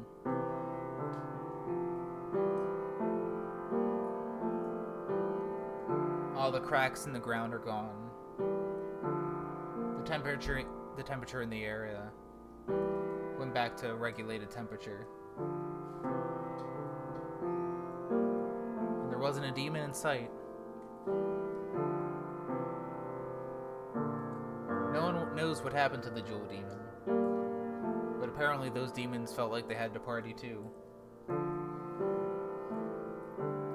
All 6.35 6.51
the 6.51 6.59
cracks 6.59 7.05
in 7.05 7.13
the 7.13 7.19
ground 7.19 7.53
are 7.53 7.59
gone. 7.59 8.09
The 9.99 10.05
temperature 10.09 10.63
the 10.97 11.03
temperature 11.03 11.43
in 11.43 11.51
the 11.51 11.63
area 11.65 12.11
went 13.39 13.53
back 13.53 13.77
to 13.83 13.95
regulated 13.95 14.51
temperature. 14.51 15.07
And 19.03 19.11
there 19.11 19.19
wasn't 19.19 19.45
a 19.45 19.53
demon 19.53 19.83
in 19.83 19.93
sight. 19.93 20.31
No 24.95 25.13
one 25.13 25.37
knows 25.37 25.63
what 25.63 25.75
happened 25.75 26.03
to 26.05 26.11
the 26.11 26.23
jewel 26.23 26.47
demon. 26.49 26.86
Apparently 28.37 28.69
those 28.69 28.93
demons 28.93 29.33
felt 29.33 29.51
like 29.51 29.67
they 29.67 29.75
had 29.75 29.95
to 29.95 29.99
party 29.99 30.35
too. 30.35 30.63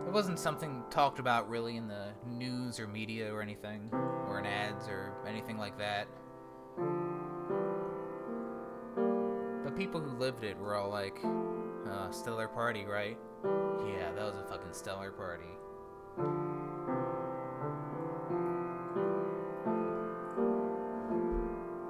It 0.05 0.13
wasn't 0.13 0.37
something 0.37 0.83
talked 0.91 1.17
about 1.17 1.49
really 1.49 1.77
in 1.77 1.87
the 1.87 2.09
news 2.27 2.79
or 2.79 2.87
media 2.87 3.33
or 3.33 3.41
anything, 3.41 3.89
or 3.91 4.37
in 4.37 4.45
ads 4.45 4.87
or 4.87 5.13
anything 5.27 5.57
like 5.57 5.79
that. 5.79 6.07
But 9.63 9.75
people 9.75 9.99
who 9.99 10.15
lived 10.19 10.43
it 10.43 10.59
were 10.59 10.75
all 10.75 10.91
like, 10.91 11.17
uh, 11.89 12.11
stellar 12.11 12.47
party, 12.47 12.85
right? 12.85 13.17
Yeah, 13.43 14.11
that 14.11 14.23
was 14.23 14.35
a 14.35 14.43
fucking 14.43 14.73
stellar 14.73 15.09
party. 15.09 15.57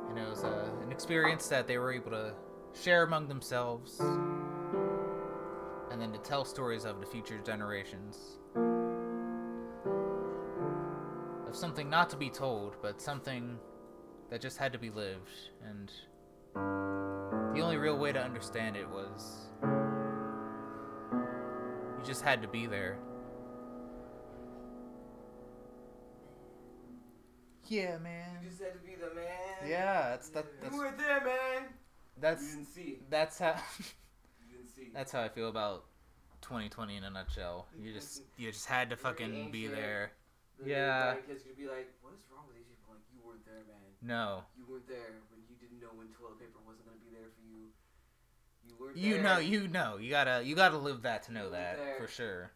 And 0.08 0.18
it 0.18 0.30
was 0.30 0.46
uh, 0.46 0.70
an 0.82 0.92
experience 0.94 1.48
that 1.50 1.68
they 1.68 1.78
were 1.78 1.92
able 1.92 2.12
to 2.12 2.34
share 2.74 3.04
among 3.04 3.28
themselves, 3.28 4.00
and 5.90 6.02
then 6.02 6.12
to 6.12 6.20
tell 6.20 6.46
stories 6.46 6.86
of 6.86 7.00
to 7.00 7.06
future 7.06 7.40
generations. 7.46 8.40
Of 11.48 11.56
something 11.56 11.90
not 11.90 12.10
to 12.12 12.18
be 12.18 12.30
told, 12.30 12.76
but 12.82 13.02
something 13.02 13.58
that 14.30 14.42
just 14.42 14.58
had 14.58 14.72
to 14.74 14.80
be 14.80 14.90
lived, 14.90 15.30
and 15.68 15.92
the 16.54 17.62
only 17.62 17.78
real 17.78 17.98
way 17.98 18.12
to 18.12 18.22
understand 18.22 18.78
it 18.78 18.88
was 18.90 19.50
you 22.02 22.06
just 22.06 22.22
had 22.24 22.42
to 22.42 22.48
be 22.48 22.66
there. 22.66 22.98
Yeah, 27.68 27.98
man. 28.00 28.40
You 28.42 28.50
just 28.50 28.62
had 28.62 28.74
to 28.74 28.80
be 28.80 28.96
the 28.96 29.14
man. 29.16 29.70
Yeah, 29.70 30.16
it's 30.16 30.30
that. 30.30 30.46
That's... 30.62 30.74
You 30.74 30.82
were 30.82 30.94
there, 30.98 31.24
man 31.24 31.64
that's 32.20 32.42
you 32.44 32.50
didn't 32.58 32.66
see. 32.68 33.00
that's 33.10 33.40
how 33.40 33.56
You 34.50 34.58
didn't 34.58 34.70
see. 34.76 34.90
that's 34.94 35.12
how 35.12 35.22
I 35.22 35.30
feel 35.30 35.50
about 35.50 35.86
2020 36.42 36.98
in 36.98 37.04
a 37.04 37.10
nutshell. 37.10 37.68
You 37.80 37.94
just 37.94 38.24
you 38.38 38.52
just 38.52 38.66
had 38.68 38.90
to 38.90 38.96
fucking 38.98 39.52
be 39.52 39.68
there. 39.68 40.12
The 40.60 40.70
yeah. 40.70 41.16
Kids 41.28 41.44
could 41.44 41.58
be 41.58 41.66
like, 41.68 41.90
"What 42.02 42.14
is 42.14 42.22
wrong 42.32 42.46
with 42.48 42.56
these 42.58 42.66
people? 42.66 42.94
Like, 42.94 43.02
you 43.14 43.20
weren't 43.26 43.46
there, 43.46 43.56
man. 43.68 43.78
No, 44.04 44.44
You 44.58 44.66
weren't 44.70 44.88
there 44.88 45.22
when 45.30 45.42
you 45.50 45.56
didn't 45.60 45.80
know 45.80 45.90
when 45.96 46.08
toilet 46.18 46.40
paper 46.40 46.60
wasn't 46.66 46.86
gonna 46.86 46.98
be 47.02 47.10
there 47.16 47.30
for 47.30 47.42
you. 47.46 47.70
You 48.68 48.76
weren't 48.80 48.98
you 48.98 49.14
there. 49.16 49.24
know, 49.24 49.38
you 49.40 49.68
know, 49.68 49.98
you 49.98 50.10
gotta 50.10 50.44
you 50.44 50.56
gotta 50.56 50.78
live 50.78 51.02
that 51.04 51.24
to 51.24 51.34
know 51.34 51.50
that 51.52 51.78
there. 51.78 51.96
for 52.00 52.08
sure. 52.08 52.52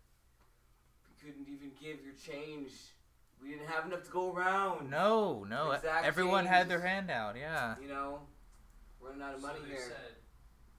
You 1.10 1.32
couldn't 1.32 1.48
even 1.49 1.72
give 1.82 2.03
your 2.06 2.14
change. 2.15 2.72
We 3.41 3.49
didn't 3.52 3.68
have 3.68 3.86
enough 3.86 4.03
to 4.06 4.11
go 4.11 4.34
around. 4.34 4.90
No, 4.90 5.44
no, 5.48 5.77
everyone 6.03 6.45
had 6.45 6.68
their 6.69 6.82
hand 6.82 7.11
out. 7.11 7.36
Yeah. 7.38 7.76
You 7.82 7.88
know, 7.88 8.22
running 9.06 9.22
out 9.22 9.36
of 9.36 9.41
money 9.41 9.60
so 9.61 9.65
they 9.65 9.72
here. 9.77 9.88
said, 9.88 10.18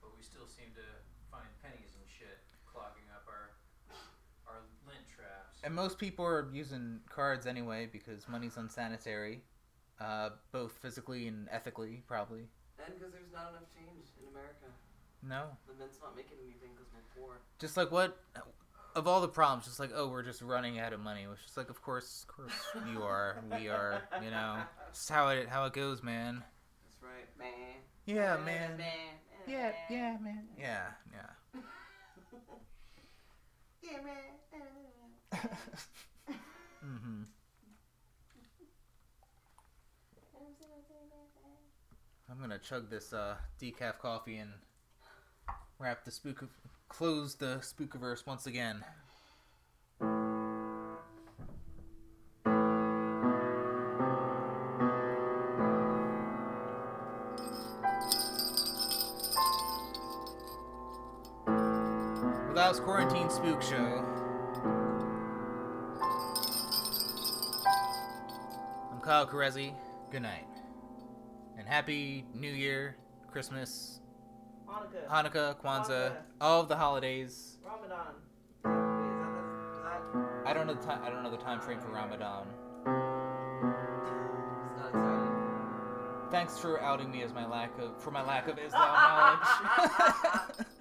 but 0.01 0.11
we 0.15 0.21
still 0.23 0.47
seem 0.47 0.67
to 0.75 0.85
find 1.31 1.47
pennies 1.63 1.95
and 1.95 2.03
shit 2.07 2.43
clogging 2.67 3.07
up 3.15 3.23
our 3.27 3.55
our 4.47 4.61
lint 4.87 5.03
traps. 5.07 5.59
And 5.63 5.73
most 5.73 5.97
people 5.97 6.25
are 6.25 6.47
using 6.53 6.99
cards 7.09 7.45
anyway 7.47 7.87
because 7.91 8.27
money's 8.27 8.57
unsanitary, 8.57 9.41
uh, 9.99 10.29
both 10.51 10.73
physically 10.81 11.27
and 11.27 11.47
ethically, 11.51 12.03
probably. 12.07 12.47
And 12.83 12.93
because 12.95 13.11
there's 13.11 13.31
not 13.33 13.49
enough 13.51 13.67
change 13.73 14.05
in 14.21 14.27
America. 14.29 14.67
No, 15.23 15.57
The 15.67 15.73
Mint's 15.73 15.97
not 16.01 16.15
making 16.15 16.37
anything 16.43 16.69
because 16.75 16.91
we're 16.93 17.21
poor. 17.21 17.33
just 17.59 17.75
like 17.75 17.91
what 17.91 18.17
of 18.95 19.07
all 19.07 19.19
the 19.19 19.27
problems, 19.27 19.65
just 19.65 19.79
like 19.79 19.91
oh, 19.95 20.07
we're 20.07 20.23
just 20.23 20.41
running 20.41 20.79
out 20.79 20.93
of 20.93 20.99
money. 20.99 21.25
Which 21.27 21.39
is 21.49 21.57
like, 21.57 21.69
of 21.69 21.81
course, 21.81 22.25
of 22.29 22.35
course, 22.35 22.53
you 22.93 23.01
are, 23.01 23.43
we 23.51 23.67
are, 23.67 24.03
you 24.23 24.29
know, 24.29 24.57
it's 24.89 25.09
how 25.09 25.29
it 25.29 25.49
how 25.49 25.65
it 25.65 25.73
goes, 25.73 26.03
man. 26.03 26.43
That's 26.85 27.01
right, 27.01 27.27
man. 27.37 27.81
Yeah, 28.07 28.37
man. 28.37 28.77
Man. 28.77 28.87
Yeah, 29.45 29.71
yeah, 29.89 30.17
man. 30.23 30.47
Yeah, 30.57 30.85
yeah. 31.11 31.59
Yeah, 33.83 33.97
man. 34.05 34.13
mm-hmm. 36.85 37.23
I'm 42.31 42.39
gonna 42.39 42.59
chug 42.59 42.89
this 42.89 43.11
uh, 43.11 43.35
decaf 43.61 43.99
coffee 43.99 44.37
and 44.37 44.51
wrap 45.77 46.05
the 46.05 46.11
spook 46.11 46.41
of 46.41 46.49
close 46.87 47.35
the 47.35 47.57
spookiverse 47.59 48.25
once 48.25 48.47
again. 48.47 48.85
Without 62.67 62.83
quarantine 62.83 63.29
spook 63.29 63.61
show. 63.61 64.03
I'm 68.91 68.99
Kyle 68.99 69.25
Carezzi. 69.25 69.73
Good 70.11 70.23
night. 70.23 70.49
And 71.57 71.65
happy 71.65 72.25
New 72.33 72.51
Year, 72.51 72.97
Christmas, 73.31 74.01
Hanukkah. 74.67 75.07
Hanukkah, 75.09 75.55
Kwanzaa, 75.63 75.87
Kwanzaa. 75.87 76.15
all 76.41 76.59
of 76.59 76.67
the 76.67 76.75
holidays. 76.75 77.57
Ramadan. 77.63 78.15
Wait, 78.65 78.73
that, 79.21 80.01
that 80.03 80.49
I 80.49 80.53
don't 80.53 80.67
know 80.67 80.73
the 80.73 80.85
time. 80.85 80.99
I 81.05 81.09
don't 81.09 81.23
know 81.23 81.31
the 81.31 81.37
time 81.37 81.61
frame 81.61 81.79
for 81.79 81.87
Ramadan. 81.87 82.47
It's 84.83 84.93
not. 84.93 86.31
Thanks 86.31 86.57
for 86.57 86.81
outing 86.81 87.11
me 87.11 87.23
as 87.23 87.31
my 87.33 87.45
lack 87.47 87.79
of 87.79 88.03
for 88.03 88.11
my 88.11 88.23
lack 88.23 88.49
of 88.49 88.59
Islam 88.59 88.93
knowledge. 90.49 90.67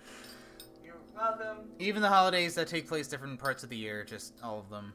Even 1.79 2.03
the 2.03 2.09
holidays 2.09 2.55
that 2.55 2.69
take 2.69 2.87
place 2.87 3.09
different 3.09 3.39
parts 3.41 3.63
of 3.63 3.71
the 3.71 3.77
year, 3.77 4.05
just 4.05 4.35
all 4.43 4.59
of 4.59 4.69
them. 4.71 4.93